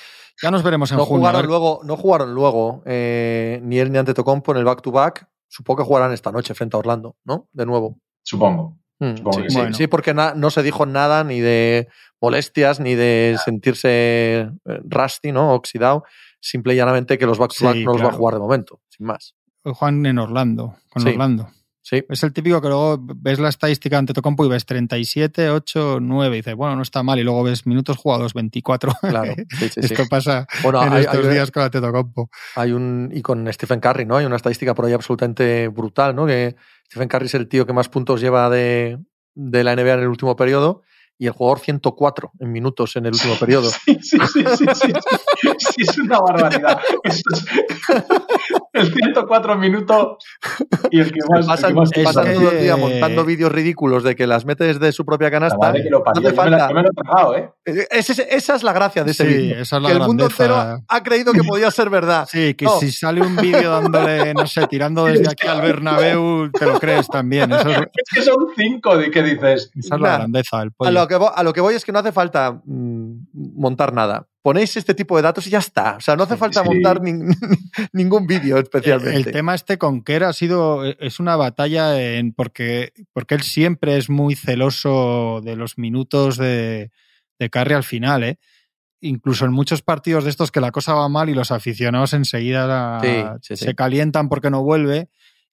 Ya 0.42 0.50
nos 0.50 0.62
veremos 0.62 0.90
en 0.90 0.98
no 0.98 1.04
junio. 1.04 1.26
Jugaron 1.26 1.46
luego, 1.46 1.80
no 1.84 1.96
jugaron 1.96 2.34
luego 2.34 2.82
eh, 2.86 3.60
ni 3.62 3.78
él 3.78 3.92
ni 3.92 3.98
Antetokounmpo 3.98 4.52
en 4.52 4.58
el 4.58 4.64
back-to-back. 4.64 5.28
Supongo 5.48 5.82
que 5.82 5.86
jugarán 5.86 6.12
esta 6.12 6.32
noche 6.32 6.54
frente 6.54 6.76
a 6.76 6.80
Orlando, 6.80 7.16
¿no? 7.24 7.48
De 7.52 7.66
nuevo. 7.66 7.98
Supongo. 8.22 8.78
Mm, 9.00 9.72
sí, 9.72 9.86
porque 9.86 10.12
no 10.12 10.50
se 10.50 10.62
dijo 10.62 10.84
nada 10.84 11.24
ni 11.24 11.40
de 11.40 11.88
molestias 12.20 12.80
ni 12.80 12.94
de 12.94 13.38
sentirse 13.42 13.88
eh, 13.90 14.80
rusty, 14.84 15.32
¿no? 15.32 15.54
Oxidado. 15.54 16.04
Simple 16.40 16.74
y 16.74 16.76
llanamente 16.76 17.18
que 17.18 17.26
los 17.26 17.38
back-to-back 17.38 17.76
no 17.76 17.92
los 17.92 18.02
va 18.02 18.08
a 18.08 18.12
jugar 18.12 18.34
de 18.34 18.40
momento, 18.40 18.80
sin 18.88 19.06
más. 19.06 19.34
Juan 19.64 20.06
en 20.06 20.18
Orlando, 20.18 20.76
con 20.90 21.06
Orlando. 21.06 21.48
Es 21.90 22.22
el 22.22 22.32
típico 22.32 22.60
que 22.60 22.68
luego 22.68 22.98
ves 23.00 23.38
la 23.38 23.48
estadística 23.48 23.98
ante 23.98 24.12
Tocompo 24.12 24.44
y 24.44 24.48
ves 24.48 24.64
37, 24.66 25.50
8, 25.50 25.98
9 26.00 26.36
y 26.36 26.38
dices, 26.38 26.54
bueno, 26.54 26.76
no 26.76 26.82
está 26.82 27.02
mal. 27.02 27.18
Y 27.18 27.22
luego 27.22 27.42
ves 27.42 27.66
minutos 27.66 27.96
jugados 27.96 28.34
24. 28.34 28.92
Claro, 29.00 29.34
Esto 29.60 30.04
pasa 30.08 30.46
en 30.62 30.92
estos 30.94 31.30
días 31.30 31.50
con 31.50 31.62
Antetokounmpo. 31.62 32.30
Hay 32.56 32.72
un, 32.72 33.10
y 33.12 33.22
con 33.22 33.50
Stephen 33.52 33.80
Curry, 33.80 34.06
¿no? 34.06 34.16
Hay 34.16 34.26
una 34.26 34.36
estadística 34.36 34.74
por 34.74 34.84
ahí 34.84 34.92
absolutamente 34.92 35.68
brutal, 35.68 36.14
¿no? 36.14 36.26
Que 36.26 36.56
Stephen 36.86 37.08
Curry 37.08 37.26
es 37.26 37.34
el 37.34 37.48
tío 37.48 37.66
que 37.66 37.72
más 37.72 37.88
puntos 37.88 38.20
lleva 38.20 38.48
de, 38.50 38.98
de 39.34 39.64
la 39.64 39.74
NBA 39.74 39.94
en 39.94 40.00
el 40.00 40.08
último 40.08 40.36
periodo 40.36 40.82
y 41.20 41.26
el 41.26 41.32
jugador 41.34 41.58
104 41.58 42.32
en 42.40 42.50
minutos 42.50 42.96
en 42.96 43.04
el 43.04 43.12
último 43.12 43.36
periodo. 43.36 43.70
Sí, 43.80 43.98
sí, 44.02 44.18
sí, 44.32 44.44
sí, 44.56 44.66
sí, 44.74 44.92
sí, 45.58 45.82
es 45.82 45.98
una 45.98 46.18
barbaridad. 46.20 46.80
el 48.72 48.92
104 48.92 49.58
minutos 49.58 50.18
y 50.90 51.00
el 51.00 51.12
que 51.12 51.20
más... 51.28 51.46
Pasan, 51.46 51.74
que 51.90 52.04
todo 52.04 52.50
el 52.50 52.60
día 52.62 52.76
montando 52.76 53.24
vídeos 53.24 53.52
ridículos 53.52 54.02
de 54.04 54.14
que 54.14 54.26
las 54.26 54.44
metes 54.44 54.80
de 54.80 54.92
su 54.92 55.04
propia 55.04 55.30
canasta. 55.30 55.72
¿eh? 57.36 57.50
esa 57.90 58.54
es 58.54 58.62
la 58.62 58.72
gracia 58.72 59.04
de 59.04 59.10
ese 59.10 59.24
sí, 59.24 59.28
vídeo. 59.28 59.60
Esa 59.60 59.76
es 59.76 59.82
la 59.82 59.88
que 59.88 59.94
el 59.96 60.02
mundo 60.02 60.24
entero 60.24 60.82
ha 60.86 61.02
creído 61.02 61.32
que 61.32 61.42
podía 61.42 61.70
ser 61.70 61.90
verdad. 61.90 62.28
Sí, 62.30 62.54
que 62.54 62.66
si 62.80 62.90
sale 62.92 63.20
un 63.20 63.36
vídeo 63.36 63.70
dándole, 63.70 64.32
no 64.34 64.46
sé, 64.46 64.66
tirando 64.66 65.04
desde 65.04 65.28
aquí 65.30 65.46
al 65.46 65.60
Bernabéu, 65.60 66.50
te 66.50 66.64
lo 66.64 66.78
crees 66.78 67.08
también. 67.08 67.52
es... 67.52 67.66
que 68.14 68.22
son 68.22 68.46
cinco 68.56 68.96
de 68.96 69.10
que 69.10 69.22
dices... 69.22 69.70
Esa 69.76 69.96
es 69.96 70.00
la 70.00 70.16
grandeza 70.18 70.60
del 70.60 70.72
pollo 70.72 71.09
a 71.14 71.42
lo 71.42 71.52
que 71.52 71.60
voy 71.60 71.74
es 71.74 71.84
que 71.84 71.92
no 71.92 71.98
hace 71.98 72.12
falta 72.12 72.60
mm, 72.64 73.26
montar 73.32 73.92
nada. 73.92 74.28
Ponéis 74.42 74.76
este 74.76 74.94
tipo 74.94 75.16
de 75.16 75.22
datos 75.22 75.46
y 75.46 75.50
ya 75.50 75.58
está. 75.58 75.96
O 75.96 76.00
sea, 76.00 76.16
no 76.16 76.22
hace 76.22 76.36
falta 76.36 76.62
montar 76.62 77.00
ningún 77.92 78.26
vídeo 78.26 78.58
especialmente. 78.58 79.16
El, 79.16 79.32
tema 79.32 79.54
este 79.54 79.78
con 79.78 80.02
Kerr 80.02 80.24
ha 80.24 80.32
sido, 80.32 80.84
es 80.84 81.20
una 81.20 81.36
batalla 81.36 82.00
en, 82.00 82.32
porque, 82.32 82.92
porque 83.12 83.34
él 83.34 83.42
siempre 83.42 83.96
es 83.98 84.08
muy 84.08 84.34
celoso 84.36 85.40
de 85.44 85.56
los 85.56 85.78
minutos 85.78 86.36
de, 86.36 86.90
de 87.38 87.50
carry 87.50 87.74
al 87.74 87.84
final, 87.84 88.24
¿eh? 88.24 88.38
incluso 89.00 89.44
en 89.44 89.52
muchos 89.52 89.82
partidos 89.82 90.24
de 90.24 90.30
estos 90.30 90.50
que 90.50 90.60
la 90.60 90.70
cosa 90.70 90.94
va 90.94 91.08
mal 91.08 91.28
y 91.28 91.34
los 91.34 91.50
aficionados 91.50 92.12
enseguida 92.12 93.00
se 93.40 93.74
calientan 93.74 94.28
porque 94.28 94.50
no 94.50 94.62
vuelve 94.62 95.08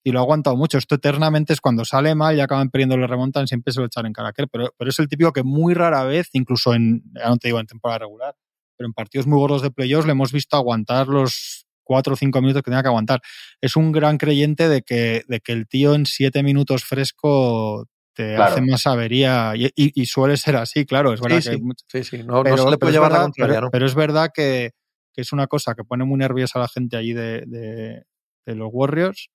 y 0.07 0.11
lo 0.11 0.19
ha 0.19 0.21
aguantado 0.21 0.55
mucho. 0.55 0.77
Esto 0.77 0.95
eternamente 0.95 1.51
es 1.51 1.59
cuando 1.59 1.83
sale 1.83 2.15
mal 2.15 2.37
y 2.37 2.39
acaban 2.39 2.69
perdiendo, 2.69 2.95
le 2.97 3.07
remontan, 3.07 3.45
siempre 3.45 3.73
se 3.73 3.81
lo 3.81 3.87
echan 3.87 4.05
en 4.05 4.13
cara 4.13 4.31
pero, 4.49 4.73
pero 4.77 4.89
es 4.89 4.97
el 4.99 5.09
típico 5.09 5.33
que 5.33 5.43
muy 5.43 5.73
rara 5.73 6.05
vez, 6.05 6.29
incluso 6.31 6.73
en, 6.73 7.03
ya 7.13 7.27
no 7.27 7.35
te 7.35 7.49
digo 7.49 7.59
en 7.59 7.65
temporada 7.65 7.99
regular, 7.99 8.33
pero 8.77 8.87
en 8.87 8.93
partidos 8.93 9.27
muy 9.27 9.37
gordos 9.37 9.61
de 9.61 9.69
playoffs 9.69 10.05
le 10.05 10.13
hemos 10.13 10.31
visto 10.31 10.55
aguantar 10.55 11.09
los 11.09 11.65
cuatro 11.83 12.13
o 12.13 12.15
cinco 12.15 12.39
minutos 12.39 12.63
que 12.63 12.71
tenga 12.71 12.83
que 12.83 12.87
aguantar. 12.87 13.19
Es 13.59 13.75
un 13.75 13.91
gran 13.91 14.17
creyente 14.17 14.69
de 14.69 14.81
que, 14.81 15.23
de 15.27 15.41
que 15.41 15.51
el 15.51 15.67
tío 15.67 15.93
en 15.93 16.05
siete 16.05 16.41
minutos 16.41 16.85
fresco 16.85 17.85
te 18.13 18.37
hace 18.37 18.61
más 18.61 18.87
avería 18.87 19.55
y, 19.55 20.05
suele 20.05 20.37
ser 20.37 20.55
así, 20.55 20.85
claro. 20.85 21.11
Es 21.11 21.19
verdad 21.19 21.41
sí, 21.41 21.59
sí, 21.91 22.03
sí, 22.05 22.23
No, 22.23 22.45
se 22.45 22.69
le 22.69 22.77
puede 22.77 22.93
llevar 22.93 23.11
la 23.11 23.23
contraria, 23.23 23.61
pero, 23.69 23.85
es 23.85 23.93
verdad 23.93 24.31
que, 24.33 24.71
es 25.17 25.33
una 25.33 25.47
cosa 25.47 25.75
que 25.75 25.83
pone 25.83 26.05
muy 26.05 26.17
nerviosa 26.17 26.59
a 26.59 26.61
la 26.61 26.67
gente 26.69 26.95
allí 26.95 27.11
de, 27.11 27.43
de 28.45 28.55
los 28.55 28.69
Warriors 28.71 29.29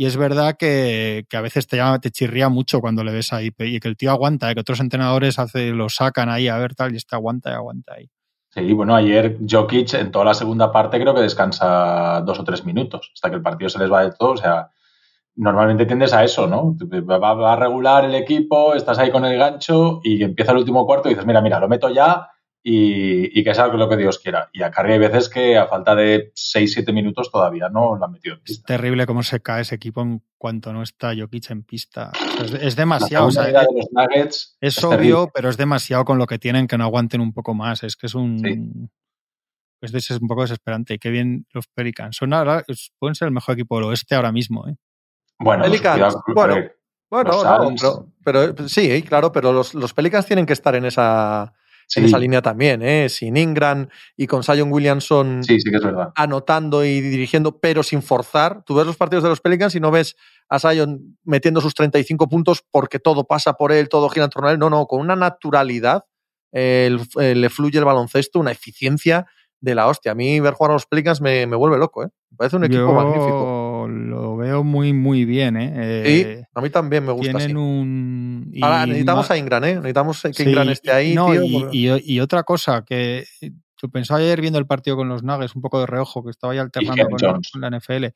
y 0.00 0.06
es 0.06 0.16
verdad 0.16 0.54
que, 0.56 1.26
a 1.32 1.40
veces 1.40 1.66
te, 1.66 1.76
llama, 1.76 1.98
te 1.98 2.12
chirría 2.12 2.48
mucho 2.48 2.80
cuando 2.80 3.02
le 3.02 3.12
ves 3.12 3.32
ahí 3.32 3.50
y 3.58 3.80
que 3.80 3.88
el 3.88 3.96
tío 3.96 4.12
aguanta, 4.12 4.48
¿eh? 4.48 4.54
que 4.54 4.60
otros 4.60 4.78
entrenadores 4.78 5.40
hace, 5.40 5.70
lo 5.70 5.88
sacan 5.88 6.28
ahí 6.30 6.46
a 6.46 6.56
ver 6.56 6.76
tal 6.76 6.94
y 6.94 6.98
este 6.98 7.16
aguanta 7.16 7.50
y 7.50 7.54
aguanta 7.54 7.94
ahí. 7.94 8.08
Sí, 8.48 8.72
bueno, 8.74 8.94
ayer 8.94 9.38
Jokic 9.44 9.94
en 9.94 10.12
toda 10.12 10.26
la 10.26 10.34
segunda 10.34 10.70
parte 10.70 11.00
creo 11.00 11.16
que 11.16 11.22
descansa 11.22 12.22
dos 12.24 12.38
o 12.38 12.44
tres 12.44 12.64
minutos 12.64 13.10
hasta 13.12 13.28
que 13.28 13.34
el 13.34 13.42
partido 13.42 13.68
se 13.70 13.80
les 13.80 13.90
va 13.90 14.04
de 14.04 14.12
todo. 14.12 14.30
O 14.30 14.36
sea, 14.36 14.70
normalmente 15.34 15.84
tiendes 15.84 16.12
a 16.12 16.22
eso, 16.22 16.46
¿no? 16.46 16.76
Va, 16.80 17.52
a 17.52 17.56
regular 17.56 18.04
el 18.04 18.14
equipo, 18.14 18.74
estás 18.74 19.00
ahí 19.00 19.10
con 19.10 19.24
el 19.24 19.36
gancho 19.36 20.00
y 20.04 20.22
empieza 20.22 20.52
el 20.52 20.58
último 20.58 20.86
cuarto 20.86 21.08
y 21.08 21.14
dices, 21.14 21.26
mira, 21.26 21.40
mira, 21.40 21.58
lo 21.58 21.68
meto 21.68 21.90
ya 21.90 22.28
y, 22.70 23.44
que 23.44 23.54
salga 23.54 23.78
lo 23.78 23.88
que 23.88 23.96
Dios 23.96 24.18
quiera. 24.18 24.50
Y 24.52 24.62
a 24.62 24.70
Carrie 24.70 24.94
hay 24.94 24.98
veces 24.98 25.30
que 25.30 25.56
a 25.56 25.66
falta 25.66 25.94
de 25.94 26.32
6-7 26.34 26.92
minutos 26.92 27.30
todavía 27.32 27.70
no 27.70 27.96
lo 27.96 28.04
han 28.04 28.12
metido 28.12 28.34
en 28.34 28.42
pista. 28.42 28.60
Es 28.60 28.78
terrible 28.78 29.06
cómo 29.06 29.22
se 29.22 29.40
cae 29.40 29.62
ese 29.62 29.74
equipo 29.74 30.02
en 30.02 30.22
cuanto 30.36 30.72
no 30.74 30.82
está 30.82 31.14
Jokic 31.16 31.50
en 31.50 31.62
pista. 31.62 32.12
es, 32.60 32.76
demasiado. 32.76 33.30
es, 34.60 34.84
obvio, 34.84 35.30
pero 35.32 35.48
es 35.48 35.56
demasiado 35.56 36.04
con 36.04 36.18
lo 36.18 36.26
que 36.26 36.38
tienen 36.38 36.66
que 36.66 36.76
no 36.76 36.84
aguanten 36.84 37.22
un 37.22 37.32
poco 37.32 37.54
más. 37.54 37.82
Es 37.84 37.96
que 37.96 38.06
es 38.06 38.14
un... 38.14 38.90
Es, 39.80 40.10
un 40.10 40.28
poco 40.28 40.42
desesperante. 40.42 40.94
Y 40.94 40.98
qué 40.98 41.08
bien 41.08 41.46
los 41.54 41.68
Pelicans. 41.68 42.16
Son 42.16 42.34
ahora, 42.34 42.64
pueden 42.98 43.14
ser 43.14 43.28
el 43.28 43.34
mejor 43.34 43.54
equipo 43.54 43.76
del 43.76 43.84
oeste 43.84 44.14
ahora 44.14 44.32
mismo. 44.32 44.68
¿eh? 44.68 44.76
Bueno, 45.38 45.64
Pelicans, 45.64 46.16
bueno, 46.34 46.56
bueno 47.08 48.12
pero, 48.22 48.68
sí, 48.68 49.02
claro, 49.04 49.32
pero 49.32 49.52
los, 49.52 49.72
los 49.72 49.94
Pelicans 49.94 50.26
tienen 50.26 50.44
que 50.44 50.52
estar 50.52 50.74
en 50.74 50.84
esa 50.84 51.54
en 51.96 52.04
esa 52.04 52.18
línea 52.18 52.42
también, 52.42 52.82
¿eh? 52.82 53.08
sin 53.08 53.36
Ingram 53.36 53.88
y 54.16 54.26
con 54.26 54.42
Sion 54.42 54.70
Williamson 54.70 55.40
anotando 56.14 56.84
y 56.84 57.00
dirigiendo, 57.00 57.58
pero 57.58 57.82
sin 57.82 58.02
forzar. 58.02 58.62
Tú 58.64 58.74
ves 58.74 58.86
los 58.86 58.96
partidos 58.96 59.22
de 59.22 59.30
los 59.30 59.40
Pelicans 59.40 59.74
y 59.74 59.80
no 59.80 59.90
ves 59.90 60.16
a 60.48 60.58
Sion 60.58 61.18
metiendo 61.24 61.60
sus 61.60 61.74
35 61.74 62.28
puntos 62.28 62.64
porque 62.70 62.98
todo 62.98 63.24
pasa 63.24 63.54
por 63.54 63.72
él, 63.72 63.88
todo 63.88 64.08
gira 64.08 64.24
en 64.24 64.30
torno 64.30 64.48
a 64.48 64.52
él. 64.52 64.58
No, 64.58 64.70
no, 64.70 64.86
con 64.86 65.00
una 65.00 65.16
naturalidad 65.16 66.04
le 66.52 67.48
fluye 67.50 67.78
el 67.78 67.84
baloncesto, 67.84 68.38
una 68.38 68.52
eficiencia 68.52 69.26
de 69.60 69.74
la 69.74 69.86
hostia. 69.86 70.12
A 70.12 70.14
mí 70.14 70.40
ver 70.40 70.54
jugar 70.54 70.72
a 70.72 70.74
los 70.74 70.86
Pelicans 70.86 71.20
me, 71.20 71.46
vuelve 71.46 71.78
loco, 71.78 72.04
¿eh? 72.04 72.08
Me 72.30 72.36
parece 72.36 72.56
un 72.56 72.64
equipo 72.64 72.92
magnífico. 72.92 73.57
Lo 73.88 74.36
veo 74.36 74.62
muy, 74.64 74.92
muy 74.92 75.24
bien, 75.24 75.56
¿eh? 75.56 76.02
sí, 76.04 76.28
eh, 76.28 76.44
a 76.54 76.60
mí 76.60 76.70
también 76.70 77.04
me 77.04 77.12
gusta. 77.12 77.38
Tienen 77.38 77.56
un. 77.56 78.52
Ahora, 78.62 78.86
necesitamos 78.86 79.30
a 79.30 79.36
Ingram, 79.36 79.64
¿eh? 79.64 79.74
Necesitamos 79.76 80.22
que 80.36 80.42
Ingram 80.42 80.68
esté 80.68 80.92
ahí. 80.92 81.16
y, 81.72 82.20
otra 82.20 82.42
cosa 82.42 82.84
que 82.84 83.24
yo 83.40 83.88
pensaba 83.88 84.20
ayer 84.20 84.40
viendo 84.40 84.58
el 84.58 84.66
partido 84.66 84.96
con 84.96 85.08
los 85.08 85.22
Nuggets, 85.22 85.54
un 85.54 85.62
poco 85.62 85.80
de 85.80 85.86
reojo, 85.86 86.24
que 86.24 86.30
estaba 86.30 86.54
ya 86.54 86.62
alternando 86.62 87.06
con 87.10 87.60
la, 87.60 87.70
NFL. 87.70 88.06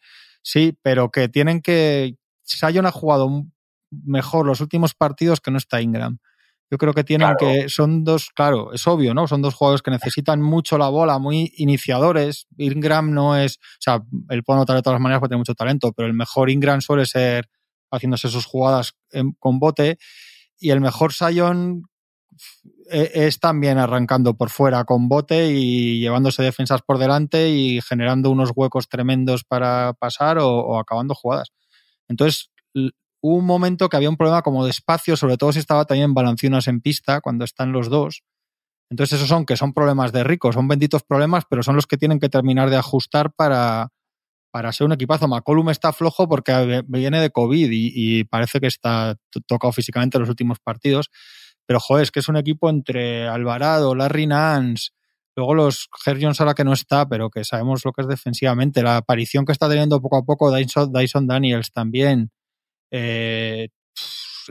Sí, 0.43 0.77
pero 0.83 1.11
que 1.11 1.29
tienen 1.29 1.61
que. 1.61 2.17
Sion 2.43 2.87
ha 2.87 2.91
jugado 2.91 3.47
mejor 3.91 4.47
los 4.47 4.61
últimos 4.61 4.95
partidos 4.95 5.41
que 5.41 5.51
no 5.51 5.59
está 5.59 5.81
Ingram. 5.81 6.19
Yo 6.73 6.79
creo 6.79 6.95
que 6.95 7.05
tienen 7.05 7.35
que, 7.39 7.69
son 7.69 8.03
dos, 8.03 8.31
claro, 8.35 8.73
es 8.73 8.87
obvio, 8.87 9.13
¿no? 9.13 9.29
Son 9.29 9.43
dos 9.43 9.53
jugadores 9.53 9.83
que 9.83 9.91
necesitan 9.91 10.41
mucho 10.41 10.79
la 10.79 10.89
bola, 10.89 11.19
muy 11.19 11.53
iniciadores. 11.59 12.47
Ingram 12.57 13.13
no 13.13 13.37
es, 13.37 13.59
o 13.59 13.79
sea, 13.79 14.03
él 14.31 14.43
puede 14.43 14.57
anotar 14.57 14.77
de 14.77 14.83
todas 14.83 14.99
maneras 14.99 15.21
porque 15.21 15.33
tiene 15.33 15.41
mucho 15.41 15.55
talento, 15.55 15.93
pero 15.93 16.09
el 16.09 16.15
mejor 16.15 16.49
Ingram 16.49 16.81
suele 16.81 17.05
ser 17.05 17.51
haciéndose 17.91 18.31
sus 18.31 18.47
jugadas 18.47 18.95
con 19.39 19.59
bote. 19.59 19.99
Y 20.59 20.71
el 20.71 20.81
mejor 20.81 21.13
Sion 21.13 21.83
e, 22.91 23.11
es 23.27 23.39
también 23.39 23.77
arrancando 23.77 24.35
por 24.35 24.49
fuera 24.49 24.85
con 24.85 25.11
bote 25.11 25.49
y 25.49 26.01
llevándose 26.01 26.43
defensas 26.43 26.81
por 26.81 26.97
delante 26.97 27.51
y 27.51 27.83
generando 27.83 28.31
unos 28.31 28.51
huecos 28.57 28.89
tremendos 28.89 29.45
para 29.45 29.93
pasar 29.93 30.39
o, 30.39 30.49
o 30.49 30.79
acabando 30.79 31.15
jugadas. 31.15 31.53
Entonces, 32.09 32.51
un 33.23 33.47
momento 33.47 33.89
que 33.89 33.97
había 33.97 34.11
un 34.11 34.17
problema 34.17 34.43
como 34.43 34.65
de 34.65 34.71
espacio, 34.71 35.17
sobre 35.17 35.37
todo 35.39 35.53
si 35.53 35.61
estaba 35.61 35.85
también 35.85 36.13
Balanciunas 36.13 36.67
en 36.69 36.81
pista, 36.81 37.21
cuando 37.21 37.45
están 37.45 37.73
los 37.73 37.89
dos. 37.89 38.23
Entonces, 38.91 39.17
esos 39.17 39.29
son 39.29 39.47
que 39.47 39.57
son 39.57 39.73
problemas 39.73 40.13
de 40.13 40.25
ricos, 40.25 40.55
son 40.55 40.69
benditos 40.69 41.03
problemas, 41.03 41.45
pero 41.49 41.63
son 41.63 41.77
los 41.77 41.87
que 41.87 41.97
tienen 41.97 42.19
que 42.19 42.29
terminar 42.29 42.69
de 42.69 42.77
ajustar 42.77 43.33
para, 43.33 43.89
para 44.51 44.73
ser 44.73 44.87
un 44.87 44.93
equipazo. 44.93 45.29
McCollum 45.29 45.71
está 45.71 45.93
flojo 45.93 46.29
porque 46.29 46.83
viene 46.87 47.21
de 47.21 47.31
COVID 47.31 47.69
y, 47.73 48.25
parece 48.25 48.61
que 48.61 48.67
está 48.67 49.17
tocado 49.47 49.73
físicamente 49.73 50.19
en 50.19 50.23
los 50.23 50.29
últimos 50.29 50.59
partidos. 50.61 51.09
Pero, 51.65 51.81
joder, 51.81 52.03
es 52.03 52.11
que 52.11 52.21
es 52.21 52.29
un 52.29 52.37
equipo 52.37 52.69
entre 52.69 53.29
Alvarado, 53.29 53.95
Larry 53.95 54.27
Nance, 54.27 54.91
luego 55.37 55.55
los 55.55 55.89
Jones 56.05 56.41
ahora 56.41 56.55
que 56.55 56.65
no 56.65 56.73
está, 56.73 57.09
pero 57.09 57.31
que 57.31 57.45
sabemos 57.45 57.85
lo 57.85 57.93
que 57.93 58.03
es 58.03 58.09
defensivamente. 58.09 58.83
La 58.83 58.99
aparición 58.99 59.47
que 59.47 59.53
está 59.53 59.69
teniendo 59.69 60.03
poco 60.03 60.19
a 60.19 60.25
poco 60.25 60.55
Dyson, 60.55 60.93
Dyson 60.93 61.27
Daniels 61.27 61.73
también. 61.73 62.31
Eh, 62.92 63.68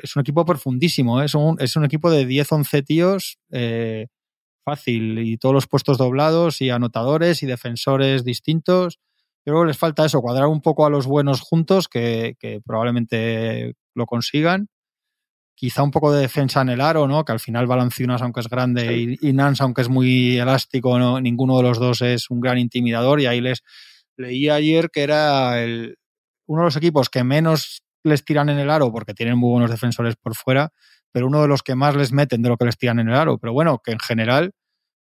es 0.01 0.15
un 0.15 0.21
equipo 0.21 0.43
profundísimo, 0.45 1.21
¿eh? 1.21 1.25
es, 1.25 1.35
un, 1.35 1.57
es 1.59 1.75
un 1.75 1.85
equipo 1.85 2.09
de 2.09 2.27
10-11 2.27 2.83
tíos 2.83 3.37
eh, 3.51 4.07
fácil 4.65 5.19
y 5.19 5.37
todos 5.37 5.53
los 5.53 5.67
puestos 5.67 5.97
doblados 5.97 6.61
y 6.61 6.69
anotadores 6.69 7.43
y 7.43 7.45
defensores 7.45 8.23
distintos. 8.23 8.99
Yo 9.45 9.53
creo 9.53 9.61
que 9.61 9.67
les 9.67 9.77
falta 9.77 10.05
eso, 10.05 10.21
cuadrar 10.21 10.47
un 10.47 10.61
poco 10.61 10.85
a 10.85 10.89
los 10.89 11.07
buenos 11.07 11.41
juntos, 11.41 11.87
que, 11.87 12.35
probablemente 12.65 13.73
lo 13.95 14.05
consigan. 14.05 14.67
Quizá 15.55 15.83
un 15.83 15.91
poco 15.91 16.11
de 16.11 16.21
defensa 16.21 16.61
en 16.61 16.69
el 16.69 16.81
aro, 16.81 17.07
¿no? 17.07 17.25
Que 17.25 17.33
al 17.33 17.39
final 17.39 17.67
Balanciunas, 17.67 18.21
aunque 18.21 18.39
es 18.39 18.47
grande, 18.47 19.17
y, 19.19 19.33
Nance, 19.33 19.63
aunque 19.63 19.81
es 19.81 19.89
muy 19.89 20.37
elástico, 20.37 20.97
¿no? 20.97 21.19
ninguno 21.19 21.57
de 21.57 21.63
los 21.63 21.79
dos 21.79 22.01
es 22.01 22.29
un 22.29 22.39
gran 22.39 22.57
intimidador. 22.57 23.19
Y 23.19 23.25
ahí 23.25 23.41
les 23.41 23.63
leí 24.17 24.49
ayer 24.49 24.89
que 24.91 25.01
era 25.01 25.61
el, 25.61 25.97
uno 26.47 26.61
de 26.61 26.65
los 26.65 26.75
equipos 26.75 27.09
que 27.09 27.23
menos 27.23 27.81
les 28.03 28.23
tiran 28.25 28.49
en 28.49 28.59
el 28.59 28.69
aro 28.69 28.91
porque 28.91 29.13
tienen 29.13 29.37
muy 29.37 29.51
buenos 29.51 29.69
defensores 29.69 30.15
por 30.15 30.35
fuera, 30.35 30.71
pero 31.11 31.27
uno 31.27 31.41
de 31.41 31.47
los 31.47 31.61
que 31.63 31.75
más 31.75 31.95
les 31.95 32.11
meten 32.11 32.41
de 32.41 32.49
lo 32.49 32.57
que 32.57 32.65
les 32.65 32.77
tiran 32.77 32.99
en 32.99 33.09
el 33.09 33.15
aro. 33.15 33.37
Pero 33.37 33.53
bueno, 33.53 33.81
que 33.83 33.91
en 33.91 33.99
general, 33.99 34.53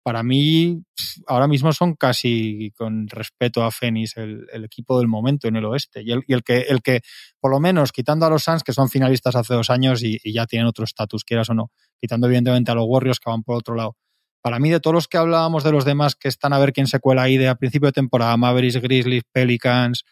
para 0.02 0.22
mí, 0.22 0.82
ahora 1.26 1.46
mismo 1.46 1.72
son 1.72 1.94
casi, 1.94 2.72
con 2.76 3.08
respeto 3.08 3.62
a 3.62 3.70
Fénix, 3.70 4.16
el, 4.16 4.46
equipo 4.64 4.98
del 4.98 5.08
momento 5.08 5.48
en 5.48 5.56
el 5.56 5.64
oeste. 5.64 6.02
Y 6.02 6.12
el, 6.12 6.22
y 6.26 6.40
que, 6.42 6.60
el 6.62 6.82
que, 6.82 7.00
por 7.40 7.50
lo 7.50 7.60
menos, 7.60 7.92
quitando 7.92 8.26
a 8.26 8.30
los 8.30 8.42
Suns, 8.42 8.64
que 8.64 8.72
son 8.72 8.88
finalistas 8.88 9.36
hace 9.36 9.54
dos 9.54 9.70
años 9.70 10.02
y, 10.02 10.18
ya 10.32 10.46
tienen 10.46 10.66
otro 10.66 10.84
estatus, 10.84 11.24
quieras 11.24 11.50
o 11.50 11.54
no, 11.54 11.70
quitando 12.00 12.26
evidentemente 12.26 12.70
a 12.72 12.74
los 12.74 12.84
Warriors 12.88 13.20
que 13.20 13.30
van 13.30 13.42
por 13.42 13.56
otro 13.56 13.74
lado. 13.74 13.96
Para 14.42 14.58
mí, 14.58 14.70
de 14.70 14.80
todos 14.80 14.94
los 14.94 15.06
que 15.06 15.18
hablábamos 15.18 15.62
de 15.62 15.70
los 15.70 15.84
demás 15.84 16.16
que 16.16 16.26
están 16.26 16.52
a 16.52 16.58
ver 16.58 16.72
quién 16.72 16.88
se 16.88 16.98
cuela 16.98 17.22
ahí 17.22 17.38
de 17.38 17.48
a 17.48 17.54
principio 17.54 17.86
de 17.86 17.92
temporada, 17.92 18.36
Mavericks, 18.36 18.78
Grizzlies, 18.78 19.22
Pelicans, 19.30 20.04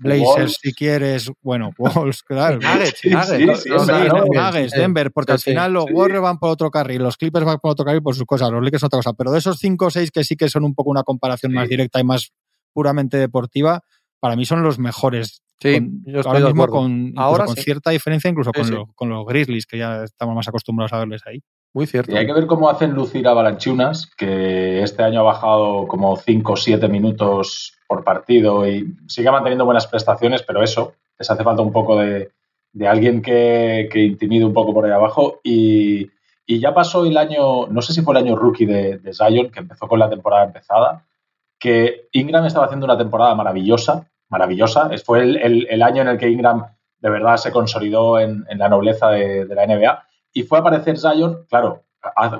Blazers, 0.00 0.58
si 0.60 0.72
quieres, 0.72 1.30
bueno, 1.42 1.70
Wolves, 1.78 2.22
claro. 2.22 2.58
Nuggets, 2.60 4.72
Denver, 4.72 5.10
porque 5.12 5.32
al 5.32 5.38
final 5.38 5.72
los 5.72 5.86
Warriors 5.90 6.22
van 6.22 6.38
por 6.38 6.50
otro 6.50 6.70
carril, 6.70 7.02
los 7.02 7.16
Clippers 7.16 7.44
van 7.44 7.58
por 7.58 7.72
otro 7.72 7.84
carril 7.84 8.02
por 8.02 8.14
sus 8.14 8.24
cosas, 8.24 8.50
los 8.50 8.62
Lakers 8.62 8.84
otra 8.84 8.98
cosa, 8.98 9.12
pero 9.12 9.32
de 9.32 9.38
esos 9.38 9.58
5 9.58 9.86
o 9.86 9.90
6 9.90 10.10
que 10.10 10.24
sí 10.24 10.36
que 10.36 10.48
son 10.48 10.64
un 10.64 10.74
poco 10.74 10.90
una 10.90 11.02
comparación 11.02 11.52
más 11.52 11.68
directa 11.68 12.00
y 12.00 12.04
más 12.04 12.32
puramente 12.72 13.16
deportiva, 13.16 13.82
para 14.20 14.36
mí 14.36 14.44
son 14.44 14.62
los 14.62 14.78
mejores. 14.78 15.42
Sí, 15.60 15.80
yo 16.04 16.20
estoy 16.20 16.36
ahora 16.36 16.46
mismo 16.46 16.68
con, 16.68 17.12
ahora 17.16 17.44
con 17.44 17.56
cierta 17.56 17.90
diferencia 17.90 18.30
incluso 18.30 18.52
con, 18.52 18.86
con 18.94 19.08
los 19.08 19.26
Grizzlies, 19.26 19.66
que 19.66 19.78
ya 19.78 20.04
estamos 20.04 20.34
más 20.34 20.46
acostumbrados 20.46 20.92
a 20.92 20.98
verles 20.98 21.22
ahí. 21.26 21.42
Muy 21.78 21.86
cierto. 21.86 22.10
Y 22.10 22.16
hay 22.16 22.26
que 22.26 22.32
ver 22.32 22.48
cómo 22.48 22.68
hacen 22.68 22.92
lucir 22.92 23.28
a 23.28 23.34
Balanchunas, 23.34 24.10
que 24.16 24.82
este 24.82 25.04
año 25.04 25.20
ha 25.20 25.22
bajado 25.22 25.86
como 25.86 26.16
5 26.16 26.52
o 26.52 26.56
7 26.56 26.88
minutos 26.88 27.78
por 27.86 28.02
partido 28.02 28.68
y 28.68 28.96
sigue 29.06 29.30
manteniendo 29.30 29.64
buenas 29.64 29.86
prestaciones, 29.86 30.42
pero 30.42 30.60
eso, 30.60 30.94
les 31.16 31.30
hace 31.30 31.44
falta 31.44 31.62
un 31.62 31.70
poco 31.70 31.96
de, 31.96 32.32
alguien 32.84 33.22
que, 33.22 33.88
que, 33.92 34.02
intimide 34.02 34.44
un 34.44 34.52
poco 34.52 34.74
por 34.74 34.86
ahí 34.86 34.90
abajo. 34.90 35.38
Y, 35.44 36.10
ya 36.48 36.74
pasó 36.74 37.06
el 37.06 37.16
año, 37.16 37.68
no 37.68 37.80
sé 37.80 37.92
si 37.92 38.02
fue 38.02 38.12
el 38.14 38.24
año 38.24 38.34
rookie 38.34 38.66
de, 38.66 38.98
de 38.98 39.14
Zion, 39.14 39.52
que 39.52 39.60
empezó 39.60 39.86
con 39.86 40.00
la 40.00 40.10
temporada 40.10 40.46
empezada, 40.46 41.06
que 41.60 42.08
Ingram 42.10 42.44
estaba 42.44 42.66
haciendo 42.66 42.86
una 42.86 42.98
temporada 42.98 43.36
maravillosa, 43.36 44.04
maravillosa. 44.30 44.90
Fue 45.04 45.22
el, 45.22 45.82
año 45.84 46.02
en 46.02 46.08
el 46.08 46.18
que 46.18 46.28
Ingram 46.28 46.66
de 46.98 47.08
verdad 47.08 47.36
se 47.36 47.52
consolidó 47.52 48.18
en, 48.18 48.44
la 48.56 48.68
nobleza 48.68 49.10
de, 49.10 49.44
de 49.44 49.54
la 49.54 49.64
NBA 49.64 50.07
y 50.38 50.42
fue 50.44 50.58
a 50.58 50.60
aparecer 50.60 50.98
Zion, 50.98 51.46
claro, 51.48 51.82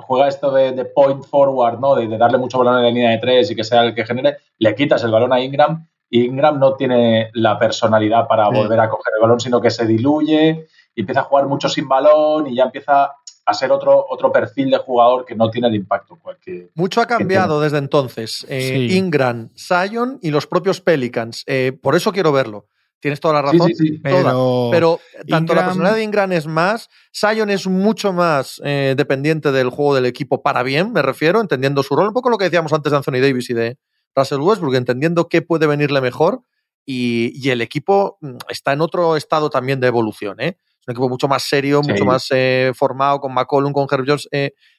juega 0.01 0.27
esto 0.27 0.51
de, 0.51 0.85
point 0.85 1.23
forward, 1.23 1.79
¿no? 1.79 1.95
De, 1.95 2.17
darle 2.17 2.37
mucho 2.37 2.59
balón 2.59 2.77
en 2.77 2.83
la 2.83 2.89
línea 2.89 3.11
de 3.11 3.17
tres 3.17 3.51
y 3.51 3.55
que 3.55 3.63
sea 3.63 3.83
el 3.83 3.93
que 3.93 4.05
genere, 4.05 4.37
le 4.57 4.73
quitas 4.73 5.03
el 5.03 5.11
balón 5.11 5.33
a 5.33 5.41
Ingram 5.41 5.85
Ingram 6.09 6.59
no 6.59 6.75
tiene 6.75 7.29
la 7.33 7.57
personalidad 7.59 8.27
para 8.27 8.49
volver 8.49 8.79
a 8.79 8.89
coger 8.89 9.13
el 9.15 9.21
balón, 9.21 9.39
sino 9.39 9.61
que 9.61 9.69
se 9.69 9.85
diluye 9.85 10.67
y 10.95 11.01
empieza 11.01 11.21
a 11.21 11.23
jugar 11.23 11.47
mucho 11.47 11.69
sin 11.69 11.87
balón 11.87 12.47
y 12.47 12.55
ya 12.55 12.63
empieza 12.63 13.11
a 13.45 13.53
ser 13.53 13.71
otro, 13.71 14.05
otro 14.09 14.31
perfil 14.31 14.71
de 14.71 14.77
jugador 14.77 15.25
que 15.25 15.35
no 15.35 15.49
tiene 15.49 15.67
el 15.67 15.75
impacto. 15.75 16.17
Que, 16.41 16.69
Mucho 16.75 17.01
ha 17.01 17.05
cambiado 17.05 17.61
desde 17.61 17.77
entonces. 17.77 18.45
Eh, 18.49 18.87
Ingram, 18.91 19.49
Zion 19.55 20.19
y 20.21 20.31
los 20.31 20.47
propios 20.47 20.81
Pelicans. 20.81 21.43
Eh, 21.47 21.77
por 21.79 21.95
eso 21.95 22.11
quiero 22.11 22.31
verlo. 22.31 22.65
Tienes 22.99 23.19
toda 23.19 23.35
la 23.35 23.41
razón. 23.41 23.71
Pero, 24.03 24.99
tanto 25.27 25.55
la 25.55 25.65
personalidad 25.65 25.95
de 25.95 26.03
Ingram 26.03 26.31
es 26.33 26.47
más, 26.47 26.89
Zion 27.15 27.49
es 27.49 27.65
mucho 27.67 28.11
más 28.11 28.61
eh, 28.65 28.93
dependiente 28.97 29.51
del 29.51 29.69
juego 29.69 29.95
del 29.95 30.05
equipo 30.05 30.43
para 30.43 30.63
bien, 30.63 30.91
me 30.91 31.01
refiero, 31.01 31.39
entendiendo 31.39 31.81
su 31.81 31.95
rol. 31.95 32.07
Un 32.07 32.13
poco 32.13 32.29
lo 32.29 32.37
que 32.37 32.45
decíamos 32.45 32.73
antes 32.73 32.91
de 32.91 32.97
Anthony 32.97 33.21
Davis 33.21 33.49
y 33.49 33.53
de 33.53 33.77
Russell 34.15 34.41
Westbrook, 34.41 34.75
entendiendo 34.75 35.29
qué 35.29 35.41
puede 35.41 35.65
venirle 35.65 36.01
mejor. 36.01 36.41
Y, 36.85 37.49
el 37.49 37.61
equipo 37.61 38.17
mm, 38.21 38.37
está 38.49 38.73
en 38.73 38.81
otro 38.81 39.15
estado 39.15 39.49
también 39.49 39.79
de 39.79 39.87
evolución. 39.87 40.39
¿eh? 40.41 40.57
Es 40.81 40.87
un 40.87 40.91
equipo 40.91 41.07
mucho 41.07 41.27
más 41.27 41.43
serio, 41.43 41.81
mucho 41.81 42.03
más 42.03 42.27
eh, 42.31 42.73
formado, 42.75 43.21
con 43.21 43.33
McCollum, 43.33 43.71
con 43.71 43.87
Herb 43.89 44.05
Jones. 44.05 44.27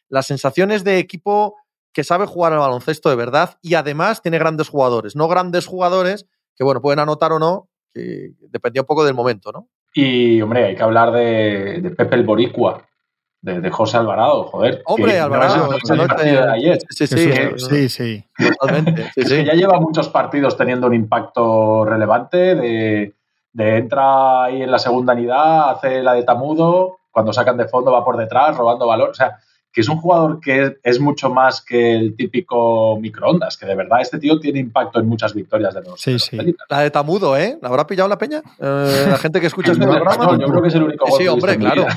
las 0.08 0.26
sensaciones 0.26 0.84
de 0.84 0.98
equipo 0.98 1.54
que 1.92 2.04
sabe 2.04 2.26
jugar 2.26 2.52
al 2.52 2.58
baloncesto 2.58 3.08
de 3.08 3.16
verdad 3.16 3.58
y 3.62 3.74
además 3.74 4.20
tiene 4.20 4.38
grandes 4.38 4.68
jugadores. 4.68 5.16
No 5.16 5.28
grandes 5.28 5.66
jugadores 5.66 6.26
que, 6.54 6.64
bueno, 6.64 6.82
pueden 6.82 6.98
anotar 6.98 7.32
o 7.32 7.38
no, 7.38 7.69
que 7.92 8.32
dependía 8.48 8.82
un 8.82 8.86
poco 8.86 9.04
del 9.04 9.14
momento, 9.14 9.52
¿no? 9.52 9.68
Y, 9.94 10.40
hombre, 10.40 10.66
hay 10.66 10.76
que 10.76 10.82
hablar 10.82 11.10
de, 11.10 11.92
Pepe 11.96 12.14
el 12.14 12.24
Boricua, 12.24 12.82
de, 13.40 13.70
José 13.70 13.96
Alvarado, 13.96 14.44
joder. 14.44 14.82
Hombre, 14.86 15.18
Alvarado, 15.18 15.70
Sí, 16.90 17.06
sí, 17.06 17.16
sí, 17.56 17.88
sí. 17.88 18.24
Totalmente. 18.58 19.10
ya 19.44 19.54
lleva 19.54 19.80
muchos 19.80 20.08
partidos 20.08 20.56
teniendo 20.56 20.86
un 20.86 20.94
impacto 20.94 21.84
relevante, 21.84 22.54
de, 22.54 23.14
de 23.52 23.76
entra 23.76 24.44
ahí 24.44 24.62
en 24.62 24.70
la 24.70 24.78
segunda 24.78 25.14
unidad, 25.14 25.70
hace 25.70 26.02
la 26.02 26.14
de 26.14 26.22
Tamudo, 26.22 26.98
cuando 27.10 27.32
sacan 27.32 27.56
de 27.56 27.68
fondo 27.68 27.90
va 27.90 28.04
por 28.04 28.16
detrás, 28.16 28.56
robando 28.56 28.86
valor. 28.86 29.10
O 29.10 29.14
sea, 29.14 29.38
que 29.72 29.82
es 29.82 29.88
un 29.88 29.98
jugador 29.98 30.40
que 30.40 30.78
es, 30.82 30.98
mucho 30.98 31.30
más 31.30 31.60
que 31.62 31.94
el 31.94 32.16
típico 32.16 32.98
microondas, 33.00 33.56
que 33.56 33.66
de 33.66 33.76
verdad 33.76 34.00
este 34.00 34.18
tío 34.18 34.40
tiene 34.40 34.58
impacto 34.58 34.98
en 34.98 35.06
muchas 35.06 35.32
victorias 35.32 35.74
de 35.74 35.82
los. 35.82 36.00
Sí, 36.00 36.18
sí. 36.18 36.36
La 36.68 36.80
de 36.80 36.90
Tamudo, 36.90 37.36
¿eh? 37.36 37.56
¿La 37.62 37.68
habrá 37.68 37.86
pillado 37.86 38.08
la 38.08 38.18
peña? 38.18 38.42
Eh, 38.58 39.06
la 39.08 39.18
gente 39.18 39.40
que 39.40 39.46
escucha 39.46 39.72
este 39.72 39.86
programa. 39.86 40.26
No, 40.26 40.40
yo 40.40 40.46
creo 40.48 40.62
que 40.62 40.68
es 40.68 40.74
el 40.74 40.82
único 40.82 41.06
Sí, 41.16 41.28
hombre, 41.28 41.56
claro. 41.56 41.86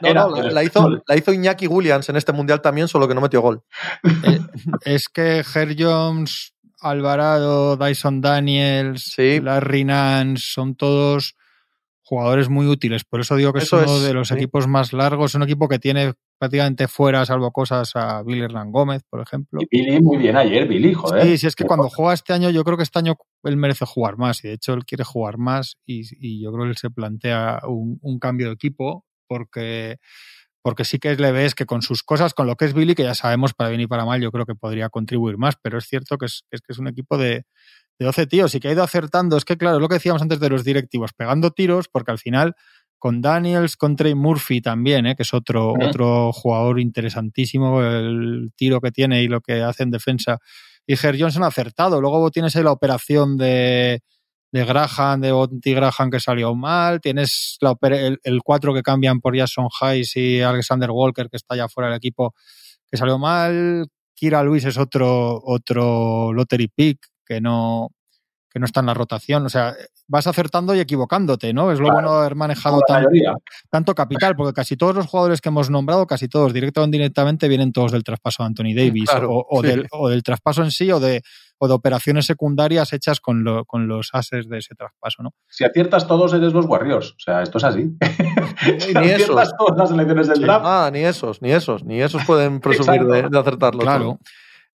No, 0.00 0.14
no, 0.14 0.42
la, 0.42 0.64
hizo, 0.64 1.02
la 1.06 1.16
hizo 1.16 1.32
Iñaki 1.32 1.66
Williams 1.66 2.08
en 2.08 2.16
este 2.16 2.32
mundial 2.32 2.60
también, 2.62 2.88
solo 2.88 3.06
que 3.08 3.14
no 3.14 3.20
metió 3.20 3.40
gol. 3.40 3.62
Eh, 4.02 4.40
es 4.84 5.08
que 5.08 5.44
Ger 5.44 5.76
Jones, 5.78 6.54
Alvarado, 6.80 7.76
Dyson 7.76 8.20
Daniels, 8.20 9.14
Larry 9.18 9.84
Nance, 9.84 10.42
son 10.46 10.76
todos 10.76 11.34
jugadores 12.02 12.48
muy 12.48 12.66
útiles. 12.66 13.04
Por 13.04 13.20
eso 13.20 13.36
digo 13.36 13.52
que 13.52 13.60
es 13.60 13.72
uno 13.72 14.00
de 14.00 14.14
los 14.14 14.30
equipos 14.30 14.66
más 14.66 14.92
largos. 14.92 15.32
Es 15.32 15.34
un 15.34 15.42
equipo 15.42 15.68
que 15.68 15.78
tiene 15.78 16.14
prácticamente 16.38 16.88
fuera, 16.88 17.24
salvo 17.24 17.50
cosas, 17.52 17.92
a 17.94 18.22
Billy 18.22 18.42
Hernán 18.42 18.72
Gómez, 18.72 19.02
por 19.08 19.20
ejemplo. 19.20 19.60
Y 19.62 19.66
Billy 19.70 20.00
muy 20.00 20.18
bien 20.18 20.36
ayer, 20.36 20.66
Billy, 20.66 20.94
joder. 20.94 21.22
Sí, 21.22 21.38
sí, 21.38 21.46
es 21.46 21.56
que 21.56 21.64
cuando 21.64 21.88
juega 21.88 22.14
este 22.14 22.32
año, 22.32 22.50
yo 22.50 22.64
creo 22.64 22.76
que 22.76 22.82
este 22.82 22.98
año 22.98 23.16
él 23.44 23.56
merece 23.56 23.86
jugar 23.86 24.16
más. 24.16 24.44
Y 24.44 24.48
de 24.48 24.54
hecho, 24.54 24.74
él 24.74 24.84
quiere 24.84 25.04
jugar 25.04 25.38
más. 25.38 25.76
Y, 25.86 26.42
yo 26.42 26.52
creo 26.52 26.64
que 26.64 26.70
él 26.70 26.76
se 26.76 26.90
plantea 26.90 27.60
un, 27.66 28.18
cambio 28.18 28.48
de 28.48 28.54
equipo 28.54 29.04
porque 29.26 29.98
porque 30.62 30.84
sí 30.84 30.98
que 30.98 31.14
le 31.16 31.30
ves 31.30 31.54
que 31.54 31.66
con 31.66 31.82
sus 31.82 32.02
cosas, 32.02 32.32
con 32.32 32.46
lo 32.46 32.56
que 32.56 32.64
es 32.64 32.72
Billy, 32.72 32.94
que 32.94 33.02
ya 33.02 33.14
sabemos 33.14 33.52
para 33.52 33.68
bien 33.68 33.82
y 33.82 33.86
para 33.86 34.06
mal, 34.06 34.22
yo 34.22 34.32
creo 34.32 34.46
que 34.46 34.54
podría 34.54 34.88
contribuir 34.88 35.36
más, 35.36 35.56
pero 35.60 35.76
es 35.76 35.84
cierto 35.84 36.16
que 36.16 36.24
es, 36.24 36.44
que 36.50 36.58
es 36.68 36.78
un 36.78 36.88
equipo 36.88 37.18
de, 37.18 37.44
de 37.98 38.06
12 38.06 38.26
tíos 38.26 38.54
y 38.54 38.60
que 38.60 38.68
ha 38.68 38.72
ido 38.72 38.82
acertando. 38.82 39.36
Es 39.36 39.44
que, 39.44 39.58
claro, 39.58 39.76
es 39.76 39.82
lo 39.82 39.88
que 39.88 39.96
decíamos 39.96 40.22
antes 40.22 40.40
de 40.40 40.48
los 40.48 40.64
directivos, 40.64 41.12
pegando 41.12 41.50
tiros, 41.50 41.88
porque 41.88 42.12
al 42.12 42.18
final 42.18 42.54
con 43.04 43.20
Daniels, 43.20 43.76
con 43.76 43.96
Trey 43.96 44.14
Murphy 44.14 44.62
también, 44.62 45.04
¿eh? 45.04 45.14
que 45.14 45.24
es 45.24 45.34
otro, 45.34 45.74
otro 45.74 46.32
jugador 46.32 46.80
interesantísimo, 46.80 47.82
el 47.82 48.50
tiro 48.56 48.80
que 48.80 48.92
tiene 48.92 49.22
y 49.22 49.28
lo 49.28 49.42
que 49.42 49.60
hace 49.60 49.82
en 49.82 49.90
defensa. 49.90 50.38
Y 50.86 50.96
Ger 50.96 51.20
Johnson 51.20 51.42
ha 51.42 51.48
acertado. 51.48 52.00
Luego 52.00 52.30
tienes 52.30 52.56
ahí 52.56 52.62
la 52.62 52.72
operación 52.72 53.36
de, 53.36 54.00
de 54.50 54.64
Graham, 54.64 55.20
de 55.20 55.32
Bonti 55.32 55.74
Graham 55.74 56.10
que 56.10 56.18
salió 56.18 56.54
mal. 56.54 57.02
Tienes 57.02 57.58
la, 57.60 57.76
el, 57.82 58.20
el, 58.22 58.40
cuatro 58.42 58.72
que 58.72 58.80
cambian 58.80 59.20
por 59.20 59.36
Jason 59.36 59.68
Hayes 59.82 60.16
y 60.16 60.40
Alexander 60.40 60.90
Walker 60.90 61.28
que 61.28 61.36
está 61.36 61.54
ya 61.56 61.68
fuera 61.68 61.90
del 61.90 61.98
equipo 61.98 62.34
que 62.90 62.96
salió 62.96 63.18
mal. 63.18 63.86
Kira 64.14 64.42
Luis 64.42 64.64
es 64.64 64.78
otro, 64.78 65.42
otro 65.44 66.32
lottery 66.32 66.68
pick 66.68 67.06
que 67.26 67.42
no, 67.42 67.90
que 68.54 68.60
no 68.60 68.66
está 68.66 68.78
en 68.78 68.86
la 68.86 68.94
rotación. 68.94 69.44
O 69.44 69.48
sea, 69.48 69.74
vas 70.06 70.28
acertando 70.28 70.76
y 70.76 70.78
equivocándote, 70.78 71.52
¿no? 71.52 71.72
Es 71.72 71.80
lo 71.80 71.90
bueno 71.90 72.12
de 72.12 72.20
haber 72.20 72.36
manejado 72.36 72.78
tanto 73.68 73.94
capital, 73.96 74.36
porque 74.36 74.52
casi 74.52 74.76
todos 74.76 74.94
los 74.94 75.08
jugadores 75.08 75.40
que 75.40 75.48
hemos 75.48 75.70
nombrado, 75.70 76.06
casi 76.06 76.28
todos, 76.28 76.52
directo 76.52 76.80
o 76.80 76.84
indirectamente, 76.84 77.48
vienen 77.48 77.72
todos 77.72 77.90
del 77.90 78.04
traspaso 78.04 78.44
de 78.44 78.46
Anthony 78.46 78.72
Davis, 78.76 79.10
o, 79.28 79.60
del, 79.60 79.88
o, 79.90 80.08
del, 80.08 80.22
traspaso 80.22 80.62
en 80.62 80.70
sí, 80.70 80.92
o 80.92 81.00
de, 81.00 81.22
o 81.58 81.66
de 81.66 81.74
operaciones 81.74 82.26
secundarias 82.26 82.92
hechas 82.92 83.18
con, 83.18 83.42
lo, 83.42 83.64
con 83.64 83.88
los 83.88 84.10
ases 84.12 84.48
de 84.48 84.58
ese 84.58 84.76
traspaso, 84.76 85.24
¿no? 85.24 85.30
Si 85.48 85.64
aciertas 85.64 86.06
todos, 86.06 86.32
eres 86.32 86.52
los 86.52 86.66
Warriors. 86.66 87.10
O 87.10 87.18
sea, 87.18 87.42
esto 87.42 87.58
es 87.58 87.64
así. 87.64 87.90
ni 89.00 89.08
esos. 89.08 89.52
todas 89.58 89.76
las 89.76 89.90
elecciones 89.90 90.28
del 90.28 90.42
draft. 90.42 90.64
Ah, 90.64 90.90
ni 90.92 91.00
esos, 91.00 91.42
ni 91.42 91.50
esos, 91.50 91.84
ni 91.84 92.00
esos 92.00 92.24
pueden 92.24 92.60
presumir 92.60 93.02
de, 93.04 93.36
acertarlo. 93.36 93.80
Claro. 93.80 94.20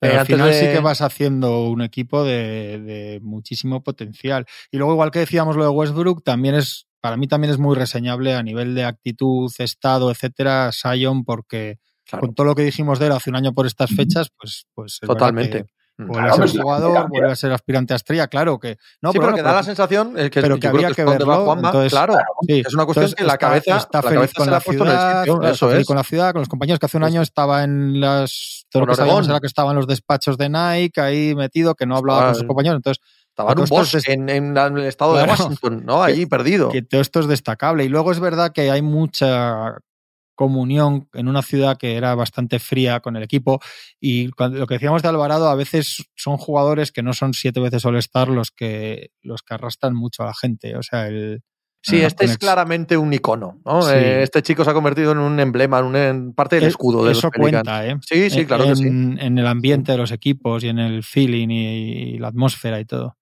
Pero 0.01 0.21
al 0.21 0.27
final 0.27 0.55
sí 0.55 0.67
que 0.67 0.81
vas 0.81 1.03
haciendo 1.03 1.69
un 1.69 1.83
equipo 1.83 2.25
de, 2.25 3.21
muchísimo 3.23 3.83
potencial. 3.83 4.47
Y 4.71 4.79
luego, 4.79 4.93
igual 4.93 5.11
que 5.11 5.19
decíamos 5.19 5.57
lo 5.57 5.65
de 5.65 5.71
Westbrook, 5.71 6.25
también 6.25 6.55
es, 6.55 6.87
para 7.01 7.19
mí 7.19 7.29
también 7.29 7.53
es 7.53 7.59
muy 7.59 7.77
reseñable 7.77 8.35
a 8.35 8.43
nivel 8.43 8.75
de 8.75 8.85
actitud, 8.85 9.53
estado, 9.59 10.11
etcétera, 10.11 10.71
Sion, 10.73 11.25
porque 11.25 11.79
con 12.19 12.35
todo 12.35 12.47
lo 12.47 12.55
que 12.55 12.63
dijimos 12.63 12.99
de 12.99 13.07
él 13.07 13.13
hace 13.13 13.31
un 13.31 13.37
año 13.37 13.53
por 13.53 13.67
estas 13.67 13.91
fechas, 13.95 14.29
pues, 14.37 14.67
pues 14.75 14.99
Totalmente. 15.01 15.67
Vuelve 16.07 16.29
a 16.29 16.33
ser 16.35 16.63
jugador, 16.63 17.09
vuelve 17.09 17.31
a 17.31 17.37
ser 17.37 17.53
aspirante 17.53 17.93
a 17.93 17.97
estrella, 17.97 18.29
claro 18.29 18.59
que. 18.59 18.79
No, 19.01 19.13
pero, 19.13 19.35
que 19.35 19.43
da 19.43 19.53
la 19.53 19.63
sensación 19.63 20.15
que, 20.15 20.41
pero 20.41 20.59
que 20.59 20.67
habría 20.67 20.91
que, 20.93 21.05
verlo. 21.05 21.55
Entonces, 21.55 21.93
claro, 21.93 22.17
es 22.47 22.75
una 22.75 22.85
cuestión 22.85 23.13
que 23.13 23.25
la 23.25 23.39
cabeza 23.39 23.79
está 23.79 24.03
feliz 24.03 24.33
con 24.35 24.51
la, 24.51 24.61
ciudad, 24.61 25.51
eso 25.51 25.73
es. 25.75 25.87
con 25.87 25.97
la 25.97 26.05
ciudad, 26.05 26.33
con 26.33 26.41
los 26.41 26.49
compañeros 26.49 26.79
que 26.79 26.87
hace 26.87 26.97
un 26.97 27.05
año 27.05 27.23
estaba 27.23 27.65
en 27.65 28.01
las 28.01 28.67
todo 28.71 28.85
lo 28.85 28.89
que 28.89 28.97
sabíamos 28.97 29.29
era 29.29 29.41
que 29.41 29.47
estaba 29.47 29.71
en 29.71 29.77
los 29.77 29.87
despachos 29.87 30.39
de 30.39 30.49
Nike 30.49 31.01
ahí 31.01 31.35
metido, 31.35 31.75
que 31.75 31.87
no 31.87 31.97
hablaba 31.97 32.27
con 32.27 32.35
sus 32.37 32.45
compañeros, 32.45 32.77
entonces 32.77 33.03
estaba 33.31 33.55
en, 34.07 34.29
en, 34.29 34.57
el 34.57 34.85
estado 34.85 35.17
de 35.17 35.25
Washington, 35.25 35.83
¿no? 35.85 36.03
Allí 36.03 36.27
perdido. 36.27 36.69
Que 36.69 36.83
todo 36.83 37.01
esto 37.01 37.21
es 37.21 37.27
destacable. 37.27 37.85
Y 37.85 37.89
luego 37.89 38.13
es 38.13 38.21
verdad 38.21 38.53
que 38.53 38.71
hay 38.71 38.83
mucha 38.83 39.79
comunión 40.41 41.07
en 41.13 41.29
una 41.29 41.43
ciudad 41.43 41.77
que 41.77 41.97
era 41.97 42.15
bastante 42.15 42.59
fría 42.59 43.01
con 43.01 43.15
el 43.15 43.23
equipo. 43.23 43.61
Y 44.01 44.31
lo 44.39 44.67
que 44.67 44.75
decíamos 44.77 45.03
de 45.03 45.09
Alvarado, 45.09 45.51
a 45.51 45.55
veces 45.55 46.07
son 46.17 46.39
jugadores 46.39 46.93
que 46.93 47.03
no 47.03 47.13
son 47.13 47.35
siete 47.35 47.61
veces 47.61 47.85
All-Star 47.85 48.29
los 48.31 48.51
que, 48.51 49.11
los 49.21 49.43
que 49.43 49.53
arrastran 49.53 49.95
mucho 49.95 50.23
a 50.23 50.27
la 50.27 50.35
gente. 50.35 50.77
O 50.77 50.83
sea, 50.83 51.09
el. 51.09 51.43
Sí, 51.83 52.01
este 52.01 52.25
es 52.25 52.39
claramente 52.39 52.97
un 52.97 53.13
icono. 53.13 53.61
¿no? 53.67 53.87
Eh, 53.91 54.23
este 54.23 54.41
chico 54.41 54.65
se 54.65 54.71
ha 54.71 54.75
convertido 54.75 55.13
en 55.13 55.19
un 55.19 55.39
emblema, 55.41 55.79
en 55.81 56.33
parte 56.33 56.57
del 56.57 56.69
escudo 56.69 57.05
de 57.05 57.13
Eso 57.13 57.31
cuenta, 57.31 57.87
¿eh? 57.87 57.99
Sí, 58.01 58.31
sí, 58.31 58.47
claro 58.47 58.65
en, 58.65 58.71
que 58.71 58.77
sí. 58.77 58.87
En 58.87 59.37
el 59.37 59.47
ambiente 59.47 59.93
de 59.93 59.99
los 59.99 60.11
equipos 60.11 60.65
y 60.65 60.69
en 60.69 60.79
el 60.79 61.03
feeling 61.03 61.49
y 61.51 62.19
la 62.19 62.29
atmósfera 62.29 62.81
y 62.81 62.87
todo. 62.87 63.20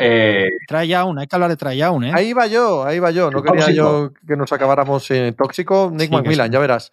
Eh, 0.00 0.48
Tryown, 0.66 1.18
hay 1.18 1.26
que 1.26 1.36
hablar 1.36 1.50
de 1.50 1.56
Tryown, 1.56 2.04
¿eh? 2.04 2.12
Ahí 2.14 2.32
va 2.32 2.46
yo, 2.46 2.84
ahí 2.84 2.98
va 2.98 3.10
yo. 3.10 3.30
No 3.30 3.42
quería 3.42 3.70
yo 3.70 4.12
que 4.26 4.36
nos 4.36 4.52
acabáramos 4.52 5.10
en 5.10 5.34
tóxico. 5.34 5.90
Nick 5.92 6.10
McMillan, 6.10 6.50
ya 6.50 6.58
verás. 6.58 6.92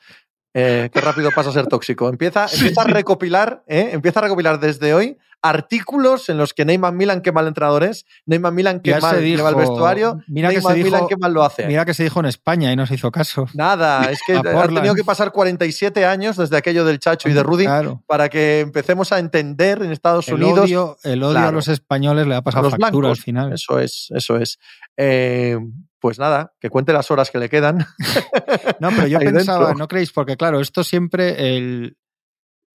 Eh, 0.60 0.90
qué 0.92 1.02
rápido 1.02 1.30
pasa 1.30 1.52
a 1.52 1.54
ser 1.54 1.68
tóxico. 1.68 2.10
Empieza, 2.10 2.48
empieza 2.52 2.82
a 2.82 2.86
recopilar, 2.86 3.64
¿eh? 3.68 3.90
empieza 3.92 4.22
a 4.22 4.24
recopilar 4.24 4.60
desde 4.60 4.92
hoy 4.96 5.18
artículos 5.44 6.30
en 6.30 6.38
los 6.38 6.52
que 6.56 6.66
Neyman 6.66 6.98
Milan 6.98 7.22
qué 7.22 7.32
mal 7.32 7.46
entrenador 7.46 7.84
es, 7.84 8.08
Neyman 8.26 8.56
Milan 8.56 8.80
qué 8.80 9.00
mal 9.00 9.22
lleva 9.22 9.50
el 9.50 9.56
vestuario, 9.56 10.20
mira 10.28 10.50
Neyman 10.50 10.76
que 10.76 10.84
Milan 10.84 11.08
qué 11.08 11.16
mal 11.16 11.32
lo 11.32 11.44
hace. 11.44 11.68
Mira 11.68 11.86
que 11.86 11.94
se 11.94 12.02
dijo 12.04 12.20
en 12.22 12.26
España 12.26 12.72
y 12.72 12.76
no 12.76 12.88
se 12.88 12.96
hizo 12.96 13.12
caso. 13.12 13.46
Nada, 13.54 14.02
es 14.12 14.20
que 14.26 14.36
ha 14.36 14.68
tenido 14.68 14.96
que 14.96 15.04
pasar 15.04 15.32
47 15.32 16.06
años 16.06 16.38
desde 16.38 16.58
aquello 16.58 16.86
del 16.86 16.98
Chacho 16.98 17.30
y 17.30 17.34
de 17.34 17.44
Rudy 17.44 17.68
para 18.08 18.28
que 18.30 18.62
empecemos 18.62 19.12
a 19.12 19.20
entender 19.20 19.84
en 19.84 19.92
Estados 19.92 20.28
Unidos. 20.30 20.62
Odio, 20.62 20.98
el 21.04 21.22
odio 21.22 21.38
a 21.38 21.52
los 21.52 21.68
españoles 21.68 22.26
le 22.26 22.34
ha 22.34 22.42
pasado 22.42 22.72
factura 22.72 23.10
al 23.10 23.18
final. 23.18 23.54
Eso 23.54 23.80
es, 23.80 24.08
eso 24.10 24.38
es. 24.38 24.58
Eh, 24.98 25.60
pues 26.00 26.20
nada, 26.20 26.54
que 26.60 26.70
cuente 26.70 26.94
las 26.94 27.12
horas 27.12 27.32
que 27.32 27.40
le 27.40 27.50
quedan. 27.50 27.80
no, 28.80 28.90
pero 28.90 29.08
yo 29.08 29.20
pensaba, 29.20 29.74
¿no 29.74 29.88
creéis? 29.88 30.12
Porque 30.12 30.38
claro, 30.38 30.60
esto 30.60 30.84
siempre 30.84 31.56
el, 31.56 31.98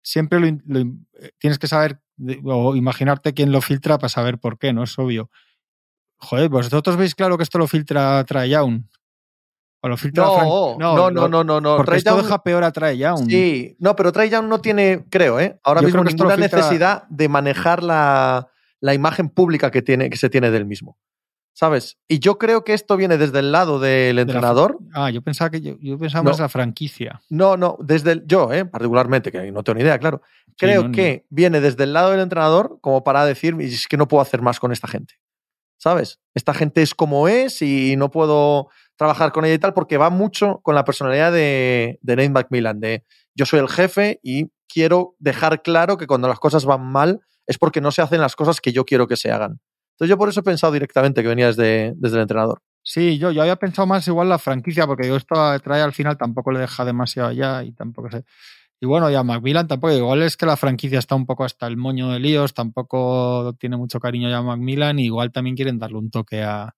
siempre 0.04 0.40
lo, 0.40 0.84
tienes 1.40 1.60
que 1.60 1.68
saber 1.68 2.02
o 2.44 2.76
imaginarte 2.76 3.34
quién 3.34 3.52
lo 3.52 3.62
filtra 3.62 3.98
para 3.98 4.10
saber 4.10 4.38
por 4.38 4.58
qué, 4.58 4.74
¿no? 4.74 4.84
Es 4.84 4.98
obvio. 5.00 5.30
Joder, 6.18 6.50
vosotros 6.50 6.98
veis 6.98 7.16
claro 7.16 7.38
que 7.38 7.44
esto 7.44 7.58
lo 7.58 7.68
filtra 7.68 8.24
Young. 8.46 8.84
O 9.84 9.88
lo 9.88 9.98
filtra 9.98 10.24
no, 10.24 10.78
no, 10.78 11.10
no, 11.10 11.28
no, 11.28 11.44
no, 11.44 11.60
no, 11.60 11.78
Porque 11.78 11.96
esto 11.96 12.16
deja 12.16 12.44
peor 12.44 12.64
a 12.64 12.94
Young. 12.94 13.28
Sí, 13.28 13.76
no, 13.80 13.96
pero 13.96 14.12
Young 14.12 14.48
no 14.48 14.62
tiene, 14.62 15.06
creo, 15.10 15.40
¿eh? 15.40 15.60
Ahora 15.64 15.82
mismo 15.82 16.04
ninguna 16.04 16.38
necesidad 16.38 17.08
de 17.10 17.28
manejar 17.28 17.82
la 17.82 18.52
la 18.82 18.94
imagen 18.94 19.30
pública 19.30 19.72
que, 19.72 19.82
tiene, 19.82 20.10
que 20.10 20.18
se 20.18 20.30
tiene 20.30 20.52
del 20.52 20.66
mismo. 20.66 20.98
¿Sabes? 21.54 21.98
Y 22.08 22.20
yo 22.20 22.38
creo 22.38 22.64
que 22.64 22.74
esto 22.74 22.96
viene 22.98 23.18
desde 23.18 23.40
el 23.40 23.52
lado 23.52 23.80
del 23.80 24.20
entrenador. 24.20 24.80
ah, 24.94 25.10
yo 25.10 25.22
pensaba 25.22 25.50
que 25.50 25.62
yo, 25.62 25.76
yo 25.80 25.98
pensaba 25.98 26.24
más 26.24 26.40
la 26.40 26.50
franquicia. 26.50 27.22
No, 27.30 27.58
no, 27.58 27.78
desde 27.80 28.14
el, 28.14 28.26
yo, 28.26 28.52
eh, 28.54 28.66
particularmente, 28.66 29.32
que 29.32 29.52
no 29.52 29.64
tengo 29.64 29.78
ni 29.78 29.84
idea, 29.84 30.00
claro. 30.00 30.22
Creo 30.58 30.92
que 30.92 31.26
viene 31.30 31.60
desde 31.60 31.84
el 31.84 31.94
lado 31.94 32.12
del 32.12 32.20
entrenador 32.20 32.78
como 32.82 33.04
para 33.04 33.26
decir, 33.26 33.56
es 33.60 33.88
que 33.88 33.98
no 33.98 34.08
puedo 34.08 34.22
hacer 34.22 34.42
más 34.42 34.60
con 34.60 34.72
esta 34.72 34.88
gente. 34.88 35.16
¿Sabes? 35.78 36.20
Esta 36.36 36.54
gente 36.54 36.84
es 36.84 36.94
como 36.94 37.28
es 37.28 37.62
y 37.64 37.96
no 37.98 38.12
puedo 38.12 38.70
trabajar 38.96 39.32
con 39.32 39.46
ella 39.46 39.56
y 39.56 39.60
tal, 39.60 39.74
porque 39.74 39.98
va 39.98 40.12
mucho 40.12 40.60
con 40.62 40.76
la 40.76 40.86
personalidad 40.86 41.32
de, 41.32 41.98
de 42.04 42.16
Nate 42.16 42.30
McMillan, 42.30 42.80
de 42.80 43.04
yo 43.34 43.48
soy 43.48 43.60
el 43.60 43.68
jefe 43.68 44.20
y 44.22 44.52
quiero 44.72 45.16
dejar 45.18 45.64
claro 45.64 45.98
que 45.98 46.06
cuando 46.06 46.28
las 46.28 46.40
cosas 46.40 46.66
van 46.66 46.86
mal 46.86 47.22
es 47.48 47.58
porque 47.58 47.82
no 47.82 47.92
se 47.92 48.02
hacen 48.02 48.22
las 48.22 48.36
cosas 48.36 48.62
que 48.62 48.72
yo 48.72 48.86
quiero 48.86 49.08
que 49.08 49.18
se 49.18 49.32
hagan. 49.32 49.60
Entonces 49.92 50.10
yo 50.10 50.18
por 50.18 50.30
eso 50.30 50.40
he 50.40 50.44
pensado 50.44 50.74
directamente 50.74 51.22
que 51.22 51.28
venía 51.28 51.48
desde, 51.48 51.94
desde 51.96 52.16
el 52.18 52.24
entrenador. 52.24 52.62
Sí, 52.84 53.20
yo, 53.20 53.32
yo 53.32 53.42
había 53.42 53.58
pensado 53.58 53.86
más 53.86 54.08
igual 54.08 54.30
la 54.30 54.40
franquicia, 54.40 54.88
porque 54.88 55.04
digo, 55.04 55.16
esto 55.16 55.36
trae 55.60 55.82
al 55.82 55.94
final 55.94 56.18
tampoco 56.18 56.52
le 56.52 56.60
deja 56.60 56.84
demasiado 56.84 57.30
allá 57.30 57.64
y 57.64 57.74
tampoco 57.74 58.10
sé. 58.10 58.24
Y 58.80 58.88
bueno, 58.88 59.12
ya 59.12 59.24
Macmillan 59.24 59.68
tampoco, 59.68 59.94
igual 59.94 60.24
es 60.24 60.36
que 60.36 60.48
la 60.48 60.58
franquicia 60.58 60.98
está 60.98 61.14
un 61.14 61.28
poco 61.28 61.44
hasta 61.44 61.68
el 61.68 61.78
moño 61.78 62.10
de 62.10 62.20
líos, 62.20 62.56
tampoco 62.56 63.56
tiene 63.60 63.78
mucho 63.78 64.00
cariño 64.00 64.28
ya 64.28 64.42
Macmillan, 64.42 64.98
igual 64.98 65.32
también 65.32 65.56
quieren 65.56 65.78
darle 65.78 66.00
un 66.00 66.10
toque 66.10 66.42
a. 66.42 66.74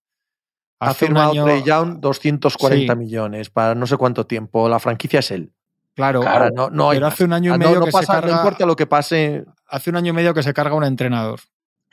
Ha 0.80 0.92
firmado 0.92 1.30
año... 1.30 1.44
Trey 1.44 1.62
Young 1.62 2.00
240 2.00 2.94
millones 2.94 3.48
para 3.48 3.74
no 3.74 3.86
sé 3.86 3.96
cuánto 3.96 4.26
tiempo. 4.26 4.68
La 4.68 4.80
franquicia 4.80 5.20
es 5.20 5.30
él. 5.30 5.54
Claro, 5.94 6.22
no, 6.54 6.68
no 6.68 6.90
pero 6.90 7.06
hace 7.06 7.24
un 7.24 7.32
año 7.32 7.54
y 7.54 7.58
medio 7.58 7.78
no, 7.78 7.86
que 7.86 7.92
pasa, 7.92 8.06
se 8.06 8.12
carga, 8.12 8.30
no 8.32 8.36
importa 8.36 8.66
lo 8.66 8.76
que 8.76 8.86
pase. 8.86 9.44
Hace 9.66 9.90
un 9.90 9.96
año 9.96 10.10
y 10.10 10.14
medio 10.14 10.34
que 10.34 10.42
se 10.42 10.52
carga 10.52 10.74
un 10.74 10.84
entrenador. 10.84 11.40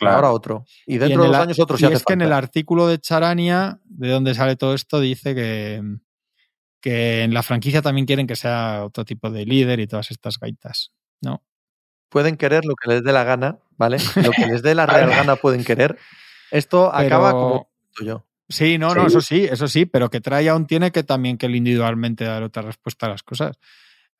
Claro. 0.02 0.16
Ahora 0.16 0.32
otro. 0.32 0.66
Y 0.88 0.98
dentro 0.98 1.26
y 1.26 1.28
de 1.28 1.28
dos 1.28 1.38
el, 1.38 1.42
años 1.44 1.60
otro. 1.60 1.78
Y 1.80 1.94
es 1.94 2.04
que 2.04 2.14
en 2.14 2.24
el 2.24 2.34
artículo 2.34 2.88
de 2.88 2.98
Charania, 2.98 3.80
de 3.86 4.10
donde 4.10 4.34
sale 4.34 4.56
todo 4.56 4.74
esto, 4.74 5.00
dice 5.00 5.36
que, 5.36 5.80
que 6.82 7.22
en 7.22 7.36
la 7.36 7.44
franquicia 7.44 7.84
también 7.84 8.08
quieren 8.08 8.26
que 8.26 8.36
sea 8.36 8.84
otro 8.84 9.06
tipo 9.06 9.30
de 9.30 9.46
líder 9.46 9.80
y 9.80 9.86
todas 9.86 10.10
estas 10.10 10.40
gaitas, 10.40 10.92
¿no? 11.22 11.44
Pueden 12.10 12.36
querer 12.36 12.66
lo 12.66 12.74
que 12.76 12.90
les 12.90 13.04
dé 13.04 13.12
la 13.12 13.24
gana, 13.24 13.60
¿vale? 13.78 13.98
Lo 14.16 14.32
que 14.32 14.48
les 14.48 14.64
dé 14.64 14.74
la 14.74 14.86
real 14.88 15.12
gana 15.12 15.36
pueden 15.36 15.64
querer. 15.64 16.00
Esto 16.50 16.92
Pero... 16.92 17.06
acaba 17.06 17.32
como 17.32 17.70
yo. 18.04 18.26
Sí, 18.50 18.80
no, 18.80 18.96
no, 18.96 19.06
eso 19.06 19.22
sí, 19.22 19.46
eso 19.50 19.68
sí, 19.68 19.86
pero 19.86 20.10
que 20.10 20.20
trae 20.20 20.50
aún 20.50 20.66
tiene 20.66 20.92
que 20.92 21.04
también 21.04 21.38
que 21.38 21.46
él 21.46 21.56
individualmente 21.56 22.26
dar 22.26 22.42
otra 22.42 22.64
respuesta 22.64 23.06
a 23.06 23.10
las 23.10 23.22
cosas. 23.22 23.56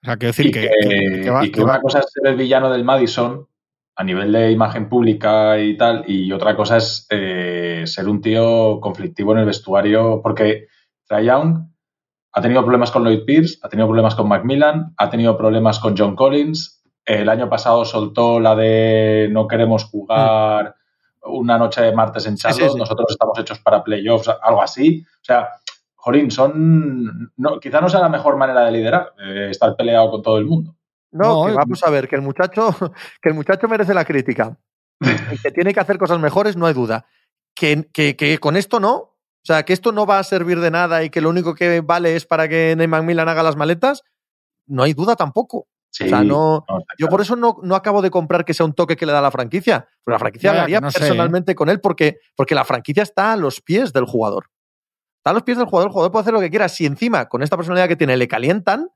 O 0.04 0.06
sea, 0.06 0.18
quiero 0.18 0.30
decir 0.30 0.46
y 0.46 0.52
que, 0.52 0.70
que, 0.80 1.22
que 1.24 1.30
va, 1.32 1.44
y 1.44 1.52
que 1.52 1.62
una 1.62 1.82
cosa 1.82 2.00
es 2.00 2.06
ser 2.12 2.28
el 2.28 2.38
villano 2.38 2.72
del 2.72 2.84
Madison 2.84 3.48
a 3.96 4.04
nivel 4.04 4.32
de 4.32 4.52
imagen 4.52 4.90
pública 4.90 5.60
y 5.60 5.78
tal, 5.78 6.04
y 6.08 6.32
otra 6.32 6.56
cosa 6.56 6.78
es 6.78 7.08
eh, 7.10 7.84
ser 7.86 8.08
un 8.08 8.22
tío 8.22 8.80
conflictivo 8.80 9.34
en 9.34 9.40
el 9.40 9.46
vestuario, 9.46 10.22
porque 10.24 10.68
Trae 11.06 11.26
Young 11.26 11.68
ha 12.34 12.42
tenido 12.42 12.62
problemas 12.62 12.92
con 12.92 13.04
Lloyd 13.04 13.26
Pierce, 13.26 13.60
ha 13.62 13.70
tenido 13.70 13.88
problemas 13.88 14.16
con 14.16 14.28
Macmillan, 14.28 14.94
ha 14.98 15.10
tenido 15.10 15.38
problemas 15.38 15.80
con 15.80 15.98
John 15.98 16.16
Collins. 16.16 16.84
El 17.04 17.28
año 17.30 17.50
pasado 17.50 17.84
soltó 17.84 18.40
la 18.40 18.56
de 18.56 19.28
no 19.32 19.48
queremos 19.48 19.86
jugar 19.86 20.76
una 21.24 21.58
noche 21.58 21.82
de 21.82 21.94
martes 21.94 22.26
en 22.26 22.38
Charlotte, 22.38 22.62
sí, 22.62 22.68
sí, 22.68 22.74
sí. 22.74 22.80
nosotros 22.80 23.08
estamos 23.10 23.38
hechos 23.38 23.60
para 23.60 23.84
playoffs, 23.84 24.30
algo 24.42 24.62
así. 24.62 25.04
O 25.22 25.24
sea, 25.24 25.50
Jolín, 25.96 26.32
son. 26.32 27.32
No, 27.38 27.60
quizá 27.60 27.82
no 27.82 27.90
sea 27.90 28.00
la 28.00 28.10
mejor 28.10 28.38
manera 28.38 28.62
de 28.66 28.72
liderar, 28.72 29.14
eh, 29.24 29.50
estar 29.52 29.76
peleado 29.76 30.10
con 30.10 30.22
todo 30.22 30.38
el 30.38 30.46
mundo. 30.46 30.76
No, 31.12 31.44
no 31.44 31.48
que 31.48 31.54
vamos 31.54 31.84
a 31.84 31.90
ver, 31.90 32.08
que 32.08 32.16
el 32.16 32.22
muchacho, 32.22 32.76
que 33.22 33.30
el 33.30 33.36
muchacho 33.36 33.68
merece 33.68 33.94
la 33.94 34.06
crítica. 34.06 34.58
y 35.00 35.38
que 35.38 35.52
tiene 35.52 35.74
que 35.74 35.80
hacer 35.80 35.98
cosas 35.98 36.20
mejores, 36.20 36.56
no 36.56 36.66
hay 36.66 36.74
duda. 36.74 37.06
Que, 37.56 37.88
que, 37.92 38.16
que, 38.16 38.38
con 38.38 38.56
esto 38.56 38.80
no. 38.80 38.94
O 38.94 39.46
sea, 39.46 39.64
que 39.64 39.74
esto 39.74 39.92
no 39.92 40.06
va 40.06 40.20
a 40.20 40.24
servir 40.24 40.60
de 40.60 40.70
nada 40.70 41.04
y 41.04 41.10
que 41.10 41.20
lo 41.20 41.30
único 41.30 41.56
que 41.56 41.82
vale 41.82 42.16
es 42.16 42.26
para 42.26 42.48
que 42.48 42.76
Ney 42.78 42.88
McMillan 42.88 43.28
haga 43.28 43.42
las 43.42 43.56
maletas, 43.56 44.04
no 44.68 44.84
hay 44.84 44.94
duda 44.94 45.16
tampoco. 45.16 45.68
Sí, 45.90 46.06
o 46.06 46.08
sea, 46.08 46.24
no, 46.24 46.64
no, 46.70 46.84
yo 46.98 47.10
por 47.10 47.20
eso 47.20 47.36
no, 47.36 47.58
no, 47.64 47.76
acabo 47.76 48.02
de 48.02 48.10
comprar 48.10 48.46
que 48.46 48.54
sea 48.54 48.66
un 48.66 48.74
toque 48.74 48.96
que 48.96 49.06
le 49.06 49.12
da 49.12 49.22
la 49.22 49.32
franquicia. 49.32 49.90
Pero 50.06 50.16
la 50.16 50.20
franquicia 50.20 50.66
que 50.66 50.80
no 50.80 50.90
sé, 50.90 51.00
personalmente 51.00 51.54
con 51.54 51.68
él 51.68 51.82
porque, 51.82 52.20
porque 52.36 52.56
la 52.56 52.64
franquicia 52.64 53.04
está 53.04 53.34
a 53.34 53.36
los 53.36 53.60
pies 53.60 53.92
del 53.92 54.06
jugador. 54.06 54.50
Está 55.18 55.32
a 55.32 55.34
los 55.34 55.44
pies 55.44 55.58
del 55.58 55.68
jugador, 55.68 55.90
el 55.90 55.94
jugador 55.94 56.12
puede 56.12 56.22
hacer 56.22 56.34
lo 56.34 56.40
que 56.40 56.50
quiera. 56.50 56.70
Si 56.70 56.86
encima, 56.86 57.28
con 57.28 57.44
esta 57.44 57.58
personalidad 57.58 57.90
que 57.90 57.98
tiene, 57.98 58.16
le 58.16 58.30
calientan, 58.30 58.90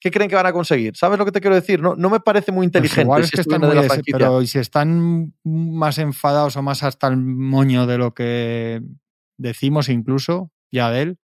¿qué 0.00 0.10
creen 0.10 0.28
que 0.30 0.36
van 0.36 0.46
a 0.46 0.52
conseguir? 0.52 0.96
¿Sabes 0.96 1.18
lo 1.18 1.24
que 1.24 1.32
te 1.32 1.40
quiero 1.40 1.56
decir? 1.56 1.80
No, 1.80 1.94
no 1.96 2.10
me 2.10 2.20
parece 2.20 2.52
muy 2.52 2.66
Pues 2.68 2.68
inteligente. 2.68 3.02
igual 3.02 3.22
es 3.22 3.28
si 3.28 3.34
que 3.36 3.40
están 3.42 3.60
viene 3.60 3.74
de 3.74 3.80
muy 3.80 3.88
la 3.88 4.02
pero 4.12 4.42
¿y 4.42 4.46
si 4.46 4.58
están 4.58 5.34
más 5.44 5.98
enfadados 5.98 6.56
o 6.56 6.62
más 6.62 6.82
hasta 6.82 7.06
el 7.08 7.16
moño 7.16 7.86
de 7.86 7.98
lo 7.98 8.14
que 8.14 8.80
decimos 9.36 9.88
incluso 9.88 10.50
ya 10.70 10.90
de 10.90 11.02
él. 11.02 11.18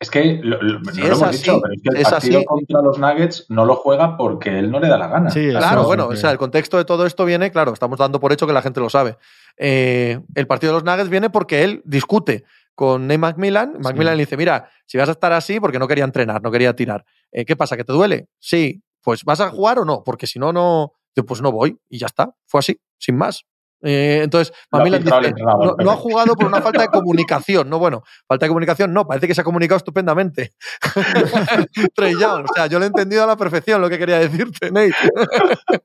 Es 0.00 0.10
que 0.10 0.38
lo, 0.44 0.62
no 0.62 0.68
lo 0.80 1.06
hemos 1.06 1.22
así, 1.22 1.38
dicho, 1.38 1.60
pero 1.60 1.74
es 1.74 1.82
que 1.82 1.88
el 1.90 1.96
es 1.96 2.08
partido 2.08 2.38
así. 2.38 2.46
contra 2.46 2.82
los 2.82 2.98
Nuggets 3.00 3.46
no 3.48 3.64
lo 3.64 3.74
juega 3.74 4.16
porque 4.16 4.56
él 4.56 4.70
no 4.70 4.78
le 4.78 4.86
da 4.86 4.96
la 4.96 5.08
gana. 5.08 5.28
Sí, 5.30 5.48
Claro, 5.50 5.84
bueno, 5.84 6.08
que- 6.08 6.14
o 6.14 6.16
sea, 6.16 6.30
el 6.30 6.38
contexto 6.38 6.76
de 6.76 6.84
todo 6.84 7.04
esto 7.04 7.24
viene, 7.24 7.50
claro, 7.50 7.72
estamos 7.72 7.98
dando 7.98 8.20
por 8.20 8.32
hecho 8.32 8.46
que 8.46 8.52
la 8.52 8.62
gente 8.62 8.78
lo 8.78 8.88
sabe. 8.90 9.16
Eh, 9.56 10.20
el 10.36 10.46
partido 10.46 10.72
de 10.72 10.76
los 10.80 10.84
Nuggets 10.84 11.10
viene 11.10 11.30
porque 11.30 11.64
él 11.64 11.82
discute 11.84 12.44
con 12.78 13.08
Nate 13.08 13.18
McMillan. 13.18 13.72
McMillan 13.80 14.16
le 14.16 14.22
dice, 14.22 14.36
mira, 14.36 14.70
si 14.86 14.96
vas 14.98 15.08
a 15.08 15.12
estar 15.12 15.32
así, 15.32 15.58
porque 15.58 15.80
no 15.80 15.88
quería 15.88 16.04
entrenar, 16.04 16.40
no 16.40 16.52
quería 16.52 16.76
tirar. 16.76 17.04
Eh, 17.32 17.44
¿Qué 17.44 17.56
pasa? 17.56 17.76
¿Que 17.76 17.82
te 17.82 17.92
duele? 17.92 18.28
Sí. 18.38 18.84
Pues 19.02 19.24
¿vas 19.24 19.40
a 19.40 19.50
jugar 19.50 19.80
o 19.80 19.84
no? 19.84 20.04
Porque 20.04 20.28
si 20.28 20.38
no, 20.38 20.52
no. 20.52 20.92
Yo, 21.16 21.26
Pues 21.26 21.42
no 21.42 21.50
voy. 21.50 21.76
Y 21.88 21.98
ya 21.98 22.06
está. 22.06 22.30
Fue 22.46 22.60
así, 22.60 22.80
sin 22.96 23.16
más. 23.16 23.46
Eh, 23.82 24.20
entonces, 24.22 24.54
el 24.70 25.04
dice, 25.04 25.34
no, 25.82 25.90
ha 25.90 25.96
jugado 25.96 26.36
por 26.36 26.46
una 26.46 26.62
falta 26.62 26.82
de 26.82 26.86
comunicación. 26.92 27.68
No, 27.68 27.80
bueno, 27.80 28.04
falta 28.28 28.46
de 28.46 28.50
comunicación 28.50 28.92
no, 28.92 29.08
parece 29.08 29.26
que 29.26 29.34
se 29.34 29.40
ha 29.40 29.44
comunicado 29.44 29.78
estupendamente. 29.78 30.52
Trey 31.96 32.12
Young, 32.12 32.44
o 32.44 32.54
sea, 32.54 32.68
yo 32.68 32.78
lo 32.78 32.84
he 32.84 32.88
entendido 32.88 33.24
a 33.24 33.26
la 33.26 33.36
perfección 33.36 33.80
lo 33.80 33.90
que 33.90 33.98
quería 33.98 34.20
decirte, 34.20 34.70
Nate. 34.70 34.94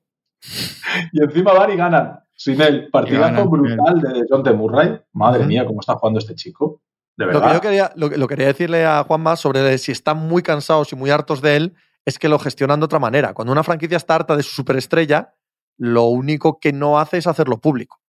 Y 1.13 1.23
encima 1.23 1.53
van 1.53 1.71
y 1.71 1.75
ganan. 1.77 2.19
Sin 2.43 2.61
él, 2.61 2.89
partidazo 2.91 3.47
brutal 3.47 4.01
de 4.01 4.25
John 4.29 4.43
de 4.43 4.53
Murray. 4.53 4.99
Madre 5.13 5.45
mía, 5.45 5.65
cómo 5.65 5.79
está 5.79 5.95
jugando 5.95 6.19
este 6.19 6.35
chico. 6.35 6.81
De 7.15 7.25
Lo 7.25 7.31
que 7.31 7.37
verdad. 7.37 7.53
yo 7.53 7.61
quería, 7.61 7.91
lo, 7.95 8.09
que- 8.09 8.17
lo 8.17 8.27
quería 8.27 8.47
decirle 8.47 8.85
a 8.85 9.03
Juanma 9.03 9.35
sobre 9.35 9.77
si 9.77 9.91
están 9.91 10.17
muy 10.17 10.41
cansados 10.43 10.91
y 10.91 10.95
muy 10.95 11.09
hartos 11.09 11.41
de 11.41 11.55
él, 11.55 11.73
es 12.05 12.19
que 12.19 12.27
lo 12.27 12.39
gestionan 12.39 12.79
de 12.79 12.85
otra 12.85 12.99
manera. 12.99 13.33
Cuando 13.33 13.51
una 13.51 13.63
franquicia 13.63 13.95
está 13.97 14.15
harta 14.15 14.35
de 14.35 14.43
su 14.43 14.49
superestrella, 14.55 15.33
lo 15.77 16.03
único 16.05 16.59
que 16.59 16.73
no 16.73 16.99
hace 16.99 17.17
es 17.19 17.27
hacerlo 17.27 17.59
público. 17.61 17.99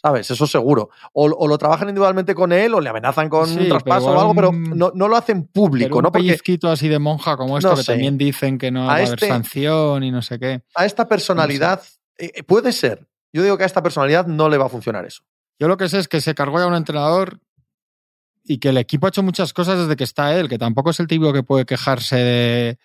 ¿Sabes? 0.00 0.30
Eso 0.30 0.46
seguro. 0.46 0.90
O, 1.12 1.24
o 1.26 1.48
lo 1.48 1.56
trabajan 1.58 1.88
individualmente 1.88 2.34
con 2.34 2.52
él 2.52 2.74
o 2.74 2.80
le 2.80 2.90
amenazan 2.90 3.28
con 3.30 3.46
Sí, 3.48 3.58
un 3.58 3.68
traspaso 3.68 4.06
o 4.12 4.20
algo, 4.20 4.34
pero 4.34 4.52
no, 4.52 4.92
no 4.94 5.08
lo 5.08 5.16
hacen 5.16 5.46
público, 5.46 5.88
Pero 5.88 5.96
un 5.96 6.02
¿no? 6.04 6.12
Porque 6.12 6.26
pellizquito 6.26 6.70
así 6.70 6.88
de 6.88 6.98
monja 6.98 7.36
como 7.38 7.56
esto, 7.58 7.70
No 7.70 7.76
que 7.76 7.82
sé. 7.82 7.92
también 7.92 8.18
dicen 8.18 8.58
que 8.58 8.70
no 8.70 8.82
A 8.84 8.86
va 8.86 8.92
a 8.92 8.96
haber 8.96 9.08
este- 9.08 9.28
sanción 9.28 10.02
y 10.04 10.10
no 10.10 10.20
sé 10.22 10.38
qué. 10.38 10.62
a 10.74 10.84
esta 10.84 11.08
personalidad 11.08 11.82
eh, 12.18 12.42
puede 12.44 12.72
ser. 12.72 13.06
Yo 13.34 13.42
digo 13.42 13.58
que 13.58 13.64
a 13.64 13.66
esta 13.66 13.82
personalidad 13.82 14.28
no 14.28 14.48
le 14.48 14.58
va 14.58 14.66
a 14.66 14.68
funcionar 14.68 15.04
eso. 15.04 15.24
Yo 15.58 15.66
lo 15.66 15.76
que 15.76 15.88
sé 15.88 15.98
es 15.98 16.06
que 16.06 16.20
se 16.20 16.36
cargó 16.36 16.60
ya 16.60 16.68
un 16.68 16.76
entrenador 16.76 17.40
y 18.44 18.58
que 18.58 18.68
el 18.68 18.78
equipo 18.78 19.06
ha 19.06 19.08
hecho 19.08 19.24
muchas 19.24 19.52
cosas 19.52 19.80
desde 19.80 19.96
que 19.96 20.04
está 20.04 20.38
él, 20.38 20.48
que 20.48 20.56
tampoco 20.56 20.90
es 20.90 21.00
el 21.00 21.08
típico 21.08 21.32
que 21.32 21.42
puede 21.42 21.64
quejarse 21.66 22.16
de. 22.16 22.78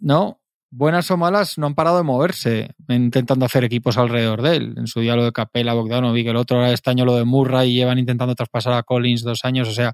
No, 0.00 0.40
buenas 0.70 1.10
o 1.10 1.18
malas, 1.18 1.58
no 1.58 1.66
han 1.66 1.74
parado 1.74 1.98
de 1.98 2.02
moverse 2.02 2.74
intentando 2.88 3.44
hacer 3.44 3.62
equipos 3.64 3.98
alrededor 3.98 4.40
de 4.40 4.56
él. 4.56 4.74
En 4.78 4.86
su 4.86 5.00
día 5.00 5.16
lo 5.16 5.24
de 5.24 5.32
Capela, 5.32 5.74
Bogdanovic, 5.74 6.28
el 6.28 6.36
otro 6.36 6.64
este 6.64 6.88
año 6.88 7.04
lo 7.04 7.16
de 7.16 7.24
Murray 7.24 7.72
y 7.72 7.74
llevan 7.74 7.98
intentando 7.98 8.34
traspasar 8.34 8.72
a 8.72 8.82
Collins 8.82 9.22
dos 9.22 9.44
años. 9.44 9.68
O 9.68 9.72
sea, 9.72 9.92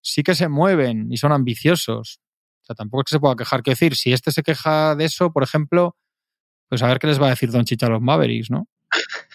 sí 0.00 0.22
que 0.22 0.36
se 0.36 0.46
mueven 0.46 1.10
y 1.10 1.16
son 1.16 1.32
ambiciosos. 1.32 2.20
O 2.62 2.64
sea, 2.64 2.76
tampoco 2.76 3.00
es 3.00 3.04
que 3.06 3.16
se 3.16 3.20
pueda 3.20 3.34
quejar. 3.34 3.64
Quiero 3.64 3.74
decir, 3.74 3.96
si 3.96 4.12
este 4.12 4.30
se 4.30 4.44
queja 4.44 4.94
de 4.94 5.06
eso, 5.06 5.32
por 5.32 5.42
ejemplo, 5.42 5.96
pues 6.68 6.84
a 6.84 6.86
ver 6.86 7.00
qué 7.00 7.08
les 7.08 7.20
va 7.20 7.26
a 7.26 7.30
decir 7.30 7.50
Don 7.50 7.64
Chicha 7.64 7.86
a 7.86 7.90
los 7.90 8.00
Mavericks, 8.00 8.48
¿no? 8.48 8.68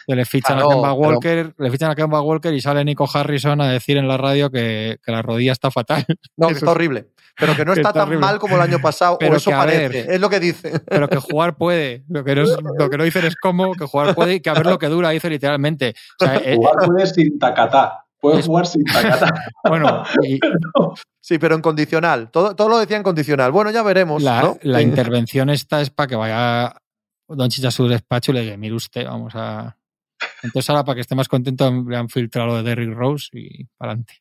Le 0.08 0.26
fichan 0.26 0.56
Claro, 0.58 0.72
a 0.72 0.74
Kemba 0.74 0.90
pero- 0.96 1.10
Walker, 1.10 1.54
le 1.58 1.72
fichan 1.72 1.92
a 1.92 1.96
Kemba 1.96 2.22
Walker 2.22 2.54
y 2.54 2.62
sale 2.62 2.84
Nico 2.86 3.08
Harrison 3.14 3.60
a 3.62 3.68
decir 3.70 3.98
en 3.98 4.08
la 4.08 4.16
radio 4.18 4.50
que, 4.50 4.98
que 5.04 5.12
la 5.12 5.22
rodilla 5.22 5.52
está 5.52 5.70
fatal. 5.70 6.06
No, 6.38 6.48
que 6.48 6.54
está 6.54 6.66
es- 6.66 6.72
horrible. 6.72 7.08
Pero 7.40 7.56
que 7.56 7.66
no 7.66 7.74
está 7.74 7.90
está 7.90 7.94
tan 7.94 8.08
horrible. 8.08 8.26
mal 8.26 8.40
como 8.40 8.56
el 8.56 8.62
año 8.62 8.80
pasado, 8.80 9.18
Pero 9.20 9.34
o 9.34 9.38
eso 9.38 9.50
que, 9.52 9.56
a 9.56 9.66
ver, 9.66 9.92
parece. 9.92 10.16
Es 10.16 10.20
lo 10.22 10.30
que 10.30 10.40
dice. 10.40 10.80
Pero 10.88 11.08
que 11.10 11.18
jugar 11.18 11.56
puede. 11.58 12.04
Lo 12.08 12.24
que 12.24 12.34
no, 12.36 12.42
es- 12.44 12.58
lo 12.80 12.90
que 12.90 12.98
no 12.98 13.04
dicen 13.04 13.26
es 13.26 13.36
cómo, 13.36 13.74
que 13.74 13.86
jugar 13.86 14.16
puede 14.16 14.36
y 14.36 14.40
que 14.40 14.50
a 14.50 14.54
ver 14.54 14.66
lo 14.66 14.80
que 14.80 14.88
dura, 14.88 15.10
dice 15.10 15.30
literalmente. 15.30 15.94
O 16.20 16.26
sea, 16.26 16.38
eh, 16.38 16.56
Jugar 16.56 16.86
puede 16.88 17.06
sin 17.08 17.38
tacatá. 17.38 18.06
Puede 18.20 18.40
Es- 18.40 18.48
jugar 18.48 18.66
sin 18.66 18.84
tacatá. 18.86 19.34
bueno, 19.68 20.04
y 20.24 20.40
Sí, 21.22 21.38
pero 21.38 21.56
en 21.56 21.62
condicional. 21.62 22.32
Todo, 22.32 22.56
todo 22.56 22.70
lo 22.70 22.78
decía 22.80 22.96
en 22.98 23.04
condicional. 23.04 23.52
Bueno, 23.52 23.70
ya 23.72 23.84
veremos. 23.84 24.24
la, 24.24 24.42
¿no? 24.42 24.58
la 24.64 24.82
intervención 24.82 25.50
esta 25.50 25.82
es 25.82 25.90
para 25.90 26.08
que 26.08 26.16
vaya 26.16 26.74
Don 27.28 27.50
Chicha 27.50 27.68
a 27.68 27.72
su 27.72 27.88
despacho 27.90 28.32
y 28.32 28.36
le 28.36 28.42
diga, 28.44 28.56
mire 28.58 28.74
usted, 28.76 29.06
vamos 29.06 29.34
a... 29.36 29.76
Entonces 30.44 30.70
ahora 30.70 30.84
para 30.84 30.96
que 30.96 31.02
esté 31.02 31.16
más 31.16 31.28
contento 31.28 31.84
le 31.88 31.98
han 31.98 32.10
filtrado 32.10 32.48
lo 32.48 32.56
de 32.58 32.64
Derrick 32.64 32.94
Rose 32.96 33.30
y 33.34 33.66
para 33.78 33.92
adelante. 33.94 34.14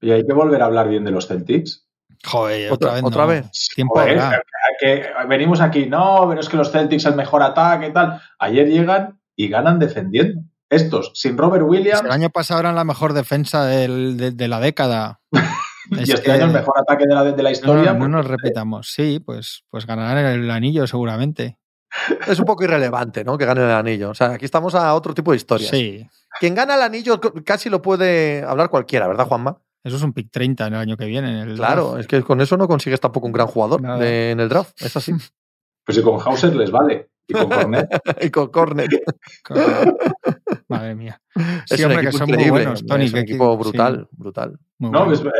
Y 0.00 0.10
hay 0.10 0.26
que 0.26 0.32
volver 0.32 0.60
a 0.62 0.66
hablar 0.66 0.88
bien 0.88 1.04
de 1.04 1.10
los 1.10 1.26
Celtics. 1.26 1.86
Joder, 2.24 2.70
Otra- 2.70 2.90
otra, 2.90 2.94
vez. 2.94 3.04
otra 3.04 3.22
no. 3.22 3.28
vez. 3.28 3.68
Tiempo 3.74 3.94
Joder, 3.94 4.42
que 4.78 5.06
venimos 5.28 5.60
aquí, 5.60 5.86
no, 5.86 6.26
pero 6.28 6.40
es 6.40 6.48
que 6.48 6.56
los 6.56 6.70
Celtics 6.70 7.04
el 7.06 7.14
mejor 7.16 7.42
ataque 7.42 7.88
y 7.88 7.92
tal. 7.92 8.20
Ayer 8.38 8.68
llegan 8.68 9.18
y 9.34 9.48
ganan 9.48 9.78
defendiendo. 9.78 10.42
estos, 10.68 11.12
sin 11.14 11.36
Robert 11.36 11.64
Williams. 11.66 12.02
El 12.04 12.12
año 12.12 12.30
pasado 12.30 12.60
eran 12.60 12.74
la 12.74 12.84
mejor 12.84 13.12
defensa 13.12 13.64
del, 13.66 14.16
de, 14.16 14.30
de, 14.30 14.48
la 14.48 14.60
década. 14.60 15.20
y 15.90 16.02
este 16.02 16.22
que... 16.22 16.32
año 16.32 16.46
el 16.46 16.52
mejor 16.52 16.74
ataque 16.78 17.04
de 17.06 17.14
la, 17.14 17.24
de 17.24 17.42
la 17.42 17.50
historia. 17.50 17.92
No, 17.92 17.98
no, 17.98 18.08
no 18.08 18.16
nos 18.18 18.26
repitamos. 18.26 18.92
Sí, 18.92 19.20
pues, 19.20 19.64
pues 19.70 19.86
ganarán 19.86 20.24
el 20.24 20.50
anillo 20.50 20.86
seguramente. 20.86 21.58
Es 22.26 22.38
un 22.38 22.44
poco 22.44 22.64
irrelevante, 22.64 23.24
¿no? 23.24 23.36
Que 23.38 23.44
gane 23.44 23.62
el 23.62 23.70
anillo. 23.70 24.10
O 24.10 24.14
sea, 24.14 24.32
aquí 24.32 24.44
estamos 24.44 24.74
a 24.74 24.94
otro 24.94 25.12
tipo 25.14 25.30
de 25.32 25.36
historias. 25.36 25.70
Sí. 25.70 26.06
Quien 26.40 26.54
gana 26.54 26.74
el 26.76 26.82
anillo 26.82 27.20
casi 27.44 27.68
lo 27.68 27.82
puede 27.82 28.42
hablar 28.42 28.70
cualquiera, 28.70 29.06
¿verdad, 29.06 29.26
Juanma? 29.26 29.58
Eso 29.84 29.96
es 29.96 30.02
un 30.02 30.12
pick 30.12 30.30
30 30.30 30.66
en 30.68 30.74
el 30.74 30.80
año 30.80 30.96
que 30.96 31.06
viene. 31.06 31.42
El 31.42 31.56
claro, 31.56 31.88
draft. 31.92 32.00
es 32.00 32.06
que 32.06 32.22
con 32.22 32.40
eso 32.40 32.56
no 32.56 32.68
consigues 32.68 33.00
tampoco 33.00 33.26
un 33.26 33.32
gran 33.32 33.46
jugador 33.48 33.82
de, 33.98 34.30
en 34.30 34.40
el 34.40 34.48
draft. 34.48 34.80
Es 34.80 34.96
así. 34.96 35.12
Pues 35.84 35.98
y 35.98 36.02
con 36.02 36.20
Hauser 36.20 36.54
les 36.54 36.70
vale. 36.70 37.10
Y 37.26 37.32
con 37.32 37.48
Cornet. 37.50 37.88
y 38.22 38.30
con 38.30 38.46
Cornet. 38.52 38.88
Madre 40.68 40.94
mía. 40.94 41.20
Sí, 41.66 41.74
es 41.74 41.84
hombre, 41.84 41.98
un 41.98 42.04
que 42.06 42.12
son 42.12 42.28
increíble. 42.28 42.50
muy 42.52 42.60
buenos, 42.62 42.86
Tony. 42.86 43.04
Es 43.06 43.12
un 43.12 43.18
equipo 43.18 43.52
sí, 43.54 43.58
brutal, 43.58 44.08
brutal. 44.12 44.58
muy 44.78 44.90
No, 44.90 45.00
buenos. 45.06 45.20
es- 45.20 45.26
eh, 45.26 45.30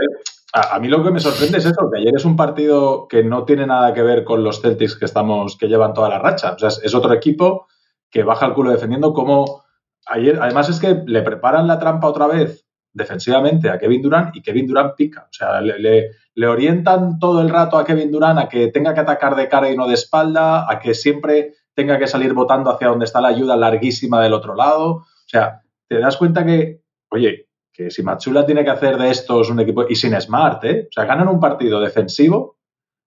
a, 0.53 0.78
mí 0.78 0.88
lo 0.88 1.03
que 1.03 1.11
me 1.11 1.20
sorprende 1.20 1.59
es 1.59 1.64
eso, 1.64 1.90
que 1.90 2.00
ayer 2.00 2.14
es 2.14 2.26
un 2.26 2.36
partido 2.36 3.09
que 3.09 3.24
no 3.24 3.44
tiene 3.44 3.66
nada 3.66 3.94
que 3.94 4.03
ver 4.03 4.22
con 4.22 4.44
los 4.44 4.61
Celtics 4.61 4.96
que 4.96 5.07
estamos, 5.07 5.57
que 5.57 5.66
llevan 5.66 5.94
toda 5.94 6.11
la 6.11 6.18
racha. 6.18 6.53
O 6.53 6.59
sea, 6.59 6.68
es, 6.68 6.94
otro 6.94 7.14
equipo 7.14 7.68
que 8.11 8.22
baja 8.22 8.46
el 8.46 8.53
culo 8.53 8.70
defendiendo 8.70 9.14
como 9.14 9.64
ayer, 10.07 10.38
además 10.42 10.68
es 10.68 10.78
que 10.78 11.03
le 11.07 11.22
preparan 11.22 11.66
la 11.66 11.78
trampa 11.78 12.09
otra 12.09 12.26
vez 12.26 12.66
defensivamente 12.92 13.70
a 13.70 13.78
Kevin 13.78 14.03
Durant 14.03 14.36
y 14.36 14.42
Kevin 14.42 14.66
Durant 14.66 14.94
pica. 14.94 15.22
O 15.22 15.32
sea, 15.32 15.62
le, 15.62 16.11
orientan 16.46 17.18
todo 17.18 17.40
el 17.40 17.48
rato 17.48 17.78
a 17.78 17.84
Kevin 17.86 18.11
Durant 18.11 18.38
a 18.38 18.48
que 18.48 18.68
tenga 18.68 18.92
que 18.92 19.00
atacar 19.00 19.36
de 19.36 19.48
cara 19.48 19.70
y 19.70 19.76
no 19.76 19.88
de 19.88 19.94
espalda, 19.94 20.70
a 20.70 20.78
que 20.78 20.92
siempre 20.92 21.55
tenga 21.74 21.98
que 21.98 22.07
salir 22.07 22.34
botando 22.34 22.70
hacia 22.70 22.88
donde 22.88 23.07
está 23.07 23.22
la 23.22 23.28
ayuda 23.28 23.57
larguísima 23.57 24.20
del 24.20 24.34
otro 24.34 24.55
lado. 24.55 24.90
O 24.90 25.07
sea, 25.26 25.62
te 25.88 25.98
das 25.98 26.18
cuenta 26.18 26.44
que, 26.44 26.82
oye, 27.09 27.48
que 27.73 27.91
si 27.91 28.03
Machula 28.03 28.45
tiene 28.45 28.64
que 28.64 28.70
hacer 28.70 28.99
de 28.99 29.11
estos 29.11 29.51
un 29.51 29.61
equipo 29.61 29.87
y 29.89 29.95
sin 29.95 30.20
Smart, 30.20 30.62
¿eh? 30.64 30.87
O 30.89 30.93
sea, 30.93 31.05
ganan 31.05 31.29
un 31.29 31.41
partido 31.41 31.81
defensivo 31.81 32.59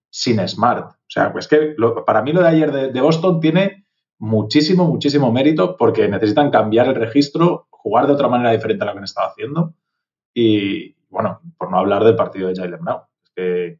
sin 0.09 0.45
Smart. 0.47 0.91
O 0.91 1.09
sea, 1.09 1.31
pues 1.31 1.47
que 1.47 1.75
para 2.05 2.21
mí 2.21 2.31
lo 2.31 2.41
de 2.41 2.47
ayer 2.47 2.71
de, 2.71 3.01
Boston 3.01 3.39
tiene 3.39 3.85
muchísimo, 4.17 4.85
muchísimo 4.85 5.31
mérito 5.31 5.77
porque 5.77 6.07
necesitan 6.07 6.49
cambiar 6.49 6.87
el 6.87 6.95
registro, 6.95 7.67
jugar 7.69 8.07
de 8.07 8.13
otra 8.13 8.27
manera 8.27 8.51
diferente 8.51 8.83
a 8.83 8.87
lo 8.87 8.93
que 8.93 8.97
han 8.99 9.03
estado 9.03 9.29
haciendo. 9.29 9.73
Y 10.33 10.95
bueno, 11.09 11.41
por 11.57 11.69
no 11.69 11.77
hablar 11.77 12.03
del 12.03 12.15
partido 12.15 12.47
de 12.47 12.55
Jalen 12.55 12.83
Brown. 12.83 13.01
Es 13.23 13.31
que, 13.35 13.79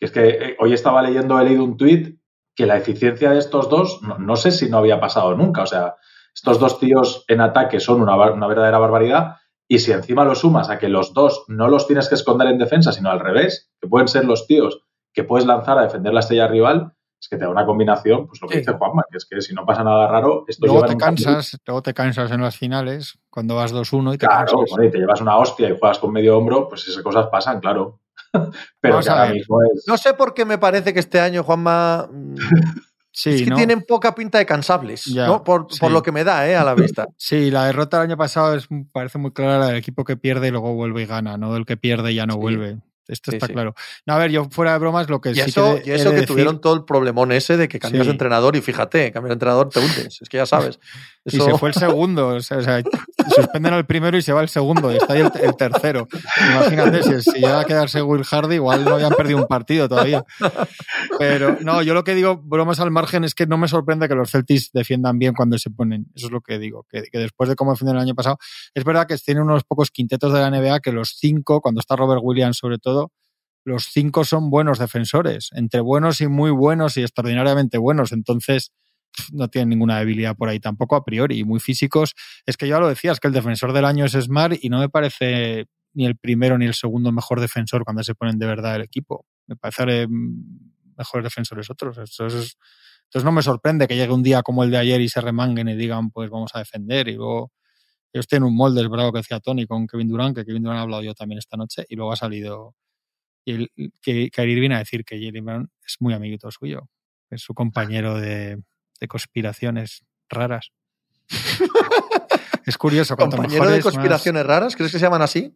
es 0.00 0.10
que 0.10 0.28
eh, 0.28 0.56
hoy 0.58 0.72
estaba 0.72 1.02
leyendo, 1.02 1.38
he 1.38 1.44
leído 1.44 1.64
un 1.64 1.76
tuit 1.76 2.18
que 2.54 2.66
la 2.66 2.78
eficiencia 2.78 3.30
de 3.30 3.38
estos 3.38 3.68
dos, 3.68 4.00
no, 4.02 4.36
sé 4.36 4.50
si 4.50 4.68
no 4.70 4.78
había 4.78 4.98
pasado 4.98 5.36
nunca. 5.36 5.62
O 5.62 5.66
sea, 5.66 5.96
estos 6.34 6.58
dos 6.58 6.80
tíos 6.80 7.24
en 7.28 7.42
ataque 7.42 7.78
son 7.78 8.00
una, 8.00 8.16
una 8.32 8.46
verdadera 8.46 8.78
barbaridad. 8.78 9.36
Y 9.68 9.78
si 9.80 9.92
encima 9.92 10.24
lo 10.24 10.34
sumas 10.34 10.70
a 10.70 10.78
que 10.78 10.88
los 10.88 11.12
dos 11.12 11.44
no 11.48 11.68
los 11.68 11.86
tienes 11.86 12.08
que 12.08 12.14
esconder 12.14 12.48
en 12.48 12.58
defensa, 12.58 12.92
sino 12.92 13.10
al 13.10 13.20
revés, 13.20 13.70
que 13.80 13.88
pueden 13.88 14.08
ser 14.08 14.24
los 14.24 14.46
tíos 14.46 14.80
que 15.12 15.24
puedes 15.24 15.46
lanzar 15.46 15.78
a 15.78 15.82
defender 15.82 16.12
la 16.12 16.20
estrella 16.20 16.46
rival, 16.46 16.92
es 17.18 17.28
que 17.28 17.36
te 17.38 17.44
da 17.44 17.50
una 17.50 17.64
combinación, 17.64 18.26
pues 18.26 18.40
lo 18.42 18.48
que 18.48 18.54
Sí. 18.54 18.60
dice 18.60 18.74
Juanma, 18.74 19.02
que 19.10 19.16
es 19.16 19.24
que 19.24 19.40
si 19.40 19.54
no 19.54 19.64
pasa 19.64 19.82
nada 19.82 20.06
raro, 20.06 20.44
esto 20.46 20.66
Luego 20.66 20.82
lleva 20.82 20.92
te 20.92 20.98
cansas, 20.98 21.58
luego 21.66 21.82
te 21.82 21.94
cansas 21.94 22.30
en 22.30 22.42
las 22.42 22.56
finales, 22.58 23.18
cuando 23.30 23.54
vas 23.56 23.72
2-1 23.72 24.12
y 24.14 24.18
te 24.18 24.26
Claro, 24.26 24.44
cansas. 24.58 24.70
bueno, 24.70 24.84
y 24.84 24.90
te 24.90 24.98
llevas 24.98 25.20
una 25.22 25.38
hostia 25.38 25.70
y 25.70 25.78
juegas 25.78 25.98
con 25.98 26.12
medio 26.12 26.36
hombro, 26.36 26.68
pues 26.68 26.86
esas 26.86 27.02
cosas 27.02 27.28
pasan, 27.28 27.60
claro. 27.60 28.00
Pero 28.80 28.94
Vamos 28.94 29.06
que 29.06 29.10
a 29.12 29.20
ahora 29.22 29.32
mismo 29.32 29.62
es. 29.64 29.84
No 29.88 29.96
sé 29.96 30.12
por 30.12 30.34
qué 30.34 30.44
me 30.44 30.58
parece 30.58 30.92
que 30.92 31.00
este 31.00 31.18
año, 31.18 31.42
Juanma, 31.42 32.08
Sí, 33.18 33.30
es 33.30 33.42
que 33.44 33.48
¿no? 33.50 33.56
tienen 33.56 33.80
poca 33.80 34.14
pinta 34.14 34.36
de 34.36 34.44
cansables, 34.44 35.06
Ya, 35.06 35.26
¿no? 35.26 35.42
Por, 35.42 35.68
sí. 35.70 35.80
por 35.80 35.90
lo 35.90 36.02
que 36.02 36.12
me 36.12 36.22
da, 36.22 36.46
¿eh? 36.46 36.54
A 36.54 36.62
la 36.64 36.74
vista. 36.74 37.06
Sí, 37.16 37.50
la 37.50 37.64
derrota 37.64 37.96
del 37.98 38.10
año 38.10 38.18
pasado 38.18 38.54
es, 38.54 38.68
parece 38.92 39.16
muy 39.16 39.30
clara 39.30 39.58
la 39.58 39.66
del 39.68 39.76
equipo 39.76 40.04
que 40.04 40.18
pierde 40.18 40.48
y 40.48 40.50
luego 40.50 40.74
vuelve 40.74 41.00
y 41.02 41.06
gana, 41.06 41.38
no 41.38 41.54
del 41.54 41.64
que 41.64 41.78
pierde 41.78 42.12
y 42.12 42.16
ya 42.16 42.26
no 42.26 42.34
Sí. 42.34 42.40
vuelve. 42.40 42.76
Esto 43.08 43.30
Sí, 43.30 43.36
está 43.36 43.46
sí. 43.46 43.52
claro. 43.52 43.74
No, 44.06 44.14
a 44.14 44.18
ver, 44.18 44.30
yo 44.30 44.44
fuera 44.50 44.72
de 44.72 44.78
bromas, 44.78 45.08
lo 45.08 45.20
que 45.20 45.30
Y 45.30 45.34
sí 45.34 45.40
eso, 45.42 45.76
que 45.82 45.90
y 45.90 45.92
eso 45.92 46.10
que 46.10 46.16
decir- 46.16 46.26
tuvieron 46.26 46.60
todo 46.60 46.74
el 46.74 46.84
problemón 46.84 47.32
ese 47.32 47.56
de 47.56 47.68
que 47.68 47.78
cambias 47.78 48.02
Sí. 48.04 48.08
de 48.08 48.12
entrenador 48.12 48.56
y 48.56 48.60
fíjate, 48.60 49.12
cambiar 49.12 49.30
de 49.30 49.34
entrenador 49.34 49.68
te 49.70 49.80
hundes. 49.80 50.18
Es 50.20 50.28
que 50.28 50.36
ya 50.38 50.46
sabes. 50.46 50.78
Y 51.28 51.40
se 51.40 51.58
fue 51.58 51.70
el 51.70 51.74
segundo, 51.74 52.28
o 52.28 52.40
sea, 52.40 52.58
o 52.58 52.62
sea, 52.62 52.80
suspenden 53.34 53.72
al 53.74 53.84
primero 53.84 54.16
y 54.16 54.22
se 54.22 54.32
va 54.32 54.42
el 54.42 54.48
segundo, 54.48 54.92
y 54.92 54.96
está 54.96 55.14
ahí 55.14 55.22
el, 55.22 55.32
el 55.42 55.56
tercero. 55.56 56.06
Imagínate, 56.52 57.02
si, 57.02 57.20
si 57.20 57.40
llega 57.40 57.58
a 57.58 57.64
quedarse 57.64 58.00
Will 58.00 58.22
Hardy, 58.22 58.54
igual 58.54 58.84
no 58.84 58.94
habían 58.94 59.12
perdido 59.12 59.38
un 59.40 59.48
partido 59.48 59.88
todavía. 59.88 60.24
Pero 61.18 61.56
no, 61.62 61.82
yo 61.82 61.94
lo 61.94 62.04
que 62.04 62.14
digo, 62.14 62.36
bromas 62.36 62.80
al 62.80 62.92
margen, 62.92 63.24
es 63.24 63.34
que 63.34 63.46
no 63.46 63.58
me 63.58 63.68
sorprende 63.68 64.08
que 64.08 64.14
los 64.14 64.30
Celtics 64.30 64.70
defiendan 64.72 65.18
bien 65.18 65.34
cuando 65.34 65.58
se 65.58 65.68
ponen. 65.70 66.06
Eso 66.14 66.26
es 66.26 66.32
lo 66.32 66.40
que 66.40 66.58
digo, 66.60 66.86
que, 66.88 67.02
que 67.10 67.18
después 67.18 67.48
de 67.48 67.56
cómo 67.56 67.72
defendieron 67.72 68.00
el 68.00 68.06
año 68.08 68.14
pasado, 68.14 68.38
es 68.74 68.84
verdad 68.84 69.06
que 69.08 69.16
tienen 69.18 69.42
unos 69.42 69.64
pocos 69.64 69.90
quintetos 69.90 70.32
de 70.32 70.40
la 70.40 70.50
NBA 70.50 70.78
que 70.80 70.92
los 70.92 71.16
cinco, 71.18 71.60
cuando 71.60 71.80
está 71.80 71.96
Robert 71.96 72.20
Williams 72.22 72.56
sobre 72.58 72.78
todo, 72.78 72.95
los 73.66 73.86
cinco 73.92 74.24
son 74.24 74.48
buenos 74.48 74.78
defensores, 74.78 75.50
entre 75.52 75.80
buenos 75.80 76.20
y 76.20 76.28
muy 76.28 76.52
buenos 76.52 76.96
y 76.96 77.02
extraordinariamente 77.02 77.78
buenos. 77.78 78.12
Entonces, 78.12 78.70
no 79.32 79.48
tienen 79.48 79.70
ninguna 79.70 79.98
debilidad 79.98 80.36
por 80.36 80.48
ahí 80.48 80.60
tampoco 80.60 80.94
a 80.94 81.04
priori, 81.04 81.42
muy 81.42 81.58
físicos. 81.58 82.14
Es 82.46 82.56
que 82.56 82.68
ya 82.68 82.78
lo 82.78 82.88
decías, 82.88 83.18
que 83.18 83.26
el 83.26 83.34
defensor 83.34 83.72
del 83.72 83.84
año 83.84 84.04
es 84.04 84.12
Smart 84.12 84.56
y 84.62 84.68
no 84.68 84.78
me 84.78 84.88
parece 84.88 85.66
ni 85.94 86.06
el 86.06 86.16
primero 86.16 86.58
ni 86.58 86.66
el 86.66 86.74
segundo 86.74 87.10
mejor 87.10 87.40
defensor 87.40 87.82
cuando 87.82 88.04
se 88.04 88.14
ponen 88.14 88.38
de 88.38 88.46
verdad 88.46 88.76
el 88.76 88.82
equipo. 88.82 89.26
Me 89.48 89.56
parece 89.56 90.06
mejores 90.08 91.24
defensores 91.24 91.68
otros. 91.68 91.98
Entonces, 91.98 92.56
entonces 93.04 93.24
no 93.24 93.32
me 93.32 93.42
sorprende 93.42 93.88
que 93.88 93.96
llegue 93.96 94.12
un 94.12 94.22
día 94.22 94.42
como 94.42 94.62
el 94.62 94.70
de 94.70 94.78
ayer 94.78 95.00
y 95.00 95.08
se 95.08 95.20
remanguen 95.20 95.68
y 95.68 95.74
digan, 95.74 96.10
pues 96.10 96.30
vamos 96.30 96.52
a 96.54 96.60
defender. 96.60 97.08
Y 97.08 97.14
luego 97.14 97.50
ellos 98.12 98.28
tienen 98.28 98.46
un 98.46 98.54
molde, 98.54 98.80
es 98.82 98.88
verdad 98.88 99.10
que 99.10 99.18
decía 99.18 99.40
Tony 99.40 99.66
con 99.66 99.88
Kevin 99.88 100.08
Durant, 100.08 100.36
que 100.36 100.44
Kevin 100.44 100.62
Durant 100.62 100.78
ha 100.78 100.82
hablado 100.82 101.02
yo 101.02 101.14
también 101.14 101.38
esta 101.38 101.56
noche, 101.56 101.84
y 101.88 101.96
luego 101.96 102.12
ha 102.12 102.16
salido 102.16 102.76
y 103.46 103.52
el, 103.52 103.70
que 104.02 104.28
Kyrie 104.30 104.60
viene 104.60 104.74
a 104.74 104.80
decir 104.80 105.04
que 105.04 105.18
Jalen 105.18 105.44
Brown 105.44 105.70
es 105.86 105.96
muy 106.00 106.12
amiguito 106.12 106.50
suyo, 106.50 106.90
es 107.30 107.40
su 107.40 107.54
compañero 107.54 108.20
de, 108.20 108.60
de 109.00 109.08
conspiraciones 109.08 110.04
raras. 110.28 110.72
es 112.66 112.76
curioso, 112.76 113.16
cuanto 113.16 113.36
compañero 113.36 113.70
de 113.70 113.80
conspiraciones 113.80 114.44
raras, 114.44 114.74
¿crees 114.76 114.92
que 114.92 114.98
se 114.98 115.04
llaman 115.04 115.22
así? 115.22 115.54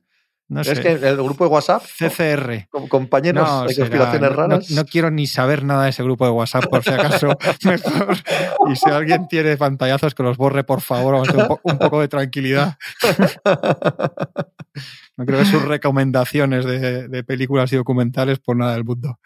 No 0.51 0.61
¿Crees 0.63 0.77
sé, 0.79 0.83
que 0.83 1.09
el 1.09 1.17
grupo 1.17 1.45
de 1.45 1.51
WhatsApp? 1.51 1.83
CCR. 1.85 2.69
con 2.69 2.89
compañeros 2.89 3.49
No, 3.49 3.65
de 3.67 3.75
conspiraciones 3.77 4.33
raras. 4.33 4.71
No, 4.71 4.77
no 4.77 4.85
quiero 4.85 5.11
ni 5.11 5.27
saber 5.27 5.65
nada 5.65 5.85
de 5.85 5.91
ese 5.91 6.03
grupo 6.03 6.25
de 6.27 6.33
WhatsApp, 6.33 6.67
por 6.67 6.83
si 6.85 6.91
acaso. 6.91 7.29
mejor. 7.65 8.17
Y 8.71 8.77
si 8.77 8.91
alguien 8.91 9.27
tiene 9.29 9.57
pantallazos, 9.57 10.15
que 10.15 10.23
los 10.23 10.37
borre, 10.37 10.65
por 10.65 10.81
favor. 10.83 11.15
Vamos 11.15 11.29
a 11.31 11.37
un, 11.39 11.47
po- 11.49 11.61
un 11.63 11.79
poco 11.79 12.01
de 12.03 12.09
tranquilidad. 12.09 12.77
No 15.17 15.27
creo 15.27 15.41
que 15.41 15.45
sus 15.47 15.63
recomendaciones 15.65 16.65
de, 16.65 17.09
de 17.09 17.25
películas 17.25 17.71
y 17.73 17.77
documentales 17.77 18.39
por 18.39 18.57
nada 18.57 18.73
del 18.75 18.85
mundo. 18.85 19.19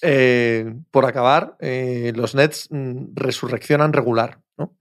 Eh, 0.00 0.74
por 0.90 1.04
acabar, 1.04 1.56
eh, 1.60 2.12
los 2.16 2.34
Nets 2.34 2.68
mm, 2.70 3.08
resurreccionan 3.14 3.92
regular, 3.92 4.38
¿no? 4.58 4.72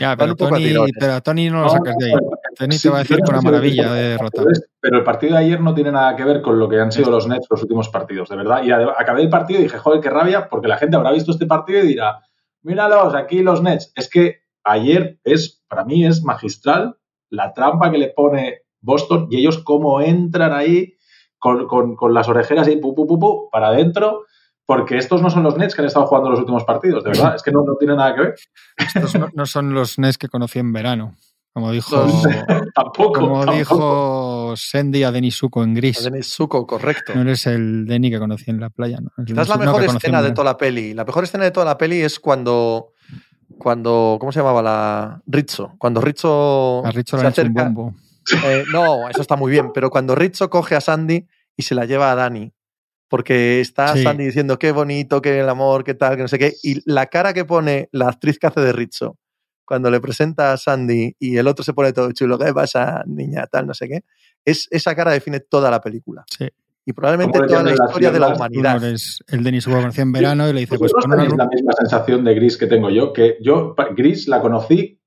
Ya, 0.00 0.16
pero 0.18 0.32
a 0.32 0.34
Tony, 0.36 0.74
pero 0.98 1.12
a 1.14 1.20
Tony 1.20 1.50
no 1.50 1.58
lo 1.58 1.64
No, 1.64 1.70
sacas 1.70 1.96
de 1.98 2.06
ahí. 2.06 2.12
Tony 2.56 2.76
sí, 2.76 2.82
te 2.82 2.88
va 2.90 2.96
a 2.96 2.98
decir 3.00 3.16
sé 3.18 3.38
si 3.38 3.44
maravilla 3.44 3.92
de 3.92 4.02
derrota. 4.10 4.42
Pero 4.80 4.98
el 4.98 5.04
partido 5.04 5.32
de 5.34 5.38
ayer 5.40 5.60
no 5.60 5.74
tiene 5.74 5.92
nada 5.92 6.14
que 6.16 6.24
ver 6.24 6.40
con 6.42 6.58
lo 6.58 6.68
que 6.68 6.80
han 6.80 6.92
sido 6.92 7.10
los 7.10 7.26
Nets 7.26 7.46
los 7.50 7.62
últimos 7.62 7.88
partidos, 7.88 8.28
de 8.28 8.36
verdad. 8.36 8.62
Y 8.62 8.70
acabé 8.70 9.22
el 9.22 9.28
partido 9.28 9.60
y 9.60 9.64
dije, 9.64 9.78
joder, 9.78 10.00
qué 10.00 10.10
rabia, 10.10 10.48
porque 10.48 10.68
la 10.68 10.76
gente 10.78 10.96
habrá 10.96 11.10
visto 11.12 11.32
este 11.32 11.46
partido 11.46 11.80
y 11.82 11.88
dirá, 11.88 12.20
míralos, 12.62 13.14
aquí 13.14 13.42
los 13.42 13.62
Nets. 13.62 13.92
Es 13.96 14.08
que 14.08 14.40
ayer 14.64 15.18
es, 15.24 15.62
para 15.68 15.84
mí 15.84 16.06
es 16.06 16.22
magistral 16.22 16.96
la 17.30 17.52
trampa 17.52 17.90
que 17.90 17.98
le 17.98 18.08
pone 18.08 18.62
Boston 18.80 19.26
y 19.30 19.38
ellos 19.38 19.58
cómo 19.58 20.00
entran 20.00 20.52
ahí 20.52 20.94
con, 21.38 21.66
con- 21.66 21.94
con 21.96 22.14
las 22.14 22.28
orejeras 22.28 22.66
ahí, 22.68 22.76
pu, 22.76 22.94
pu, 22.94 23.06
pu, 23.06 23.18
pu, 23.18 23.48
para 23.50 23.68
adentro, 23.68 24.24
porque 24.68 24.98
estos 24.98 25.22
no 25.22 25.30
son 25.30 25.42
los 25.44 25.56
Nets 25.56 25.74
que 25.74 25.80
han 25.80 25.86
estado 25.86 26.04
jugando 26.04 26.28
los 26.28 26.40
últimos 26.40 26.62
partidos, 26.64 27.02
de 27.02 27.08
verdad. 27.10 27.34
Es 27.34 27.42
que 27.42 27.50
no, 27.50 27.62
no 27.64 27.74
tiene 27.76 27.96
nada 27.96 28.14
que 28.14 28.20
ver. 28.20 28.34
Estos 28.76 29.14
no, 29.14 29.28
no 29.32 29.46
son 29.46 29.72
los 29.72 29.98
NES 29.98 30.18
que 30.18 30.28
conocí 30.28 30.58
en 30.58 30.74
verano. 30.74 31.14
Como 31.54 31.72
dijo, 31.72 31.96
Tampoco. 32.74 33.14
como 33.18 33.38
tampoco. 33.46 33.56
dijo 33.56 34.54
Sandy 34.58 35.04
a 35.04 35.10
Denis 35.10 35.36
Suko 35.36 35.64
en 35.64 35.72
Gris. 35.72 36.04
Denis 36.04 36.26
Zuko, 36.34 36.66
correcto. 36.66 37.14
No 37.14 37.22
eres 37.22 37.46
el 37.46 37.86
Denny 37.86 38.10
que 38.10 38.18
conocí 38.18 38.50
en 38.50 38.60
la 38.60 38.68
playa. 38.68 38.98
¿no? 39.00 39.10
Esta 39.24 39.40
es 39.42 39.48
la 39.48 39.56
mejor 39.56 39.82
escena 39.84 40.20
de 40.20 40.32
toda 40.32 40.44
la 40.44 40.56
peli. 40.58 40.92
La 40.92 41.06
mejor 41.06 41.24
escena 41.24 41.44
de 41.44 41.50
toda 41.50 41.64
la 41.64 41.78
peli 41.78 42.02
es 42.02 42.20
cuando. 42.20 42.92
Cuando. 43.58 44.18
¿Cómo 44.20 44.32
se 44.32 44.40
llamaba 44.40 44.60
la. 44.62 45.22
Rizzo. 45.26 45.72
Cuando 45.78 46.02
Rizzo. 46.02 46.82
A 46.84 46.90
Richard 46.90 47.20
se 47.20 47.24
le 47.24 47.30
hecho 47.30 47.42
un 47.42 47.48
acerca- 47.48 47.64
bombo. 47.64 47.94
Eh, 48.44 48.64
no, 48.70 49.08
eso 49.08 49.22
está 49.22 49.34
muy 49.36 49.50
bien, 49.50 49.72
pero 49.72 49.88
cuando 49.88 50.14
Rizzo 50.14 50.50
coge 50.50 50.76
a 50.76 50.82
Sandy 50.82 51.26
y 51.56 51.62
se 51.62 51.74
la 51.74 51.86
lleva 51.86 52.12
a 52.12 52.14
Dani, 52.14 52.52
porque 53.08 53.60
está 53.60 53.94
Sí. 53.94 54.02
Sandy 54.02 54.24
diciendo 54.26 54.58
qué 54.58 54.72
bonito, 54.72 55.20
qué 55.22 55.40
el 55.40 55.48
amor, 55.48 55.84
qué 55.84 55.94
tal, 55.94 56.16
que 56.16 56.22
no 56.22 56.28
sé 56.28 56.38
qué, 56.38 56.54
y 56.62 56.80
la 56.90 57.06
cara 57.06 57.32
que 57.32 57.44
pone 57.44 57.88
la 57.92 58.08
actriz 58.08 58.38
que 58.38 58.46
hace 58.46 58.60
de 58.60 58.72
Rizzo 58.72 59.16
cuando 59.64 59.90
le 59.90 60.00
presenta 60.00 60.52
a 60.52 60.56
Sandy 60.56 61.14
y 61.18 61.36
el 61.36 61.46
otro 61.46 61.62
se 61.62 61.74
pone 61.74 61.92
todo 61.92 62.10
chulo, 62.12 62.38
¿qué 62.38 62.54
pasa, 62.54 63.02
niña, 63.06 63.46
tal, 63.46 63.66
no 63.66 63.74
sé 63.74 63.86
qué? 63.88 64.02
Es, 64.44 64.66
esa 64.70 64.94
cara 64.94 65.10
define 65.12 65.40
toda 65.40 65.70
la 65.70 65.80
película. 65.80 66.24
Sí. 66.38 66.48
Y 66.86 66.94
probablemente 66.94 67.38
¿Cómo 67.38 67.44
le 67.48 67.52
toda 67.52 67.62
la 67.64 67.72
historia 67.72 68.10
de 68.10 68.18
la 68.18 68.28
humanidad. 68.28 68.82
eres 68.82 69.22
el 69.28 69.44
Denis 69.44 69.66
conocí 69.66 70.00
en 70.00 70.10
verano 70.10 70.48
y 70.48 70.54
le 70.54 70.60
dice, 70.60 70.78
pues 70.78 70.90
una 71.04 71.16
tenéis 71.16 71.36
la 71.36 71.46
misma 71.46 71.72
sensación 71.74 72.24
de 72.24 72.34
Gris 72.34 72.56
que 72.56 72.66
tengo 72.66 72.88
yo, 72.88 73.12
que 73.12 73.36
yo 73.42 73.74
Gris 73.94 74.26
la 74.26 74.40
conocí 74.40 74.98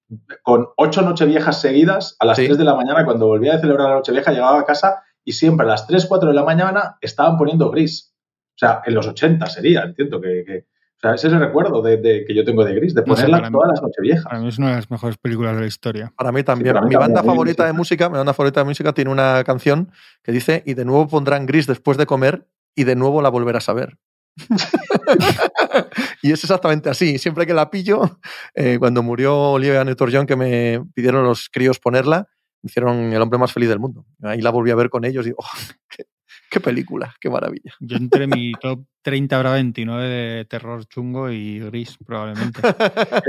con 0.44 0.68
ocho 0.78 1.02
nocheviejas 1.02 1.60
seguidas, 1.60 2.16
a 2.20 2.26
las 2.28 2.38
Sí. 2.38 2.46
3 2.46 2.60
de 2.60 2.64
la 2.66 2.76
mañana, 2.76 3.04
cuando 3.04 3.26
volvía 3.26 3.54
de 3.56 3.62
celebrar 3.62 3.90
la 3.90 3.96
nochevieja, 3.96 4.32
llegaba 4.32 4.60
a 4.60 4.66
casa 4.66 5.02
y 5.24 5.34
siempre 5.34 5.66
a 5.66 5.70
las 5.70 5.88
3, 5.88 6.06
4 6.08 6.30
de 6.30 6.36
la 6.36 6.44
mañana 6.44 6.98
estaban 7.02 7.38
poniendo 7.38 7.70
gris. 7.72 8.14
O 8.50 8.58
sea, 8.58 8.82
en 8.86 8.94
los 8.96 9.08
80 9.08 9.46
sería, 9.48 9.82
entiendo 9.84 10.20
que... 10.22 10.44
que- 10.46 10.66
o 10.94 11.02
sea, 11.02 11.16
ese 11.16 11.30
es 11.30 11.34
el 11.34 11.40
recuerdo 11.40 11.82
de, 11.82 11.98
de- 11.98 12.26
que 12.28 12.36
yo 12.36 12.46
tengo 12.46 12.64
de 12.64 12.76
gris, 12.76 12.94
de 12.94 13.02
No 13.02 13.16
sé, 13.16 13.24
ponerla 13.24 13.38
para 13.38 13.50
mí- 13.50 13.54
todas 13.54 13.70
las 13.72 13.82
nocheviejas. 13.82 14.24
Para 14.24 14.40
mí 14.40 14.48
es 14.50 14.60
una 14.60 14.70
de 14.70 14.76
las 14.76 14.92
mejores 14.92 15.18
películas 15.18 15.56
de 15.56 15.62
la 15.62 15.66
historia. 15.68 16.14
Para 16.16 16.32
mí 16.32 16.44
también. 16.44 16.74
para 16.76 16.82
mí 16.86 16.90
mi 16.90 16.94
también, 16.94 17.14
banda 17.16 17.22
mí 17.24 17.28
favorita 17.28 17.66
de 17.66 17.74
música, 17.74 18.08
mi 18.08 18.18
banda 18.18 18.36
favorita 18.36 18.60
de 18.60 18.66
música 18.66 18.94
tiene 18.94 19.10
una 19.10 19.44
canción 19.44 19.92
que 20.22 20.32
dice 20.32 20.62
y 20.64 20.76
de 20.76 20.86
nuevo 20.86 21.08
pondrán 21.08 21.48
gris 21.48 21.66
después 21.66 21.98
de 21.98 22.06
comer 22.06 22.46
y 22.76 22.84
de 22.84 22.96
nuevo 22.96 23.24
la 23.24 23.30
volverás 23.30 23.68
a 23.70 23.74
ver. 23.74 23.98
y 26.22 26.32
es 26.32 26.44
exactamente 26.44 26.90
así. 26.90 27.18
Siempre 27.18 27.46
que 27.46 27.54
la 27.54 27.70
pillo, 27.70 28.20
eh, 28.54 28.78
cuando 28.80 29.04
murió 29.04 29.36
Olivia 29.54 29.84
Newton-John, 29.84 30.26
que 30.28 30.36
me 30.36 30.84
pidieron 30.94 31.24
los 31.24 31.50
críos 31.50 31.80
ponerla, 31.80 32.28
hicieron 32.64 33.14
el 33.14 33.22
hombre 33.22 33.40
más 33.40 33.52
feliz 33.52 33.70
del 33.70 33.80
mundo. 33.80 34.06
Ahí 34.22 34.42
la 34.42 34.50
volví 34.50 34.72
a 34.72 34.76
ver 34.76 34.90
con 34.90 35.06
ellos 35.06 35.28
y, 35.28 35.32
oh, 35.32 35.44
qué, 35.90 36.06
qué 36.50 36.60
película, 36.60 37.16
qué 37.20 37.30
maravilla. 37.30 37.74
Yo 37.80 37.98
entre 37.98 38.28
mi 38.28 38.54
top 38.54 38.86
30 39.02 39.36
habrá 39.36 39.54
29 39.54 40.08
de 40.08 40.46
terror 40.46 40.86
chungo 40.86 41.30
y 41.30 41.60
gris, 41.60 41.98
probablemente. 42.06 42.62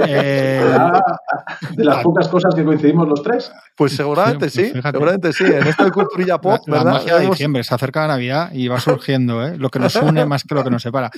Eh, 0.07 0.65
de 1.77 1.85
las 1.85 2.03
pocas 2.03 2.29
cosas 2.29 2.55
que 2.55 2.65
coincidimos 2.65 3.09
los 3.09 3.23
tres. 3.23 3.53
Pues 3.77 3.93
seguramente 3.95 4.39
Pues 4.39 4.53
sí, 4.53 4.65
fíjate. 4.67 4.91
seguramente 4.93 5.33
sí. 5.33 5.45
En 5.45 5.67
esto 5.67 5.85
de 5.85 5.91
culturilla 5.91 6.35
la, 6.35 6.41
pop, 6.41 6.61
la 6.67 6.79
¿verdad? 6.79 6.93
magia 6.93 7.19
de 7.19 7.27
diciembre, 7.29 7.63
se 7.65 7.75
acerca 7.75 8.03
la 8.03 8.09
Navidad 8.09 8.51
y 8.53 8.69
va 8.69 8.81
surgiendo, 8.81 9.47
¿eh? 9.47 9.57
lo 9.57 9.71
que 9.71 9.79
nos 9.79 9.95
une 9.97 10.25
más 10.27 10.45
que 10.45 10.55
lo 10.55 10.65
que 10.65 10.71
nos 10.71 10.83
separa. 10.83 11.11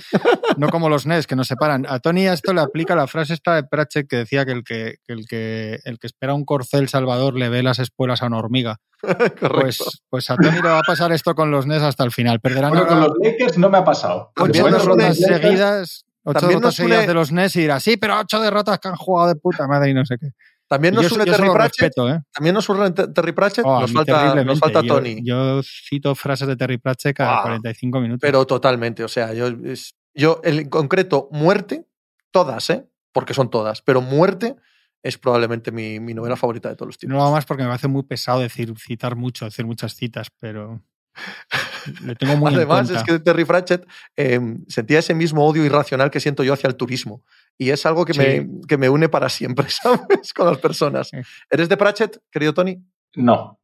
No 0.57 0.69
como 0.69 0.89
los 0.89 1.07
NES 1.07 1.27
que 1.27 1.37
nos 1.37 1.49
separan. 1.49 1.87
A 1.89 1.99
Tony 1.99 2.27
a 2.27 2.33
esto 2.33 2.53
le 2.53 2.61
aplica 2.61 2.95
la 2.95 3.07
frase 3.07 3.35
esta 3.35 3.55
de 3.55 3.65
Pratchett 3.65 4.09
que 4.09 4.17
decía 4.17 4.45
que 4.45 4.53
el 4.53 4.65
que, 4.65 4.97
que 5.07 5.13
el 5.13 5.27
que 5.27 5.81
el 5.85 5.99
que 5.99 6.07
espera 6.07 6.35
un 6.35 6.45
corcel 6.45 6.89
salvador 6.89 7.35
le 7.35 7.49
ve 7.49 7.63
las 7.63 7.79
espuelas 7.79 8.23
a 8.23 8.27
una 8.27 8.39
hormiga. 8.39 8.79
Correcto. 9.41 9.61
Pues, 9.61 10.03
pues 10.09 10.31
a 10.31 10.37
Tony 10.37 10.57
le 10.63 10.69
va 10.69 10.79
a 10.79 10.83
pasar 10.83 11.13
esto 11.13 11.35
con 11.35 11.51
los 11.51 11.67
NES 11.67 11.83
hasta 11.83 12.05
el 12.05 12.13
final. 12.13 12.41
Perderán 12.41 12.71
Bueno, 12.71 12.87
con 12.87 12.99
ahora 12.99 13.09
los 13.09 13.19
Lakers 13.23 13.59
no 13.59 13.69
me 13.69 13.79
ha 13.79 13.85
pasado. 13.85 14.33
También 14.53 14.65
ocho 14.67 14.73
nos 14.75 14.83
derrotas 14.99 15.19
Lakers- 15.19 15.43
seguidas. 15.43 16.05
Ocho 16.27 16.41
También 16.41 16.59
derrotas 16.61 16.63
nos 16.63 16.79
une- 16.79 16.89
seguidas 16.89 17.07
de 17.07 17.15
los 17.15 17.33
NES 17.33 17.57
y 17.57 17.61
dirá, 17.61 17.81
sí, 17.81 17.97
pero 17.97 18.19
ocho 18.21 18.41
derrotas 18.41 18.79
que 18.79 18.89
han 18.89 18.97
jugado 18.97 19.29
de 19.29 19.37
puta 19.37 19.67
madre 19.67 19.91
y 19.91 19.95
no 19.95 20.05
sé 20.05 20.17
qué. 20.19 20.29
También 20.67 20.95
nos 20.95 21.13
une 21.13 21.25
se 21.25 21.31
Terry 21.31 21.51
Pratchett. 21.51 21.81
respeto, 21.83 22.09
¿eh? 22.11 22.21
También 22.33 22.55
nos 22.55 22.69
une 22.71 22.91
Te- 22.93 23.09
Terry 23.09 23.33
Pratchett. 23.33 23.65
Oh, 23.67 23.81
nos, 23.81 23.93
falta, 23.93 24.35
nos 24.45 24.59
Tony. 24.87 25.19
Yo, 25.23 25.61
cito 25.63 26.15
frases 26.15 26.49
de 26.49 26.57
Terry 26.57 26.79
Pratchett 26.79 27.15
cada 27.15 27.41
Ah, 27.41 27.43
45 27.43 28.01
minutos. 28.01 28.21
Pero 28.23 28.47
totalmente. 28.47 29.05
O 29.05 29.09
sea, 29.09 29.35
yo, 29.35 29.51
yo 30.15 30.41
en 30.43 30.71
concreto, 30.71 31.29
muerte, 31.33 31.87
todas, 32.31 32.71
¿eh? 32.71 32.89
Porque 33.13 33.35
son 33.35 33.51
todas. 33.51 33.83
Pero 33.83 34.01
muerte 34.01 34.57
es 35.03 35.19
probablemente 35.19 35.71
mi, 35.71 36.01
mi 36.01 36.15
novela 36.15 36.35
favorita 36.35 36.71
de 36.71 36.77
todos 36.77 36.89
los 36.89 36.97
no 36.97 36.99
tiempos. 37.01 37.23
hago 37.23 37.33
más 37.33 37.45
porque 37.45 37.63
me 37.63 37.69
parece 37.69 37.89
muy 37.89 38.03
pesado 38.05 38.41
decir 38.41 38.73
citar 38.79 39.17
mucho, 39.17 39.45
decir 39.45 39.67
muchas 39.67 39.95
citas, 39.95 40.29
pero 40.41 40.83
tengo 42.19 42.37
muy 42.37 42.55
Además, 42.55 42.91
es 42.91 43.03
que 43.03 43.19
Terry 43.19 43.45
Pratchett 43.45 43.87
eh, 44.17 44.41
sentía 44.69 44.99
ese 44.99 45.15
mismo 45.15 45.47
odio 45.47 45.65
irracional 45.65 46.11
que 46.11 46.21
siento 46.21 46.43
yo 46.43 46.53
hacia 46.55 46.69
el 46.69 46.77
turismo. 46.77 47.23
Y 47.59 47.71
es 47.71 47.87
algo 47.87 48.05
que, 48.05 48.15
Sí. 48.15 48.21
me, 48.21 48.49
que 48.67 48.77
me 48.79 48.89
une 48.89 49.09
para 49.09 49.29
siempre, 49.29 49.67
¿sabes? 49.71 50.33
Con 50.35 50.47
las 50.47 50.59
personas. 50.59 51.09
Sí. 51.09 51.19
¿Eres 51.51 51.69
de 51.69 51.77
Pratchett, 51.77 52.19
querido 52.31 52.53
Tony? 52.55 52.83
No, 53.17 53.61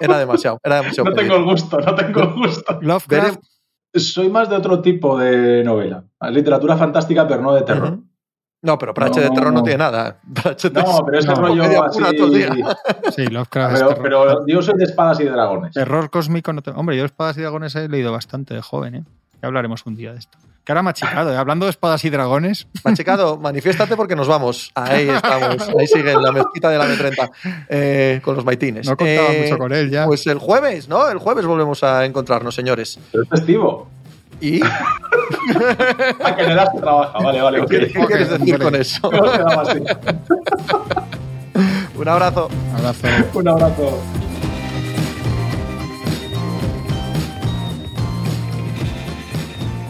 Era 0.00 0.18
demasiado. 0.18 0.58
Era 0.64 0.76
demasiado 0.76 1.10
no 1.10 1.14
tengo 1.16 1.36
el 1.36 1.44
gusto, 1.44 1.78
no 1.80 1.94
tengo 1.94 2.20
el 2.22 2.32
gusto. 2.32 2.78
Lovecraft, 2.80 3.40
Soy 3.94 4.30
más 4.30 4.48
de 4.48 4.56
otro 4.56 4.80
tipo 4.80 5.18
de 5.18 5.62
novela. 5.64 6.04
Literatura 6.30 6.76
fantástica, 6.76 7.26
pero 7.28 7.42
no 7.42 7.52
de 7.54 7.62
terror. 7.62 7.98
No, 8.60 8.76
pero 8.76 8.92
Pratchett 8.92 9.22
de 9.22 9.28
No. 9.28 9.34
terror 9.34 9.52
no 9.52 9.62
tiene 9.62 9.78
nada. 9.78 10.16
Pratchett 10.42 10.72
No, 10.72 10.80
es- 10.80 11.00
pero 11.06 11.18
este 11.18 11.32
no, 11.32 11.40
rollo 11.40 11.84
así... 11.84 11.98
pura 11.98 12.12
todo 12.12 12.26
el 12.26 12.32
día. 12.34 12.76
sí, 13.14 13.26
Lovecraft 13.26 13.74
es 13.74 13.78
Pero, 13.80 13.88
terror. 13.94 14.02
pero 14.02 14.46
yo 14.46 14.62
soy 14.62 14.74
de 14.76 14.84
espadas 14.84 15.20
y 15.20 15.24
de 15.24 15.30
dragones. 15.30 15.72
Terror 15.74 16.10
cósmico 16.10 16.52
no 16.52 16.62
te- 16.62 16.70
Hombre, 16.72 16.96
yo 16.96 17.04
espadas 17.04 17.36
y 17.38 17.40
dragones 17.42 17.74
he 17.76 17.88
leído 17.88 18.10
bastante 18.12 18.54
de 18.54 18.62
joven, 18.62 18.94
¿eh? 18.96 19.04
Ya 19.40 19.46
hablaremos 19.46 19.86
un 19.86 19.94
día 19.94 20.12
de 20.12 20.18
esto. 20.18 20.36
Que 20.64 20.72
ahora 20.72 20.82
machicado, 20.82 21.32
¿eh? 21.32 21.36
Hablando 21.36 21.64
de 21.66 21.70
espadas 21.70 22.04
y 22.04 22.10
dragones, 22.10 22.66
Machicado, 22.84 23.36
manifiéstate 23.40 23.96
porque 23.96 24.16
nos 24.16 24.26
vamos. 24.28 24.70
Ahí 24.74 25.08
estamos. 25.08 25.68
Ahí 25.78 25.86
sigue 25.86 26.12
en 26.12 26.20
la 26.20 26.32
mezquita 26.32 26.68
de 26.68 26.76
la 26.78 26.86
M30 26.88 27.30
eh, 27.70 28.20
con 28.22 28.34
los 28.34 28.44
maitines. 28.44 28.86
no 28.86 28.96
contaba 28.96 29.28
Eh, 29.32 29.42
mucho 29.44 29.56
con 29.56 29.72
él 29.72 29.88
ya. 29.90 30.04
Pues 30.04 30.26
el 30.26 30.38
jueves, 30.38 30.88
¿no? 30.88 31.08
El 31.08 31.18
jueves 31.18 31.46
volvemos 31.46 31.82
a 31.84 32.04
encontrarnos, 32.04 32.54
señores. 32.54 32.98
Pero 33.12 33.22
es 33.22 33.28
festivo. 33.30 33.88
¿Y 34.40 34.60
Ah, 36.24 36.34
que 36.36 36.42
en 36.44 36.50
el 36.50 36.58
astro 36.58 36.80
trabaja. 36.80 37.18
Vale, 37.18 37.40
vale. 37.42 37.60
qué 37.66 37.88
quieres 38.06 38.30
decir 38.30 38.58
con 38.58 38.74
eso? 38.74 39.08
Un 41.94 42.08
abrazo. 42.08 42.48
Abrazo. 42.76 43.06
Un 43.34 43.48
abrazo. 43.48 44.00